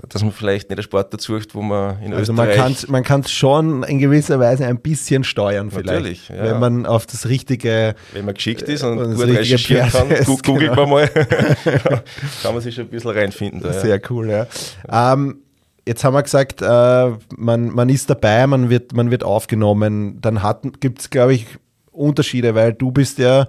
dass 0.08 0.24
man 0.24 0.32
vielleicht 0.32 0.70
nicht 0.70 0.78
einen 0.78 0.84
Sport 0.84 1.14
dazu 1.14 1.38
sucht, 1.38 1.56
wo 1.56 1.62
man 1.62 2.02
in 2.02 2.14
also 2.14 2.34
Österreich... 2.34 2.62
Also 2.62 2.92
man 2.92 3.04
kann 3.04 3.22
es 3.22 3.32
schon 3.32 3.84
in 3.84 4.00
gewisser 4.00 4.40
Weise 4.40 4.66
ein 4.66 4.80
bisschen 4.80 5.24
steuern 5.24 5.72
vielleicht. 5.72 5.88
Natürlich, 5.88 6.30
ja. 6.30 6.44
Wenn 6.44 6.60
man 6.60 6.86
auf 6.86 7.06
das 7.06 7.28
richtige... 7.28 7.96
Wenn 8.14 8.26
man 8.26 8.36
geschickt 8.36 8.64
ist 8.64 8.84
und, 8.84 8.98
und 8.98 9.16
gut 9.16 9.28
recherchieren 9.28 9.90
kann, 9.90 10.12
ist, 10.12 10.28
googelt 10.28 10.72
genau. 10.72 10.88
man 10.88 10.90
mal, 10.90 11.08
kann 12.44 12.54
man 12.54 12.62
sich 12.62 12.76
schon 12.76 12.86
ein 12.86 12.90
bisschen 12.90 13.12
reinfinden. 13.12 13.62
Da, 13.62 13.74
Sehr 13.74 14.00
cool, 14.10 14.30
ja. 14.30 14.48
Ähm, 14.92 15.42
Jetzt 15.90 16.04
haben 16.04 16.14
wir 16.14 16.22
gesagt, 16.22 16.62
äh, 16.62 17.12
man, 17.36 17.74
man 17.74 17.90
ist 17.90 18.12
dabei, 18.12 18.46
man 18.46 18.70
wird, 18.70 18.94
man 18.94 19.10
wird 19.10 19.24
aufgenommen. 19.24 20.22
Dann 20.22 20.40
gibt 20.80 21.00
es, 21.00 21.10
glaube 21.10 21.34
ich, 21.34 21.48
Unterschiede, 21.92 22.56
weil 22.56 22.74
du 22.74 22.92
bist 22.92 23.18
ja 23.20 23.48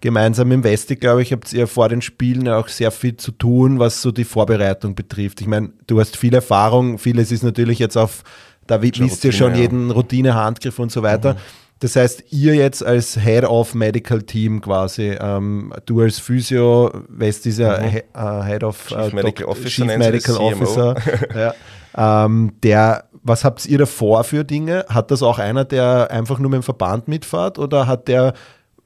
gemeinsam 0.00 0.50
im 0.52 0.64
Westi, 0.64 0.96
glaube 0.96 1.22
ich, 1.22 1.32
habt 1.32 1.52
ihr 1.52 1.66
vor 1.66 1.88
den 1.88 2.02
Spielen 2.02 2.48
auch 2.48 2.68
sehr 2.68 2.90
viel 2.90 3.16
zu 3.16 3.32
tun, 3.32 3.78
was 3.78 4.02
so 4.02 4.10
die 4.10 4.24
Vorbereitung 4.24 4.94
betrifft. 4.94 5.40
Ich 5.40 5.46
meine, 5.46 5.70
du 5.86 6.00
hast 6.00 6.16
viel 6.16 6.34
Erfahrung, 6.34 6.98
vieles 6.98 7.30
ist 7.30 7.42
natürlich 7.42 7.78
jetzt 7.78 7.96
auf, 7.96 8.22
da 8.66 8.80
wisst 8.80 9.24
ihr 9.24 9.32
schon 9.32 9.52
ja. 9.52 9.60
jeden 9.60 9.90
Routine, 9.90 10.34
Handgriff 10.34 10.78
und 10.78 10.90
so 10.90 11.02
weiter. 11.02 11.34
Mhm. 11.34 11.38
Das 11.80 11.96
heißt, 11.96 12.24
ihr 12.30 12.54
jetzt 12.54 12.84
als 12.84 13.18
Head 13.18 13.44
of 13.44 13.74
Medical 13.74 14.20
Team 14.22 14.60
quasi, 14.60 15.16
ähm, 15.18 15.72
du 15.86 16.00
als 16.00 16.18
Physio, 16.18 16.92
West 17.08 17.46
ist 17.46 17.58
ja 17.58 17.78
mhm. 17.80 18.02
uh, 18.14 18.44
Head 18.44 18.64
of 18.64 18.86
Chief 18.86 19.12
uh, 19.12 19.14
Medical 19.14 19.46
Officer, 19.46 19.68
Chief 19.68 19.96
Medical 19.96 20.36
Officer 20.36 20.96
ja, 21.96 22.24
ähm, 22.24 22.52
der 22.62 23.04
was 23.22 23.44
habt 23.44 23.64
ihr 23.66 23.78
da 23.78 23.86
vor 23.86 24.24
für 24.24 24.44
Dinge? 24.44 24.84
Hat 24.88 25.10
das 25.10 25.22
auch 25.22 25.38
einer, 25.38 25.64
der 25.64 26.10
einfach 26.10 26.38
nur 26.38 26.50
mit 26.50 26.58
dem 26.58 26.62
Verband 26.62 27.08
mitfahrt 27.08 27.58
oder 27.58 27.86
hat 27.86 28.08
der 28.08 28.34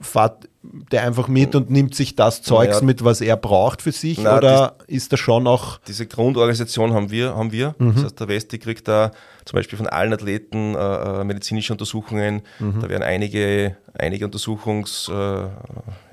fahrt 0.00 0.48
der 0.62 1.02
einfach 1.02 1.28
mit 1.28 1.54
und 1.54 1.70
nimmt 1.70 1.94
sich 1.94 2.16
das 2.16 2.42
Zeugs 2.42 2.76
naja, 2.76 2.86
mit, 2.86 3.04
was 3.04 3.20
er 3.20 3.36
braucht 3.36 3.82
für 3.82 3.92
sich? 3.92 4.18
Na, 4.18 4.38
oder 4.38 4.76
die, 4.88 4.94
ist 4.94 5.12
da 5.12 5.16
schon 5.16 5.46
auch. 5.46 5.78
Diese 5.86 6.06
Grundorganisation 6.06 6.94
haben 6.94 7.10
wir, 7.10 7.36
haben 7.36 7.52
wir. 7.52 7.74
Mhm. 7.78 7.94
Das 7.94 8.04
heißt, 8.04 8.20
der 8.20 8.28
Westi 8.28 8.58
kriegt 8.58 8.88
da 8.88 9.10
zum 9.44 9.58
Beispiel 9.58 9.76
von 9.76 9.86
allen 9.86 10.12
Athleten 10.12 10.74
äh, 10.74 10.78
äh 10.78 11.24
medizinische 11.24 11.72
Untersuchungen. 11.72 12.42
Mhm. 12.58 12.80
Da 12.80 12.88
werden 12.88 13.02
einige, 13.02 13.76
einige 13.96 14.24
Untersuchungsabläufe 14.24 15.52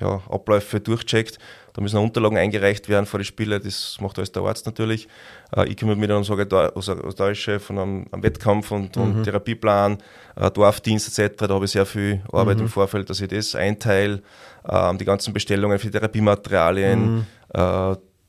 ja, 0.00 0.84
durchcheckt 0.84 1.38
Da 1.72 1.80
müssen 1.80 1.98
Unterlagen 1.98 2.36
eingereicht 2.36 2.90
werden 2.90 3.06
vor 3.06 3.18
die 3.18 3.24
Spiele, 3.24 3.58
das 3.58 3.96
macht 4.00 4.18
alles 4.18 4.32
der 4.32 4.42
Arzt 4.42 4.66
natürlich. 4.66 5.08
Äh, 5.56 5.68
ich 5.68 5.76
kümmere 5.76 5.96
mich 5.96 6.08
dann 6.08 6.22
um 6.22 6.30
Organisatorchef 6.30 7.64
von 7.64 7.78
einem, 7.78 8.06
einem 8.10 8.22
Wettkampf 8.22 8.70
und, 8.70 8.96
mhm. 8.96 9.02
und 9.02 9.22
Therapieplan, 9.24 9.98
äh, 10.36 10.50
Dorfdienst 10.50 11.18
etc. 11.18 11.46
Da 11.46 11.54
habe 11.54 11.64
ich 11.64 11.70
sehr 11.70 11.86
viel 11.86 12.22
Arbeit 12.32 12.56
mhm. 12.56 12.64
im 12.64 12.68
Vorfeld, 12.68 13.10
dass 13.10 13.20
ich 13.20 13.28
das 13.28 13.54
einteile, 13.54 14.22
äh, 14.66 14.96
die 14.96 15.04
ganzen 15.04 15.32
Bestellungen 15.32 15.78
für 15.78 15.90
Therapiematerialien, 15.90 17.16
mhm. 17.16 17.26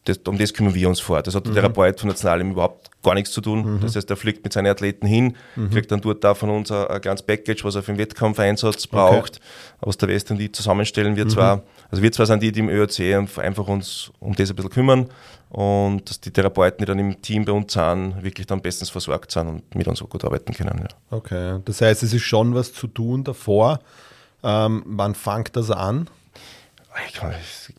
Das, 0.06 0.18
um 0.28 0.38
das 0.38 0.54
kümmern 0.54 0.76
wir 0.76 0.90
uns 0.90 1.00
vor. 1.00 1.22
Das 1.22 1.34
hat 1.36 1.46
der 1.46 1.52
mhm. 1.52 1.56
Therapeut 1.56 2.00
von 2.00 2.10
Nationalem 2.10 2.52
überhaupt 2.52 2.90
gar 3.02 3.14
nichts 3.14 3.32
zu 3.32 3.42
tun. 3.42 3.76
Mhm. 3.76 3.80
Das 3.82 3.96
heißt, 3.96 4.10
er 4.10 4.18
fliegt 4.18 4.44
mit 4.44 4.52
seinen 4.52 4.68
Athleten 4.68 5.08
hin, 5.08 5.36
mhm. 5.56 5.70
kriegt 5.70 5.92
dann 5.92 6.02
dort 6.02 6.24
da 6.24 6.34
von 6.34 6.50
uns 6.50 6.72
ein, 6.72 6.88
ein 6.88 7.02
kleines 7.02 7.22
Package, 7.22 7.64
was 7.64 7.76
er 7.76 7.84
für 7.84 7.94
den 7.94 8.00
Wettkampfeinsatz 8.00 8.88
braucht, 8.88 9.38
okay. 9.38 9.78
was 9.82 9.98
der 9.98 10.10
West 10.10 10.30
und 10.32 10.38
die 10.38 10.52
zusammenstellen. 10.52 11.16
Wir 11.16 11.26
mhm. 11.26 11.30
zwar, 11.30 11.64
also 11.90 12.04
wir 12.04 12.12
zwar 12.12 12.26
sind 12.26 12.44
die, 12.44 12.52
die 12.52 12.60
im 12.60 12.70
ÖOC 12.70 13.00
einfach 13.38 13.68
uns 13.68 14.12
um 14.20 14.36
das 14.36 14.50
ein 14.50 14.56
bisschen 14.56 14.72
kümmern 14.72 15.10
und 15.50 16.10
dass 16.10 16.20
die 16.20 16.32
Therapeuten, 16.32 16.80
die 16.80 16.86
dann 16.86 17.00
im 17.00 17.22
Team 17.22 17.46
bei 17.46 17.52
uns 17.54 17.74
sind, 17.74 18.24
wirklich 18.24 18.48
dann 18.48 18.62
bestens 18.62 18.90
versorgt 18.90 19.32
sind 19.32 19.48
und 19.48 19.76
mit 19.76 19.88
uns 19.88 20.02
auch 20.02 20.10
gut 20.10 20.26
arbeiten 20.26 20.54
können. 20.54 20.80
Ja. 20.80 21.18
Okay, 21.18 21.60
das 21.64 21.80
heißt, 21.80 22.04
es 22.04 22.14
ist 22.14 22.24
schon 22.24 22.56
was 22.56 22.74
zu 22.74 22.88
tun 22.88 23.24
davor. 23.24 23.80
Ähm, 24.44 24.84
wann 24.86 25.16
fängt 25.16 25.56
das 25.56 25.72
an? 25.72 26.10
Ich, 27.08 27.14
kann, 27.14 27.34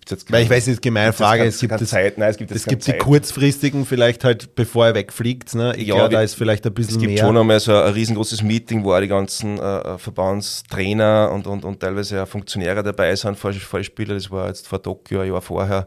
jetzt 0.09 0.33
Weil 0.33 0.43
ich 0.43 0.51
weiß 0.51 0.67
nicht, 0.67 0.83
gemeine 0.83 1.13
Frage, 1.13 1.45
es 1.45 1.61
gibt, 1.61 1.73
das, 1.73 1.89
Zeit, 1.89 2.19
nein, 2.19 2.31
es 2.31 2.37
gibt, 2.37 2.51
es 2.51 2.65
gibt 2.65 2.87
die 2.87 2.95
kurzfristigen 2.95 3.87
vielleicht 3.87 4.25
halt, 4.25 4.55
bevor 4.55 4.87
er 4.87 4.95
wegfliegt. 4.95 5.55
Ne? 5.55 5.75
Ich 5.77 5.87
ja, 5.87 5.95
glaube, 5.95 6.15
da 6.15 6.23
ist 6.23 6.35
vielleicht 6.35 6.67
ein 6.67 6.75
bisschen 6.75 6.97
mehr. 6.97 7.09
Es 7.09 7.15
gibt 7.15 7.21
schon 7.21 7.37
einmal 7.37 7.61
so 7.61 7.77
ein 7.77 7.93
riesengroßes 7.93 8.43
Meeting, 8.43 8.83
wo 8.85 8.93
auch 8.93 9.01
die 9.01 9.09
ganzen 9.09 9.59
äh, 9.59 9.79
äh, 9.79 9.99
Verbandstrainer 9.99 11.31
und, 11.33 11.47
und, 11.47 11.65
und 11.65 11.81
teilweise 11.81 12.23
auch 12.23 12.29
Funktionäre 12.29 12.83
dabei 12.83 13.15
sind, 13.15 13.39
Vollspieler. 13.39 14.15
Das 14.15 14.31
war 14.31 14.49
jetzt 14.49 14.67
vor 14.67 14.83
Tokio, 14.83 15.21
ein 15.21 15.29
Jahr 15.29 15.43
vorher 15.43 15.87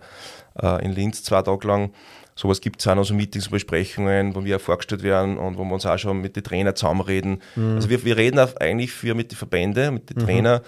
äh, 0.61 0.85
in 0.85 0.93
Linz, 0.93 1.23
zwei 1.23 1.41
Tage 1.41 1.67
lang. 1.67 1.91
Sowas 2.37 2.61
gibt 2.61 2.79
es 2.79 2.87
auch 2.87 2.93
noch, 2.93 3.03
so 3.03 3.15
Meetings 3.15 3.47
und 3.47 3.53
Besprechungen, 3.53 4.35
wo 4.35 4.45
wir 4.45 4.57
auch 4.57 4.61
vorgestellt 4.61 5.01
werden 5.01 5.37
und 5.37 5.57
wo 5.57 5.63
wir 5.63 5.73
uns 5.73 5.87
auch 5.87 5.97
schon 5.97 6.21
mit 6.21 6.35
den 6.35 6.43
Trainern 6.43 6.75
zusammenreden. 6.75 7.41
Mhm. 7.55 7.75
Also 7.75 7.89
wir, 7.89 8.05
wir 8.05 8.15
reden 8.15 8.39
eigentlich 8.59 8.91
für 8.91 9.15
mit 9.15 9.31
den 9.31 9.37
Verbänden, 9.37 9.95
mit 9.95 10.11
den 10.11 10.19
mhm. 10.19 10.25
Trainern, 10.25 10.61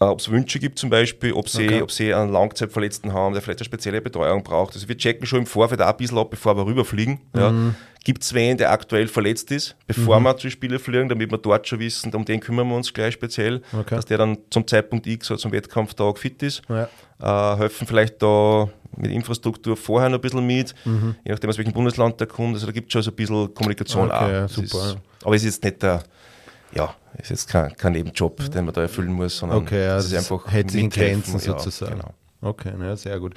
äh, 0.00 0.04
ob 0.04 0.20
es 0.20 0.30
Wünsche 0.30 0.58
gibt 0.58 0.78
zum 0.78 0.90
Beispiel, 0.90 1.32
ob 1.32 1.48
sie, 1.48 1.66
okay. 1.66 1.82
ob 1.82 1.90
sie 1.90 2.14
einen 2.14 2.32
Langzeitverletzten 2.32 3.12
haben, 3.12 3.32
der 3.32 3.42
vielleicht 3.42 3.60
eine 3.60 3.66
spezielle 3.66 4.00
Betreuung 4.00 4.42
braucht. 4.42 4.74
Also 4.74 4.88
wir 4.88 4.96
checken 4.96 5.26
schon 5.26 5.40
im 5.40 5.46
Vorfeld 5.46 5.82
auch 5.82 5.88
ein 5.88 5.96
bisschen 5.96 6.18
ab, 6.18 6.30
bevor 6.30 6.56
wir 6.56 6.66
rüberfliegen. 6.66 7.20
Mhm. 7.32 7.40
Ja. 7.40 7.74
Gibt 8.04 8.22
es 8.22 8.32
wen, 8.32 8.56
der 8.56 8.70
aktuell 8.70 9.08
verletzt 9.08 9.50
ist, 9.50 9.76
bevor 9.86 10.20
mhm. 10.20 10.24
wir 10.24 10.36
zu 10.36 10.50
Spiele 10.50 10.78
fliegen, 10.78 11.08
damit 11.08 11.30
wir 11.30 11.38
dort 11.38 11.66
schon 11.66 11.80
wissen, 11.80 12.14
um 12.14 12.24
den 12.24 12.40
kümmern 12.40 12.68
wir 12.68 12.76
uns 12.76 12.94
gleich 12.94 13.14
speziell, 13.14 13.60
okay. 13.72 13.96
dass 13.96 14.06
der 14.06 14.18
dann 14.18 14.38
zum 14.50 14.66
Zeitpunkt 14.66 15.06
X 15.06 15.30
oder 15.30 15.38
zum 15.38 15.52
Wettkampftag 15.52 16.16
fit 16.16 16.42
ist. 16.42 16.62
Ja. 16.68 16.88
Äh, 17.20 17.58
helfen 17.58 17.86
vielleicht 17.86 18.22
da 18.22 18.68
mit 18.96 19.10
Infrastruktur 19.10 19.76
vorher 19.76 20.08
noch 20.08 20.18
ein 20.18 20.22
bisschen 20.22 20.46
mit, 20.46 20.74
mhm. 20.84 21.16
je 21.24 21.32
nachdem 21.32 21.50
aus 21.50 21.58
welchem 21.58 21.72
Bundesland 21.72 22.18
der 22.20 22.28
kommt. 22.28 22.54
Also 22.54 22.66
da 22.66 22.72
gibt 22.72 22.86
es 22.86 22.92
schon 22.92 23.02
so 23.02 23.10
ein 23.10 23.16
bisschen 23.16 23.52
Kommunikation 23.52 24.06
okay, 24.06 24.16
auch. 24.16 24.28
Ja, 24.28 24.48
super. 24.48 24.64
Ist, 24.64 24.98
aber 25.24 25.34
es 25.34 25.42
ist 25.42 25.56
jetzt 25.56 25.64
nicht 25.64 25.82
der 25.82 26.02
ja, 26.72 26.94
ist 27.20 27.30
jetzt 27.30 27.48
kein, 27.48 27.76
kein 27.76 27.92
Nebenjob, 27.92 28.50
den 28.50 28.64
man 28.64 28.74
da 28.74 28.82
erfüllen 28.82 29.12
muss, 29.12 29.38
sondern 29.38 29.58
okay, 29.58 29.84
ja, 29.84 29.96
es 29.96 30.06
ist 30.06 30.14
einfach 30.14 30.46
hält 30.50 30.70
sich 30.70 30.82
in 30.82 30.90
Grenzen 30.90 31.38
sozusagen. 31.38 31.96
Ja, 31.98 32.02
genau. 32.02 32.14
Okay, 32.40 32.72
ja, 32.80 32.96
sehr 32.96 33.18
gut. 33.18 33.34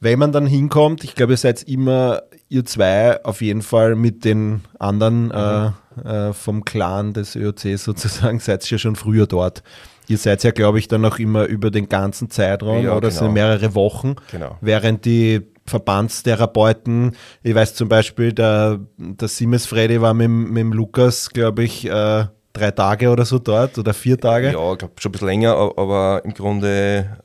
Wenn 0.00 0.18
man 0.18 0.32
dann 0.32 0.46
hinkommt, 0.46 1.04
ich 1.04 1.14
glaube, 1.14 1.34
ihr 1.34 1.36
seid 1.36 1.62
immer, 1.64 2.22
ihr 2.48 2.64
zwei, 2.64 3.22
auf 3.22 3.42
jeden 3.42 3.60
Fall 3.60 3.96
mit 3.96 4.24
den 4.24 4.62
anderen 4.78 5.26
mhm. 5.26 5.74
äh, 6.04 6.28
äh, 6.28 6.32
vom 6.32 6.64
Clan 6.64 7.12
des 7.12 7.36
ÖOC 7.36 7.78
sozusagen, 7.78 8.38
seid 8.40 8.64
ihr 8.64 8.76
ja 8.76 8.78
schon 8.78 8.96
früher 8.96 9.26
dort. 9.26 9.62
Ihr 10.08 10.16
seid 10.16 10.42
ja, 10.42 10.50
glaube 10.50 10.78
ich, 10.78 10.88
dann 10.88 11.04
auch 11.04 11.18
immer 11.18 11.44
über 11.44 11.70
den 11.70 11.88
ganzen 11.88 12.30
Zeitraum 12.30 12.82
ja, 12.82 12.96
oder 12.96 13.10
genau. 13.10 13.20
sind 13.20 13.32
mehrere 13.34 13.74
Wochen, 13.74 14.16
genau. 14.30 14.56
während 14.60 15.04
die 15.04 15.42
Verbandstherapeuten, 15.66 17.14
ich 17.42 17.54
weiß 17.54 17.74
zum 17.74 17.88
Beispiel, 17.88 18.32
der, 18.32 18.80
der 18.96 19.28
Siemens 19.28 19.66
Freddy 19.66 20.00
war 20.00 20.14
mit, 20.14 20.28
mit 20.28 20.56
dem 20.56 20.72
Lukas, 20.72 21.30
glaube 21.30 21.62
ich, 21.62 21.86
äh, 21.88 22.24
drei 22.52 22.70
Tage 22.70 23.10
oder 23.10 23.24
so 23.24 23.38
dort 23.38 23.78
oder 23.78 23.94
vier 23.94 24.18
Tage? 24.18 24.52
Ja, 24.52 24.72
ich 24.72 24.78
glaube 24.78 24.94
schon 24.98 25.10
ein 25.10 25.12
bisschen 25.12 25.28
länger, 25.28 25.54
aber 25.76 26.22
im 26.24 26.34
Grunde 26.34 27.18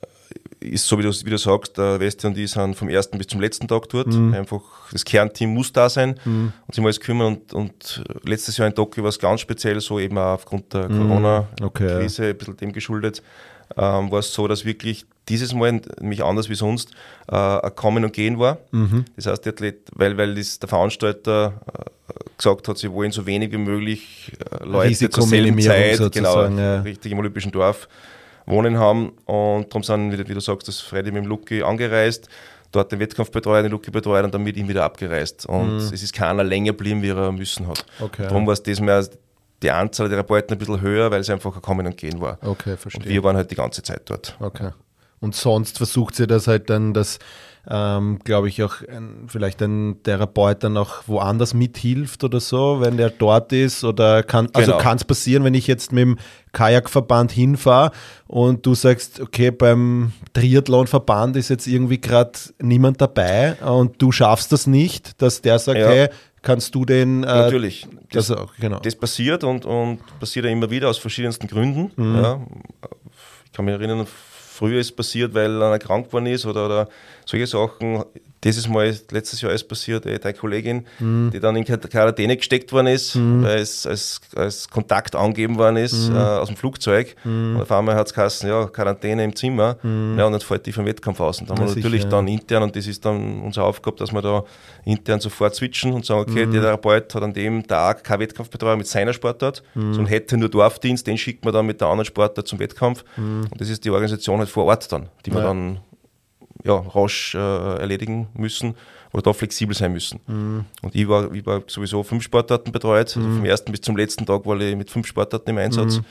ist 0.60 0.88
so, 0.88 0.98
wie 0.98 1.04
du, 1.04 1.10
wie 1.10 1.30
du 1.30 1.38
sagst, 1.38 1.78
der 1.78 2.00
Weste 2.00 2.28
und 2.28 2.38
ich 2.38 2.52
sind 2.52 2.76
vom 2.76 2.90
ersten 2.90 3.18
bis 3.18 3.28
zum 3.28 3.40
letzten 3.40 3.68
Tag 3.68 3.88
dort. 3.90 4.08
Mhm. 4.08 4.34
Einfach 4.34 4.62
das 4.92 5.06
Kernteam 5.06 5.54
muss 5.54 5.72
da 5.72 5.90
sein 5.90 6.20
mhm. 6.26 6.54
und 6.66 6.74
sich 6.74 6.80
um 6.80 6.86
alles 6.86 7.00
kümmern. 7.00 7.28
Und, 7.36 7.54
und 7.54 8.04
letztes 8.24 8.58
Jahr 8.58 8.68
in 8.68 8.76
Tokio 8.76 9.04
war 9.04 9.10
es 9.10 9.20
ganz 9.20 9.42
speziell 9.42 9.80
so, 9.80 10.00
eben 10.00 10.18
auch 10.18 10.34
aufgrund 10.34 10.74
der 10.74 10.90
mhm. 10.90 11.08
Corona-Krise, 11.08 11.66
okay. 11.66 12.30
ein 12.30 12.38
bisschen 12.38 12.58
dem 12.58 12.74
geschuldet, 12.74 13.22
ähm, 13.78 14.12
war 14.12 14.20
es 14.20 14.34
so, 14.34 14.48
dass 14.48 14.66
wirklich 14.66 15.06
dieses 15.30 15.54
Mal, 15.54 15.82
nämlich 16.00 16.24
anders 16.24 16.50
wie 16.50 16.56
sonst, 16.56 16.92
äh, 17.28 17.36
ein 17.36 17.76
Kommen 17.76 18.04
und 18.04 18.14
Gehen 18.14 18.40
war. 18.40 18.60
Mhm. 18.72 19.06
Das 19.16 19.26
heißt, 19.28 19.46
der 19.46 19.54
Athlet, 19.54 19.90
weil, 19.94 20.18
weil 20.18 20.36
das 20.36 20.60
der 20.60 20.70
Veranstalter 20.70 21.54
äh, 21.74 21.84
gesagt 22.38 22.68
hat, 22.68 22.78
sie 22.78 22.92
wollen 22.92 23.12
so 23.12 23.26
wenig 23.26 23.52
wie 23.52 23.58
möglich 23.58 24.34
äh, 24.52 24.66
Leute 24.66 25.10
zur 25.10 25.24
selben 25.24 25.60
Zeit, 25.60 26.12
genau, 26.12 26.48
ja. 26.48 26.82
richtig 26.82 27.12
im 27.12 27.20
Olympischen 27.20 27.52
Dorf 27.52 27.88
wohnen 28.46 28.78
haben. 28.78 29.10
Und 29.26 29.70
darum 29.70 29.84
sind, 29.84 30.12
wie, 30.12 30.28
wie 30.28 30.34
du 30.34 30.40
sagst, 30.40 30.68
das 30.68 30.80
Freddy 30.80 31.12
mit 31.12 31.24
dem 31.24 31.30
Luki 31.30 31.64
angereist, 31.64 32.30
dort 32.72 32.92
den 32.92 33.00
Wettkampf 33.00 33.32
betreut, 33.32 33.64
den 33.64 33.72
Luki 33.72 33.90
betreut 33.90 34.24
und 34.24 34.34
dann 34.34 34.44
mit 34.44 34.58
ihm 34.58 34.68
wieder 34.68 34.84
abgereist. 34.84 35.46
Und 35.46 35.78
mhm. 35.78 35.94
es 35.94 36.04
ist 36.04 36.14
keiner 36.14 36.44
länger 36.44 36.74
geblieben, 36.74 37.02
wie 37.02 37.10
er 37.10 37.32
müssen 37.32 37.68
hat. 37.68 37.86
Okay. 38.00 38.24
Darum 38.24 38.46
war 38.46 38.54
es 38.54 38.62
diesmal 38.62 39.08
die 39.64 39.72
Anzahl 39.72 40.10
der 40.10 40.18
Therapeuten 40.18 40.56
ein 40.56 40.60
bisschen 40.60 40.82
höher, 40.82 41.10
weil 41.10 41.22
es 41.22 41.30
einfach 41.30 41.56
ein 41.56 41.62
Kommen 41.62 41.88
und 41.88 41.98
Gehen 41.98 42.20
war. 42.22 42.38
Okay, 42.42 42.78
verstehe. 42.78 43.04
Und 43.04 43.10
wir 43.10 43.24
waren 43.24 43.36
halt 43.36 43.50
die 43.50 43.56
ganze 43.56 43.82
Zeit 43.82 44.02
dort. 44.06 44.36
Okay. 44.40 44.72
Und 45.26 45.36
sonst 45.36 45.78
versucht 45.78 46.16
sie 46.16 46.28
das 46.28 46.48
halt 46.48 46.70
dann, 46.70 46.94
dass 46.94 47.18
ähm, 47.68 48.20
glaube 48.24 48.48
ich, 48.48 48.62
auch 48.62 48.76
ein, 48.88 49.26
vielleicht 49.28 49.60
ein 49.64 50.04
Therapeut 50.04 50.64
dann 50.64 50.78
auch 50.78 51.08
woanders 51.08 51.56
mithilft 51.56 52.24
oder 52.24 52.40
so, 52.40 52.80
wenn 52.80 52.96
der 52.98 53.10
dort 53.10 53.52
ist. 53.54 53.84
Oder 53.84 54.22
kann, 54.22 54.50
also 54.54 54.74
genau. 54.74 54.84
kann 54.84 54.98
es 54.98 55.04
passieren, 55.04 55.44
wenn 55.44 55.56
ich 55.56 55.66
jetzt 55.66 55.92
mit 55.92 56.04
dem 56.04 56.18
Kajakverband 56.52 57.32
hinfahre 57.32 57.90
und 58.28 58.68
du 58.68 58.76
sagst, 58.76 59.20
okay, 59.20 59.50
beim 59.50 60.12
Triathlonverband 60.34 61.38
ist 61.38 61.50
jetzt 61.50 61.66
irgendwie 61.66 62.00
gerade 62.00 62.34
niemand 62.62 63.02
dabei 63.02 63.56
und 63.56 64.00
du 64.00 64.12
schaffst 64.12 64.52
das 64.52 64.68
nicht, 64.68 65.20
dass 65.20 65.42
der 65.42 65.58
sagt, 65.58 65.80
ja. 65.80 65.88
hey, 65.88 66.10
kannst 66.44 66.76
du 66.76 66.86
den. 66.86 67.24
Äh, 67.24 67.26
Natürlich. 67.26 67.88
Das, 68.12 68.28
das, 68.28 68.38
genau. 68.60 68.78
das 68.78 68.96
passiert 68.96 69.44
und, 69.44 69.66
und 69.66 70.02
passiert 70.20 70.46
ja 70.46 70.52
immer 70.52 70.70
wieder 70.70 70.88
aus 70.88 71.00
verschiedensten 71.00 71.48
Gründen. 71.48 71.92
Mhm. 71.96 72.16
Ja. 72.16 72.42
Ich 73.46 73.52
kann 73.52 73.66
mich 73.66 73.74
erinnern, 73.74 74.06
früher 74.56 74.80
ist 74.80 74.96
passiert, 74.96 75.34
weil 75.34 75.62
einer 75.62 75.80
krank 75.80 76.08
geworden 76.08 76.28
ist 76.28 76.46
oder, 76.46 76.66
oder 76.66 76.90
solche 77.26 77.48
Sachen. 77.48 78.04
Dieses 78.46 78.70
Mal, 78.70 78.96
letztes 79.10 79.42
Jahr 79.42 79.52
ist 79.52 79.68
passiert, 79.68 80.06
eh, 80.06 80.20
deine 80.20 80.36
Kollegin, 80.36 80.86
mhm. 81.00 81.32
die 81.34 81.40
dann 81.40 81.56
in 81.56 81.66
Quarantäne 81.66 82.38
gesteckt 82.38 82.72
worden 82.72 82.88
ist, 82.88 83.16
mhm. 83.16 83.44
weil 83.44 83.58
es 83.58 83.88
als, 83.88 84.22
als 84.36 84.70
Kontakt 84.70 85.16
angegeben 85.16 85.58
worden 85.58 85.78
ist 85.78 86.10
mhm. 86.10 86.16
äh, 86.16 86.20
aus 86.20 86.48
dem 86.48 86.56
Flugzeug. 86.56 87.16
Mhm. 87.24 87.56
Und 87.56 87.62
auf 87.64 87.72
einmal 87.72 87.96
hat 87.96 88.06
es 88.06 88.14
geheißen, 88.14 88.48
ja, 88.48 88.66
Quarantäne 88.68 89.24
im 89.24 89.36
Zimmer. 89.36 89.78
Mhm. 89.82 90.16
Ja, 90.20 90.28
und 90.28 90.34
dann 90.34 90.42
fällt 90.42 90.68
die 90.68 90.72
vom 90.72 90.86
Wettkampf 90.86 91.20
aus. 91.20 91.42
Und 91.42 91.50
dann 91.50 91.58
haben 91.58 91.70
wir 91.70 91.76
natürlich 91.76 92.04
sicher, 92.04 92.12
dann 92.12 92.28
intern, 92.28 92.62
und 92.62 92.76
das 92.76 92.86
ist 92.86 93.04
dann 93.04 93.42
unsere 93.42 93.66
Aufgabe, 93.66 93.98
dass 93.98 94.14
wir 94.14 94.22
da 94.22 94.44
intern 94.86 95.20
sofort 95.20 95.56
switchen 95.56 95.94
und 95.94 96.06
sagen, 96.06 96.20
okay, 96.20 96.46
mhm. 96.46 96.52
der 96.52 96.62
Therapeut 96.62 97.16
hat 97.16 97.24
an 97.24 97.34
dem 97.34 97.66
Tag 97.66 98.04
kein 98.04 98.20
Wettkampfbetreuer 98.20 98.78
mit 98.78 98.86
seiner 98.86 99.14
Sportart, 99.14 99.64
sondern 99.74 100.06
hätte 100.06 100.38
nur 100.38 100.50
Dorfdienst, 100.50 101.08
den 101.08 101.18
schickt 101.18 101.44
man 101.44 101.54
dann 101.54 101.66
mit 101.66 101.82
der 101.82 101.88
anderen 101.88 102.06
Sportart 102.06 102.48
zum 102.48 102.60
Wettkampf. 102.60 103.04
Und 103.18 103.50
das 103.58 103.70
ist 103.70 103.84
die 103.84 103.90
Organisation 103.90 104.38
halt 104.38 104.50
vor 104.50 104.66
Ort 104.66 104.92
dann, 104.92 105.10
die 105.26 105.32
ja. 105.32 105.38
wir 105.38 105.42
dann 105.42 105.80
ja, 106.66 106.76
rasch 106.76 107.36
äh, 107.36 107.38
erledigen 107.80 108.28
müssen 108.34 108.76
oder 109.14 109.22
da 109.22 109.34
flexibel 109.34 109.76
sein 109.76 109.94
müssen. 109.94 110.20
Mhm. 110.28 110.66
Und 110.82 110.96
ich 110.96 111.08
war, 111.08 111.32
ich 111.34 111.46
war 111.46 111.62
sowieso 111.68 112.04
fünf 112.04 112.24
Sportarten 112.24 112.72
betreut, 112.72 113.08
also 113.08 113.20
mhm. 113.20 113.38
vom 113.38 113.46
ersten 113.46 113.72
bis 113.72 113.82
zum 113.82 113.96
letzten 113.96 114.26
Tag 114.26 114.46
war 114.46 114.60
ich 114.60 114.76
mit 114.76 114.90
fünf 114.90 115.08
Sportarten 115.08 115.52
im 115.52 115.58
Einsatz. 115.58 115.98
Mhm. 115.98 116.06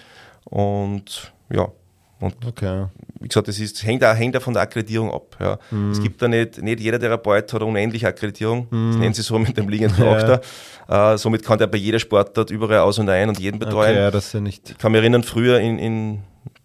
Und 0.44 1.32
ja, 1.50 1.68
und 2.20 2.34
okay. 2.46 2.86
wie 3.20 3.28
gesagt, 3.28 3.48
das 3.48 3.58
ist, 3.58 3.84
hängt, 3.84 4.04
auch, 4.04 4.14
hängt 4.14 4.36
auch 4.36 4.42
von 4.42 4.54
der 4.54 4.62
Akkreditierung 4.62 5.12
ab. 5.12 5.36
Ja. 5.40 5.58
Mhm. 5.70 5.90
Es 5.90 6.00
gibt 6.00 6.22
da 6.22 6.28
nicht, 6.28 6.62
nicht 6.62 6.80
jeder 6.80 6.98
Therapeut 6.98 7.52
hat 7.52 7.62
unendliche 7.62 8.06
Akkreditierung, 8.06 8.68
mhm. 8.70 8.92
das 8.92 8.96
nennen 8.96 9.14
sie 9.14 9.22
so 9.22 9.38
mit 9.38 9.56
dem 9.56 9.68
liegenden 9.68 9.96
Charakter. 9.96 10.40
Ja. 10.86 11.14
Äh, 11.14 11.18
somit 11.18 11.42
kann 11.42 11.58
der 11.58 11.66
bei 11.66 11.78
jeder 11.78 11.98
Sportart 11.98 12.50
überall 12.50 12.80
aus 12.80 12.98
und 12.98 13.08
ein 13.08 13.30
und 13.30 13.40
jeden 13.40 13.58
betreuen. 13.58 13.92
Okay, 13.92 14.00
ja, 14.00 14.10
das 14.10 14.34
ja 14.34 14.40
nicht. 14.40 14.68
Ich 14.68 14.76
kann 14.76 14.92
mich 14.92 15.00
erinnern, 15.00 15.22
früher 15.22 15.58
in, 15.58 15.78
in 15.78 16.22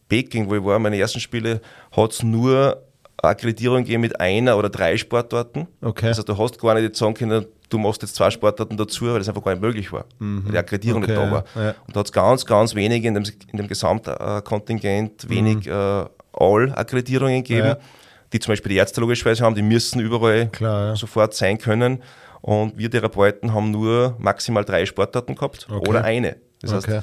Peking, 0.10 0.50
wo 0.50 0.56
ich 0.56 0.64
war, 0.64 0.78
meine 0.78 0.98
ersten 0.98 1.22
Spiele, 1.22 1.62
hat 1.96 2.12
es 2.12 2.22
nur 2.22 2.84
Akkreditierung 3.24 3.84
gehen 3.84 4.02
mit 4.02 4.20
einer 4.20 4.58
oder 4.58 4.70
drei 4.70 4.98
Sportarten. 4.98 5.68
Okay. 5.82 6.08
Also 6.08 6.24
du 6.24 6.38
hast 6.38 6.60
gar 6.60 6.74
nicht 6.76 6.84
jetzt 6.84 7.00
sagen 7.00 7.14
können, 7.14 7.46
du 7.70 7.78
machst 7.78 8.02
jetzt 8.02 8.16
zwei 8.16 8.32
Sportarten 8.32 8.78
dazu, 8.78 9.08
weil 9.08 9.20
das 9.20 9.30
einfach 9.30 9.44
gar 9.44 9.52
nicht 9.52 9.62
möglich 9.62 9.92
war, 9.92 10.06
mhm. 10.20 10.46
weil 10.46 10.52
die 10.54 10.58
Akkreditierung 10.58 11.04
okay, 11.04 11.12
nicht 11.12 11.24
da 11.24 11.32
war. 11.32 11.44
Ja. 11.56 11.76
Und 11.88 11.96
da 11.96 12.00
hat 12.00 12.08
es 12.08 12.12
ganz, 12.12 12.46
ganz 12.46 12.76
wenige 12.76 13.08
in 13.08 13.14
dem, 13.14 13.24
in 13.52 13.58
dem 13.58 13.68
Gesamtkontingent 13.68 15.30
wenig 15.30 15.66
mhm. 15.66 15.72
äh, 15.72 16.06
All-Akkreditierungen 16.34 17.44
gegeben, 17.44 17.68
ja. 17.68 17.78
die 18.34 18.40
zum 18.40 18.52
Beispiel 18.52 18.72
die 18.72 18.78
Ärzte 18.78 19.02
logischerweise 19.02 19.44
haben, 19.44 19.56
die 19.56 19.62
müssen 19.62 20.00
überall 20.00 20.48
Klar, 20.48 20.88
ja. 20.88 20.96
sofort 20.96 21.34
sein 21.34 21.58
können. 21.58 22.02
Und 22.42 22.78
wir 22.78 22.90
Therapeuten 22.90 23.54
haben 23.54 23.72
nur 23.72 24.16
maximal 24.18 24.64
drei 24.64 24.86
Sportarten 24.86 25.36
gehabt 25.36 25.68
okay. 25.70 25.90
oder 25.90 26.04
eine. 26.06 26.38
Das 26.62 26.74
heißt, 26.74 26.88
okay. 26.88 27.02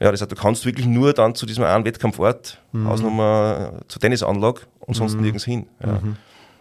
Ja, 0.00 0.12
das 0.12 0.20
heißt, 0.20 0.30
du 0.30 0.36
kannst 0.36 0.64
wirklich 0.64 0.86
nur 0.86 1.12
dann 1.12 1.34
zu 1.34 1.44
diesem 1.44 1.64
einen 1.64 1.84
Wettkampfort, 1.84 2.58
mhm. 2.72 2.88
Hausnummer 2.88 3.80
zur 3.88 4.00
Tennisanlage 4.00 4.62
und 4.88 4.94
sonst 4.94 5.14
mhm. 5.14 5.22
nirgends 5.22 5.44
hin. 5.44 5.66
Ja. 5.80 6.00
Mhm. 6.00 6.16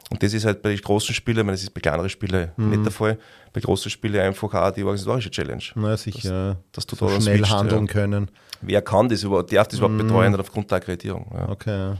Und 0.10 0.24
das 0.24 0.34
ist 0.34 0.46
halt 0.46 0.62
bei 0.62 0.70
den 0.70 0.80
großen 0.80 1.14
Spielen, 1.14 1.40
ich 1.40 1.44
meine, 1.44 1.54
das 1.56 1.64
ist 1.64 1.74
bei 1.74 1.82
kleineren 1.82 2.10
Spielen 2.10 2.52
Mhm. 2.56 2.70
nicht 2.70 2.86
der 2.86 2.92
Fall, 2.92 3.18
bei 3.52 3.60
großen 3.60 3.90
Spielen 3.92 4.20
einfach 4.22 4.54
auch 4.54 4.72
die 4.72 4.84
organisatorische 4.84 5.32
Challenge. 5.32 5.64
Na, 5.76 5.98
sicher. 5.98 6.58
dass 6.72 6.86
du 6.86 6.96
so 6.96 7.08
da 7.10 7.20
schnell 7.20 7.38
switcht, 7.40 7.52
handeln 7.52 7.88
ja. 7.88 7.92
können. 7.92 8.30
Wer 8.62 8.82
kann 8.82 9.10
das 9.10 9.24
überhaupt, 9.24 9.52
darf 9.52 9.68
das 9.68 9.80
überhaupt 9.80 9.96
Mhm. 9.98 10.08
betreuen 10.08 10.36
aufgrund 10.36 10.72
der 10.72 10.78
Akkreditierung? 10.78 11.30
Ja. 11.34 11.50
Okay, 11.50 11.94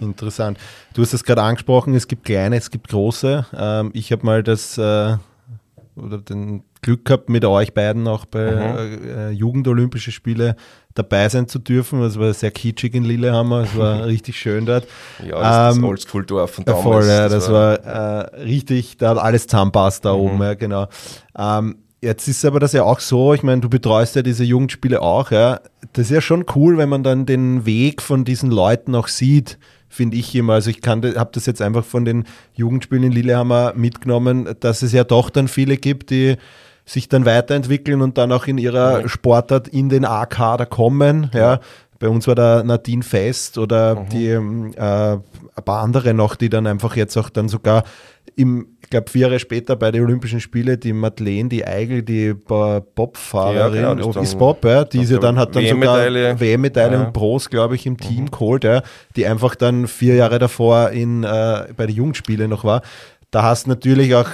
interessant. 0.00 0.58
Du 0.92 1.02
hast 1.02 1.12
es 1.14 1.24
gerade 1.24 1.42
angesprochen, 1.42 1.94
es 1.94 2.08
gibt 2.08 2.24
kleine, 2.24 2.56
es 2.56 2.70
gibt 2.70 2.88
große. 2.88 3.46
Ähm, 3.54 3.90
ich 3.94 4.12
habe 4.12 4.24
mal 4.26 4.42
das 4.42 4.76
äh, 4.76 5.16
oder 5.96 6.18
den 6.18 6.62
Glück 6.82 7.04
gehabt, 7.04 7.28
mit 7.28 7.44
euch 7.44 7.74
beiden 7.74 8.08
auch 8.08 8.24
bei 8.26 8.50
Mhm. 8.50 9.08
äh, 9.08 9.30
Jugendolympische 9.30 10.12
Spiele 10.12 10.56
dabei 10.94 11.28
sein 11.28 11.46
zu 11.46 11.58
dürfen. 11.58 12.02
Es 12.02 12.18
war 12.18 12.32
sehr 12.32 12.50
kitschig 12.50 12.94
in 12.94 13.04
Lillehammer, 13.04 13.60
es 13.64 13.76
war 13.76 14.04
richtig 14.06 14.38
schön 14.38 14.66
dort. 14.66 14.86
Ja, 15.26 15.38
das 15.40 15.72
ist 15.72 15.76
Ähm, 15.76 15.82
das 15.82 15.90
Oldschool-Dorf 15.90 16.50
von 16.50 16.64
Ja, 16.66 16.72
damals. 16.72 16.82
voll, 16.84 17.06
ja, 17.06 17.28
das, 17.28 17.50
war, 17.50 17.74
äh, 17.74 18.42
richtig, 18.42 18.96
da 18.96 19.10
hat 19.10 19.18
alles 19.18 19.46
zusammenpasst 19.46 20.04
da 20.04 20.12
oben, 20.12 20.40
ja, 20.40 20.54
genau. 20.54 20.88
Ähm, 21.38 21.76
jetzt 22.00 22.26
ist 22.28 22.44
aber 22.44 22.60
das 22.60 22.72
ja 22.72 22.82
auch 22.84 23.00
so, 23.00 23.34
ich 23.34 23.42
meine, 23.42 23.60
du 23.60 23.68
betreust 23.68 24.16
ja 24.16 24.22
diese 24.22 24.44
Jugendspiele 24.44 25.02
auch, 25.02 25.30
ja. 25.30 25.60
Das 25.92 26.06
ist 26.06 26.10
ja 26.12 26.20
schon 26.20 26.46
cool, 26.54 26.78
wenn 26.78 26.88
man 26.88 27.02
dann 27.02 27.26
den 27.26 27.66
Weg 27.66 28.00
von 28.02 28.24
diesen 28.24 28.50
Leuten 28.50 28.94
auch 28.94 29.08
sieht, 29.08 29.58
finde 29.88 30.16
ich 30.16 30.34
immer. 30.36 30.54
Also 30.54 30.70
ich 30.70 30.80
habe 30.86 31.30
das 31.32 31.46
jetzt 31.46 31.60
einfach 31.60 31.84
von 31.84 32.04
den 32.04 32.24
Jugendspielen 32.54 33.04
in 33.04 33.12
Lillehammer 33.12 33.72
mitgenommen, 33.74 34.48
dass 34.60 34.82
es 34.82 34.92
ja 34.92 35.02
doch 35.04 35.30
dann 35.30 35.48
viele 35.48 35.76
gibt, 35.76 36.10
die 36.10 36.36
sich 36.92 37.08
dann 37.08 37.24
weiterentwickeln 37.24 38.02
und 38.02 38.18
dann 38.18 38.32
auch 38.32 38.46
in 38.46 38.58
ihrer 38.58 39.08
Sportart 39.08 39.68
in 39.68 39.88
den 39.88 40.04
A-Kader 40.04 40.66
kommen, 40.66 41.30
ja. 41.34 41.60
Bei 41.98 42.08
uns 42.08 42.26
war 42.26 42.34
da 42.34 42.62
Nadine 42.62 43.02
Fest 43.02 43.58
oder 43.58 44.06
die 44.10 44.28
ähm, 44.28 44.72
äh, 44.74 44.80
ein 44.80 45.20
paar 45.64 45.82
andere 45.82 46.14
noch, 46.14 46.34
die 46.34 46.48
dann 46.48 46.66
einfach 46.66 46.96
jetzt 46.96 47.14
auch 47.18 47.28
dann 47.28 47.48
sogar 47.50 47.84
im, 48.36 48.68
ich 48.82 48.88
glaube, 48.88 49.10
vier 49.10 49.22
Jahre 49.26 49.38
später 49.38 49.76
bei 49.76 49.90
den 49.90 50.02
Olympischen 50.04 50.40
Spielen, 50.40 50.80
die 50.80 50.94
Madeleine, 50.94 51.50
die 51.50 51.66
Eigel, 51.66 52.02
die 52.02 52.32
Bo- 52.32 52.80
Bobfahrerin, 52.94 53.82
Ja, 53.82 53.94
genau, 53.94 54.10
ist 54.22 54.38
Bob, 54.38 54.64
ja, 54.64 54.84
die 54.84 55.04
dann 55.20 55.38
hat 55.38 55.54
dann 55.54 55.62
sogar 55.66 55.96
WM-Medaille. 56.40 56.92
Ja. 56.96 57.04
und 57.04 57.12
Pros, 57.12 57.50
glaube 57.50 57.74
ich, 57.74 57.84
im 57.84 57.98
Team 57.98 58.30
geholt, 58.30 58.64
ja, 58.64 58.82
die 59.16 59.26
einfach 59.26 59.54
dann 59.54 59.86
vier 59.86 60.14
Jahre 60.14 60.38
davor 60.38 60.90
in, 60.90 61.22
äh, 61.24 61.64
bei 61.76 61.86
den 61.86 61.96
Jugendspielen 61.96 62.48
noch 62.48 62.64
war. 62.64 62.80
Da 63.30 63.44
hast 63.44 63.68
natürlich 63.68 64.16
auch, 64.16 64.28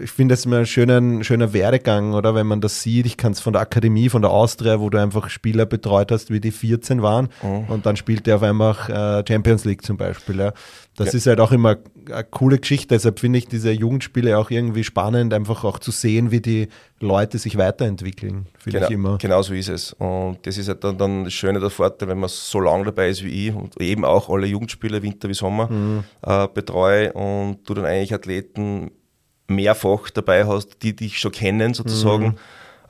ich 0.00 0.10
finde 0.10 0.32
es 0.32 0.46
immer 0.46 0.58
ein 0.58 0.66
schöner, 0.66 1.22
schöner 1.22 1.52
Werdegang, 1.52 2.14
oder 2.14 2.34
wenn 2.34 2.46
man 2.46 2.62
das 2.62 2.82
sieht. 2.82 3.04
Ich 3.04 3.18
kann 3.18 3.32
es 3.32 3.40
von 3.40 3.52
der 3.52 3.60
Akademie, 3.60 4.08
von 4.08 4.22
der 4.22 4.30
Austria, 4.30 4.80
wo 4.80 4.88
du 4.88 4.98
einfach 4.98 5.28
Spieler 5.28 5.66
betreut 5.66 6.10
hast, 6.10 6.30
wie 6.30 6.40
die 6.40 6.50
14 6.50 7.02
waren 7.02 7.28
und 7.68 7.84
dann 7.84 7.96
spielt 7.96 8.26
der 8.26 8.36
auf 8.36 8.42
einmal 8.42 8.74
äh, 8.88 9.22
Champions 9.28 9.64
League 9.66 9.84
zum 9.84 9.98
Beispiel. 9.98 10.38
Ja. 10.38 10.52
Das 10.98 11.12
Ja. 11.12 11.16
ist 11.18 11.26
halt 11.28 11.40
auch 11.40 11.52
immer 11.52 11.76
eine 12.10 12.24
coole 12.24 12.58
Geschichte. 12.58 12.88
Deshalb 12.88 13.20
finde 13.20 13.38
ich 13.38 13.46
diese 13.46 13.70
Jugendspiele 13.70 14.36
auch 14.36 14.50
irgendwie 14.50 14.82
spannend, 14.82 15.32
einfach 15.32 15.62
auch 15.64 15.78
zu 15.78 15.90
sehen, 15.92 16.30
wie 16.32 16.40
die 16.40 16.68
Leute 17.00 17.38
sich 17.38 17.56
weiterentwickeln. 17.56 18.46
Finde 18.58 18.78
Genau, 18.80 18.88
ich 18.88 18.94
immer. 18.94 19.18
genau 19.18 19.42
so 19.42 19.54
ist 19.54 19.68
es. 19.68 19.92
Und 19.92 20.38
das 20.42 20.58
ist 20.58 20.68
halt 20.68 20.82
dann, 20.82 20.98
dann 20.98 21.24
das 21.24 21.32
Schöne 21.32 21.60
der 21.60 21.70
Vorteil, 21.70 22.08
wenn 22.08 22.18
man 22.18 22.28
so 22.28 22.58
lange 22.60 22.84
dabei 22.86 23.10
ist 23.10 23.22
wie 23.24 23.48
ich 23.48 23.54
und 23.54 23.80
eben 23.80 24.04
auch 24.04 24.28
alle 24.28 24.46
Jugendspiele, 24.46 25.02
Winter 25.02 25.28
wie 25.28 25.34
Sommer, 25.34 25.70
Mhm. 25.70 26.04
äh, 26.22 26.48
betreue 26.52 27.12
und 27.12 27.58
du 27.64 27.74
dann 27.74 27.84
eigentlich 27.84 28.12
Athleten 28.12 28.90
mehrfach 29.46 30.10
dabei 30.10 30.46
hast, 30.46 30.82
die 30.82 30.94
dich 30.94 31.18
schon 31.18 31.32
kennen 31.32 31.74
sozusagen. 31.74 32.24
Mhm. 32.26 32.34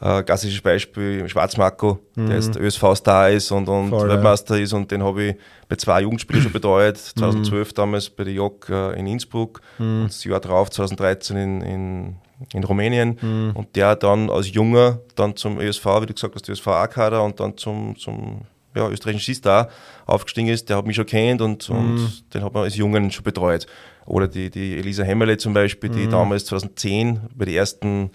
Äh, 0.00 0.22
klassisches 0.22 0.60
Beispiel 0.60 1.28
Schwarzmarco, 1.28 1.98
der 2.14 2.36
jetzt 2.36 2.56
ÖSV-Star 2.56 3.30
ist 3.30 3.50
und, 3.50 3.68
und 3.68 3.86
Mhm. 3.86 3.90
Voll, 3.90 4.08
ja. 4.08 4.14
Weltmeister 4.14 4.58
ist 4.58 4.72
und 4.72 4.90
den 4.92 5.02
habe 5.02 5.22
ich 5.24 5.34
bei 5.68 5.74
zwei 5.76 6.02
Jugendspielen 6.02 6.40
schon 6.42 6.52
betreut. 6.52 6.94
Mhm. 7.16 7.18
2012 7.20 7.72
damals 7.72 8.08
bei 8.10 8.22
der 8.24 8.32
JOC 8.34 8.68
äh, 8.70 8.98
in 8.98 9.06
Innsbruck 9.08 9.60
und 9.78 10.04
das 10.06 10.22
Jahr 10.22 10.38
drauf, 10.40 10.70
2013 10.70 11.36
in, 11.36 11.60
in, 11.62 12.16
in 12.52 12.62
Rumänien. 12.64 13.18
Mhm. 13.20 13.50
Und 13.54 13.74
der 13.74 13.96
dann 13.96 14.30
als 14.30 14.52
Junger 14.52 15.00
dann 15.16 15.34
zum 15.34 15.58
ÖSV, 15.58 15.84
wie 16.02 16.06
du 16.06 16.14
gesagt 16.14 16.34
hast, 16.36 16.46
der 16.46 16.52
ÖSV 16.52 16.68
A-Kader 16.68 17.24
und 17.24 17.40
dann 17.40 17.56
zum, 17.56 17.96
zum 17.96 18.42
ja, 18.76 18.88
österreichischen 18.88 19.24
Skistar 19.24 19.68
aufgestiegen 20.06 20.48
ist, 20.48 20.68
der 20.68 20.76
hat 20.76 20.86
mich 20.86 20.94
schon 20.94 21.06
kennt 21.06 21.40
und, 21.40 21.68
Mhm. 21.68 21.76
und 21.76 22.34
den 22.34 22.44
hat 22.44 22.54
man 22.54 22.62
als 22.62 22.76
Jungen 22.76 23.10
schon 23.10 23.24
betreut. 23.24 23.66
Oder 24.06 24.28
die, 24.28 24.48
die 24.48 24.78
Elisa 24.78 25.02
Hemmerle 25.02 25.36
zum 25.38 25.52
Beispiel, 25.54 25.90
Mhm. 25.90 25.94
die 25.96 26.06
damals 26.08 26.44
2010 26.46 27.20
bei 27.34 27.46
den 27.46 27.54
ersten 27.54 28.10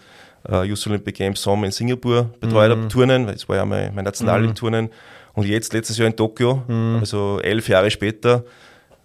äh, 0.49 0.63
Youth 0.63 0.85
Olympic 0.87 1.17
Games 1.17 1.41
Sommer 1.41 1.65
in 1.65 1.71
Singapur 1.71 2.29
betreut 2.39 2.69
Mhm. 2.75 2.79
habe, 2.81 2.87
Turnen, 2.89 3.27
weil 3.27 3.35
es 3.35 3.47
war 3.47 3.55
ja 3.57 3.65
mein, 3.65 3.93
mein 3.95 4.05
Nationalturnen. 4.05 4.89
Und 5.33 5.45
jetzt, 5.47 5.73
letztes 5.73 5.97
Jahr 5.97 6.07
in 6.07 6.15
Tokio, 6.15 6.63
Mhm. 6.67 6.97
also 6.99 7.39
elf 7.41 7.67
Jahre 7.67 7.89
später, 7.89 8.43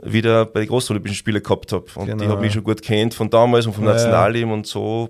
wieder 0.00 0.44
bei 0.46 0.60
den 0.60 0.68
Großolympischen 0.68 1.16
Spielen 1.16 1.42
gehabt 1.42 1.72
habe. 1.72 1.84
Und 1.96 2.06
Genau, 2.06 2.22
die 2.22 2.28
habe 2.28 2.46
ich 2.46 2.52
schon 2.52 2.62
gut 2.62 2.82
kennt 2.82 3.14
von 3.14 3.28
damals 3.30 3.66
und 3.66 3.72
vom 3.72 3.84
Ja. 3.84 3.92
Nationalteam 3.92 4.52
und 4.52 4.66
so 4.66 5.08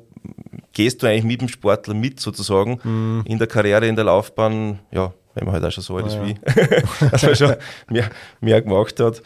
gehst 0.72 1.03
du 1.03 1.07
eigentlich 1.07 1.24
mit 1.24 1.41
dem 1.41 1.49
Sportler 1.49 1.93
mit 1.95 2.20
sozusagen 2.20 2.79
Mhm. 2.83 3.22
in 3.26 3.39
der 3.39 3.47
Karriere, 3.49 3.87
in 3.87 3.97
der 3.97 4.05
Laufbahn, 4.07 4.79
ja, 4.93 5.12
wenn 5.35 5.45
man 5.45 5.55
halt 5.55 5.64
auch 5.64 5.72
schon 5.72 5.85
so 5.85 5.97
alt 5.97 6.07
ist 6.07 6.14
ja. 6.14 6.24
wie 6.26 6.31
ich, 6.33 6.39
dass 7.11 7.22
man 7.22 7.35
schon 7.37 7.55
mehr, 7.91 8.09
mehr 8.41 8.62
gemacht 8.62 8.99
hat. 9.01 9.22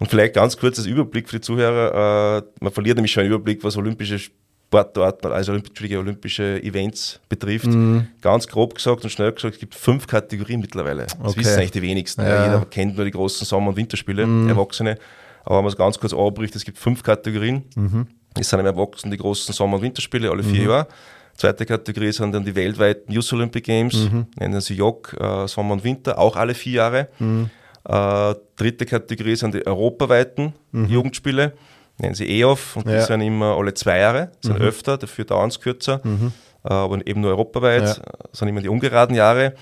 Und 0.00 0.08
vielleicht 0.10 0.34
ganz 0.34 0.56
kurz 0.56 0.78
als 0.78 0.86
Überblick 0.86 1.28
für 1.28 1.36
die 1.36 1.40
Zuhörer, 1.42 2.38
äh, 2.38 2.42
man 2.60 2.72
verliert 2.72 2.96
nämlich 2.96 3.12
schon 3.12 3.22
einen 3.22 3.32
Überblick, 3.32 3.62
was 3.62 3.76
olympische 3.76 4.18
Sportarten, 4.74 5.28
also 5.32 5.52
Olymp 5.52 5.68
Entschuldige, 5.68 5.98
olympische 6.00 6.60
Events 6.62 7.20
betrifft. 7.28 7.66
Mhm. 7.66 8.08
Ganz 8.20 8.46
grob 8.48 8.74
gesagt 8.74 9.04
und 9.04 9.10
schnell 9.10 9.30
gesagt, 9.32 9.54
es 9.54 9.60
gibt 9.60 9.74
fünf 9.74 10.06
Kategorien 10.06 10.60
mittlerweile. 10.60 11.06
Das 11.06 11.16
Okay. 11.20 11.40
wissen 11.40 11.58
eigentlich 11.58 11.70
die 11.70 11.82
wenigsten. 11.82 12.22
Ja. 12.22 12.40
Mhm. 12.40 12.44
Jeder 12.52 12.64
kennt 12.66 12.96
nur 12.96 13.04
die 13.04 13.12
großen 13.12 13.46
Sommer- 13.46 13.68
und 13.70 13.76
Winterspiele, 13.76 14.22
Erwachsene. 14.48 14.98
Aber 15.44 15.56
wenn 15.58 15.64
man 15.64 15.72
es 15.72 15.76
ganz 15.76 15.98
kurz 15.98 16.12
anbricht, 16.12 16.56
es 16.56 16.64
gibt 16.64 16.78
fünf 16.78 17.02
Kategorien. 17.02 17.62
Mhm. 17.76 18.06
Es 18.38 18.48
sind 18.50 18.58
im 18.60 18.66
Erwachsenen 18.66 19.12
die 19.12 19.18
großen 19.18 19.54
Sommer- 19.54 19.76
und 19.76 19.82
Winterspiele, 19.82 20.28
alle 20.30 20.42
vier 20.42 20.64
Jahre. 20.64 20.86
Zweite 21.36 21.66
Kategorie 21.66 22.12
sind 22.12 22.32
dann 22.32 22.44
die 22.44 22.54
weltweiten 22.54 23.12
Youth 23.12 23.32
Olympic 23.32 23.64
Games, 23.64 23.94
Mhm. 24.10 24.26
nennen 24.38 24.60
sie 24.60 24.74
JOC, 24.74 25.12
äh, 25.20 25.46
Sommer 25.48 25.74
und 25.74 25.84
Winter, 25.84 26.18
auch 26.18 26.34
alle 26.36 26.54
vier 26.54 26.72
Jahre. 26.74 27.08
Mhm. 27.18 27.50
Äh, 27.86 28.34
dritte 28.56 28.86
Kategorie 28.86 29.36
sind 29.36 29.54
die 29.54 29.64
europaweiten 29.66 30.52
Jugendspiele, 30.72 31.52
nennen 31.98 32.14
sie 32.14 32.26
EOF, 32.40 32.76
und 32.76 32.86
Mhm. 32.86 32.90
Ja. 32.92 32.96
Mhm. 32.96 33.00
die 33.00 33.06
sind 33.06 33.20
immer 33.20 33.56
alle 33.56 33.74
zwei 33.74 33.98
Jahre, 34.00 34.30
sind 34.40 34.60
öfter, 34.60 34.98
dafür 34.98 35.24
dauern 35.24 35.48
es 35.48 35.60
kürzer, 35.60 36.00
äh, 36.04 36.68
aber 36.72 37.06
eben 37.06 37.20
nur 37.20 37.30
europaweit, 37.30 37.82
Ja. 37.82 37.92
äh, 37.92 37.96
sind 38.32 38.48
immer 38.48 38.60
die 38.60 38.68
ungeraden 38.68 39.14
Jahre. 39.16 39.54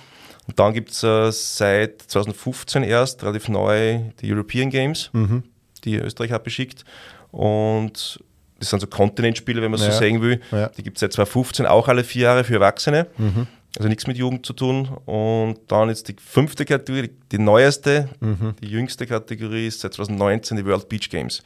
Und 0.49 0.59
dann 0.59 0.73
gibt 0.75 0.91
es 0.91 1.03
äh, 1.05 1.31
seit 1.31 2.03
2015 2.03 2.83
erst 2.83 3.23
relativ 3.23 3.49
neu 3.49 4.01
die 4.21 4.33
European 4.33 4.71
Games, 4.71 5.11
Mhm. 5.13 5.45
die 5.85 5.97
Österreich 5.97 6.33
hat 6.33 6.43
beschickt. 6.45 6.85
Und 7.31 8.21
das 8.59 8.71
sind 8.71 8.81
so 8.81 8.87
Kontinentspiele, 8.87 9.61
wenn 9.63 9.71
man 9.71 9.81
Ja. 9.81 9.91
so 9.91 9.99
sagen 9.99 10.21
will. 10.23 10.41
Die 10.77 10.83
gibt 10.83 10.97
es 10.97 11.01
seit 11.01 11.13
2015 11.13 11.67
auch 11.67 11.89
alle 11.89 12.05
vier 12.05 12.23
Jahre 12.23 12.45
für 12.45 12.55
Erwachsene. 12.55 13.07
Mhm. 13.19 13.47
Also 13.79 13.89
nichts 13.89 14.07
mit 14.07 14.19
Jugend 14.19 14.45
zu 14.45 14.53
tun. 14.53 14.87
Und 15.07 15.59
dann 15.69 15.89
jetzt 15.89 16.07
die 16.09 16.17
fünfte 16.23 16.65
Kategorie, 16.67 17.09
die, 17.09 17.15
die 17.33 17.39
neueste, 17.39 18.09
Mhm. 18.21 18.55
die 18.63 18.69
jüngste 18.69 19.07
Kategorie 19.07 19.67
ist 19.67 19.81
seit 19.81 19.95
2019 19.95 20.59
die 20.59 20.67
World 20.67 20.89
Beach 20.89 21.09
Games, 21.09 21.43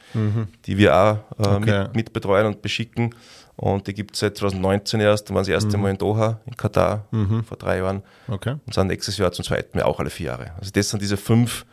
die 0.65 0.77
wir 0.77 0.93
auch 0.95 1.17
äh, 1.39 1.47
Mhm. 1.49 1.55
Okay. 1.63 1.79
mit, 1.85 1.95
mit 1.95 2.13
betreuen 2.13 2.45
und 2.47 2.61
beschicken. 2.61 3.15
Und 3.55 3.87
die 3.87 3.93
gibt 3.93 4.13
es 4.13 4.19
seit 4.19 4.37
2019 4.37 4.99
erst. 4.99 5.29
Da 5.29 5.33
waren 5.33 5.43
sie 5.45 5.51
das 5.53 5.63
Mhm. 5.63 5.67
erste 5.69 5.77
Mal 5.79 5.89
in 5.91 5.97
Doha, 5.97 6.39
in 6.45 6.55
Katar, 6.57 7.05
vor 7.47 7.57
drei 7.57 7.77
Jahren. 7.77 8.03
Okay. 8.27 8.55
Und 8.65 8.73
sind 8.73 8.87
nächstes 8.87 9.17
Jahr 9.17 9.31
zum 9.31 9.45
zweiten 9.45 9.77
Mal 9.77 9.83
auch 9.85 9.99
alle 9.99 10.09
vier 10.09 10.27
Jahre. 10.27 10.51
Also 10.59 10.69
das 10.71 10.89
sind 10.89 11.01
diese 11.01 11.17
fünf 11.17 11.65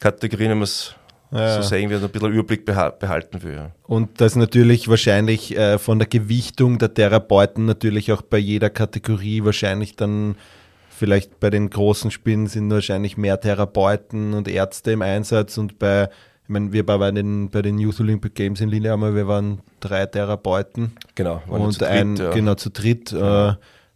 Kategorien, 0.00 0.50
wenn 0.50 0.58
man 0.58 0.64
es 0.64 0.94
Ja. 1.32 1.56
so 1.56 1.62
sagen 1.62 1.88
wir, 1.88 1.98
ein 2.02 2.08
bisschen 2.10 2.32
Überblick 2.32 2.64
beha 2.66 2.90
behalten 2.90 3.42
will. 3.42 3.54
Ja. 3.54 3.70
Und 3.84 4.20
das 4.20 4.36
natürlich 4.36 4.88
wahrscheinlich 4.88 5.56
äh, 5.56 5.78
von 5.78 5.98
der 5.98 6.08
Gewichtung 6.08 6.78
der 6.78 6.92
Therapeuten 6.92 7.64
natürlich 7.64 8.12
auch 8.12 8.22
bei 8.22 8.38
jeder 8.38 8.70
Kategorie 8.70 9.42
wahrscheinlich 9.44 9.96
dann 9.96 10.36
vielleicht 10.90 11.40
bei 11.40 11.50
den 11.50 11.70
großen 11.70 12.10
Spielen 12.10 12.46
sind 12.46 12.70
wahrscheinlich 12.70 13.16
mehr 13.16 13.40
Therapeuten 13.40 14.34
und 14.34 14.46
Ärzte 14.46 14.92
im 14.92 15.02
Einsatz 15.02 15.58
und 15.58 15.78
bei, 15.78 16.08
ich 16.44 16.48
meine, 16.48 16.72
wir 16.72 16.86
bei 16.86 17.10
den, 17.10 17.50
bei 17.50 17.62
den 17.62 17.78
Youth 17.78 17.98
Olympic 17.98 18.34
Games 18.34 18.60
in 18.60 18.68
Lillehammer, 18.68 19.14
wir 19.14 19.26
waren 19.26 19.62
drei 19.80 20.06
Therapeuten 20.06 20.92
Genau. 21.14 21.42
waren 21.48 21.62
und 21.62 21.72
zu 21.72 21.80
dritt, 21.80 21.88
ein, 21.90 22.16
ja. 22.16 22.30
genau 22.30 22.54
zu 22.54 22.70
dritt 22.70 23.12
äh, 23.12 23.52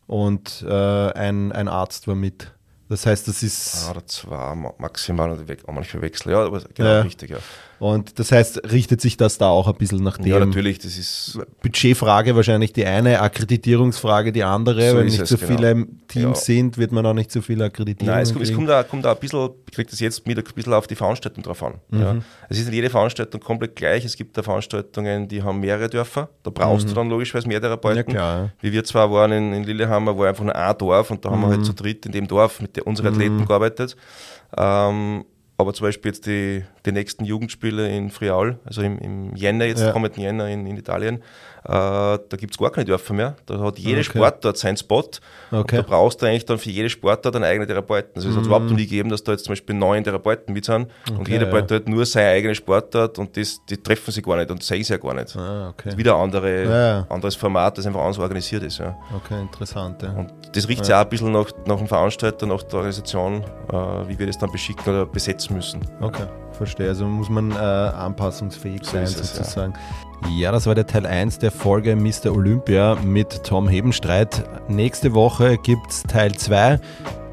und 0.07 0.65
äh, 0.67 0.73
ein, 1.13 1.53
ein 1.53 1.69
Arzt 1.69 2.09
war 2.09 2.15
mit. 2.15 2.51
Das 2.89 3.05
heißt, 3.05 3.27
das 3.27 3.43
ist 3.43 3.85
Ah, 3.87 3.91
oder 3.91 4.07
zwei 4.07 4.55
ma- 4.55 4.75
maximal 4.79 5.49
weg, 5.49 5.65
manchmal 5.67 6.03
wechseln. 6.03 6.33
Ja, 6.33 6.45
aber 6.45 6.61
genau 6.75 6.89
Ja. 6.89 7.01
richtig, 7.03 7.31
ja. 7.31 7.39
Und 7.79 8.19
das 8.19 8.33
heißt, 8.33 8.71
richtet 8.73 9.01
sich 9.01 9.17
das 9.17 9.39
da 9.39 9.49
auch 9.49 9.69
ein 9.69 9.75
bisschen 9.75 10.03
nach 10.03 10.17
dem 10.19 10.27
Ja, 10.27 10.39
natürlich, 10.39 10.79
das 10.79 10.97
ist 10.97 11.39
Budgetfrage 11.63 12.35
wahrscheinlich 12.37 12.73
die 12.73 12.85
eine, 12.87 13.21
Akkreditierungsfrage 13.21 14.33
die 14.33 14.43
andere. 14.45 14.91
So 14.91 14.97
Wenn 14.99 15.05
nicht 15.07 15.21
es, 15.21 15.29
so 15.29 15.37
genau. 15.37 15.49
viele 15.57 15.87
Teams 16.09 16.25
Ja. 16.25 16.35
sind, 16.55 16.79
wird 16.79 16.93
man 16.93 17.05
auch 17.07 17.13
nicht 17.15 17.31
so 17.31 17.41
viele 17.43 17.65
Akkreditierungen 17.65 18.15
Nein, 18.15 18.23
es, 18.23 18.33
kommt- 18.33 18.45
es 18.45 18.55
kommt, 18.55 18.71
auch, 18.71 18.87
kommt 18.89 19.05
ein 19.07 19.17
bisschen, 19.19 19.51
ich 19.69 19.75
kriege 19.75 19.91
das 19.91 20.01
jetzt 20.01 20.27
mit, 20.27 20.39
ein 20.39 20.45
bisschen 20.55 20.73
auf 20.73 20.87
die 20.87 20.95
Veranstaltung 20.95 21.43
drauf 21.43 21.63
an. 21.63 21.75
Ja. 21.93 22.15
Mhm. 22.15 22.23
Es 22.49 22.59
ist 22.59 22.67
nicht 22.67 22.75
jede 22.75 22.91
Veranstaltung 22.91 23.41
komplett 23.41 23.77
gleich. 23.77 24.05
Es 24.05 24.17
gibt 24.17 24.37
da 24.39 24.43
Veranstaltungen, 24.43 25.29
die 25.29 25.43
haben 25.43 25.61
mehrere 25.61 25.89
Dörfer. 25.89 26.29
Da 26.43 26.51
brauchst 26.51 26.89
du 26.91 26.95
dann 26.95 27.09
logischerweise 27.11 27.49
mehr 27.49 27.61
Therapeuten. 27.61 28.05
Mhm. 28.13 28.15
Ja, 28.15 28.15
klar, 28.15 28.39
ja. 28.45 28.51
Wie 28.61 28.73
wir 28.73 28.85
zwar 28.85 29.11
waren 29.13 29.33
in, 29.33 29.53
in 29.53 29.65
Lillehammer, 29.65 30.17
war 30.17 30.29
einfach 30.29 30.45
nur 30.45 30.55
ein 30.57 30.79
Dorf 30.79 31.11
und 31.11 31.25
da 31.25 31.31
haben 31.31 31.41
wir 31.41 31.49
Mhm. 31.49 31.53
halt 31.53 31.65
zu 31.67 31.73
dritt 31.75 32.07
in 32.07 32.13
dem 32.13 32.27
Dorf 32.27 32.61
mit 32.61 32.77
der, 32.77 32.87
unseren 32.87 33.09
Athleten 33.09 33.45
gearbeitet. 33.47 33.97
Ähm, 34.57 35.25
aber 35.59 35.73
zum 35.73 35.87
Beispiel 35.87 36.11
jetzt 36.11 36.27
die, 36.27 36.65
die 36.85 36.93
nächsten 36.93 37.25
Jugendspiele 37.25 37.89
in 37.89 38.11
Friaul, 38.11 38.59
also 38.65 38.83
im, 38.83 38.99
im 38.99 39.35
Jänner, 39.37 39.65
jetzt 39.65 39.81
ja. 39.81 39.93
kommenden 39.93 40.23
Jänner 40.23 40.49
in, 40.49 40.67
in 40.67 40.77
Italien, 40.77 41.23
da 41.67 42.37
gibt 42.37 42.53
es 42.53 42.59
gar 42.59 42.71
keine 42.71 42.85
Dörfer 42.85 43.13
mehr. 43.13 43.37
Da 43.47 43.59
hat 43.59 43.79
jede 43.79 44.01
okay. 44.01 44.05
Sportart 44.05 44.57
seinen 44.57 44.77
Spot. 44.77 45.05
Okay. 45.51 45.77
da 45.77 45.83
brauchst 45.83 46.23
du 46.23 46.27
eigentlich 46.27 46.45
dann 46.45 46.59
für 46.59 46.71
jede 46.71 46.89
Sportart 46.89 47.35
einen 47.35 47.45
eigenen 47.45 47.67
Therapeuten. 47.67 48.13
Also 48.17 48.29
es 48.29 48.35
mm. 48.35 48.39
hat 48.39 48.47
überhaupt 48.47 48.67
noch 48.67 48.77
nie 48.77 48.85
gegeben, 48.85 49.09
dass 49.09 49.25
da 49.25 49.33
jetzt 49.33 49.45
zum 49.45 49.53
Beispiel 49.53 49.75
neun 49.75 50.05
Therapeuten 50.05 50.53
mit 50.53 50.65
sind 50.65 50.89
okay, 51.09 51.19
und 51.19 51.29
jeder 51.29 51.53
ja. 51.53 51.77
hat 51.77 51.89
nur 51.89 52.07
seine 52.07 52.31
eigene 52.31 52.55
Sportart 52.55 53.19
und 53.19 53.37
das, 53.37 53.59
die 53.69 53.77
treffen 53.77 54.11
sich 54.11 54.25
gar 54.25 54.37
nicht 54.37 54.51
und 54.51 54.63
sehen 54.63 54.85
sie 54.85 54.93
ja 54.93 54.99
gar 54.99 55.15
nicht. 55.15 55.37
Ah, 55.37 55.71
okay. 55.71 55.83
Das 55.85 55.95
ist 55.95 55.99
wieder 55.99 56.17
ein 56.17 56.23
andere, 56.23 56.65
ja. 56.65 57.07
anderes 57.09 57.35
Format, 57.35 57.79
das 57.79 57.87
einfach 57.87 58.01
anders 58.01 58.19
organisiert 58.19 58.63
ist. 58.63 58.79
Ja. 58.79 58.97
Okay, 59.15 59.41
interessant. 59.41 60.03
Ja. 60.03 60.13
Und 60.13 60.33
das 60.53 60.69
riecht 60.69 60.85
sich 60.85 60.95
auch 60.95 61.01
ein 61.01 61.09
bisschen 61.09 61.33
nach, 61.33 61.51
nach 61.67 61.79
dem 61.79 61.89
Veranstalter, 61.89 62.47
nach 62.47 62.63
der 62.63 62.75
Organisation, 62.75 63.43
äh, 63.73 63.75
wie 64.09 64.19
wir 64.19 64.27
das 64.27 64.39
dann 64.39 64.53
beschicken 64.53 64.93
oder 64.93 65.07
besetzen 65.07 65.57
müssen. 65.57 65.81
Okay, 66.01 66.27
verstehe. 66.57 66.89
Also 66.89 67.07
muss 67.07 67.29
man 67.29 67.53
äh, 67.53 67.55
anpassungsfähig 67.55 68.85
so 68.85 68.93
sein, 68.93 69.05
es, 69.05 69.37
sozusagen. 69.37 69.75
Ja. 70.37 70.51
das 70.51 70.67
war 70.67 70.75
der 70.75 70.87
Teil 70.87 71.07
1 71.07 71.39
der 71.39 71.51
Folge 71.51 71.95
Mr. 71.95 72.33
Olympia 72.33 72.97
mit 73.05 73.45
Tom 73.45 73.69
Hebenstreit. 73.69 74.45
Nächste 74.69 75.15
Woche 75.15 75.59
gibt 75.59 75.91
es 75.91 76.03
Teil 76.03 76.35
2. 76.35 76.81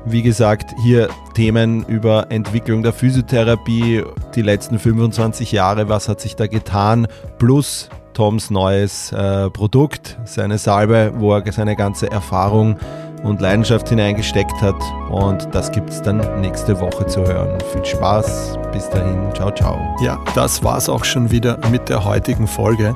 Wie 0.06 0.22
gesagt, 0.22 0.76
hier 0.84 1.10
Themen 1.34 1.86
über 1.86 2.28
Entwicklung 2.30 2.84
der 2.84 2.92
Physiotherapie, 2.92 4.04
die 4.36 4.42
letzten 4.42 4.78
25 4.78 5.54
Jahre, 5.54 5.88
was 5.88 6.10
hat 6.10 6.20
sich 6.20 6.36
da 6.36 6.48
getan, 6.48 7.08
plus 7.40 7.90
Toms 8.14 8.52
neues 8.52 9.12
äh, 9.12 9.50
Produkt, 9.50 10.18
seine 10.26 10.58
Salbe, 10.58 11.14
wo 11.16 11.34
er 11.34 11.52
seine 11.52 11.76
ganze 11.76 12.12
Erfahrung 12.12 12.78
und 13.24 13.42
Leidenschaft 13.42 13.90
hineingesteckt 13.90 14.62
hat. 14.62 14.76
Und 15.10 15.48
das 15.54 15.72
gibt 15.72 15.90
es 15.90 16.02
dann 16.02 16.22
nächste 16.42 16.80
Woche 16.80 17.08
zu 17.08 17.22
hören. 17.26 17.58
Viel 17.72 17.86
Spaß, 17.86 18.60
bis 18.72 18.90
dahin, 18.90 19.34
ciao, 19.34 19.52
ciao. 19.52 19.78
Ja, 20.04 20.20
das 20.36 20.64
war's 20.64 20.90
auch 20.90 21.04
schon 21.04 21.32
wieder 21.32 21.58
mit 21.72 21.90
der 21.90 22.06
heutigen 22.06 22.48
Folge. 22.48 22.96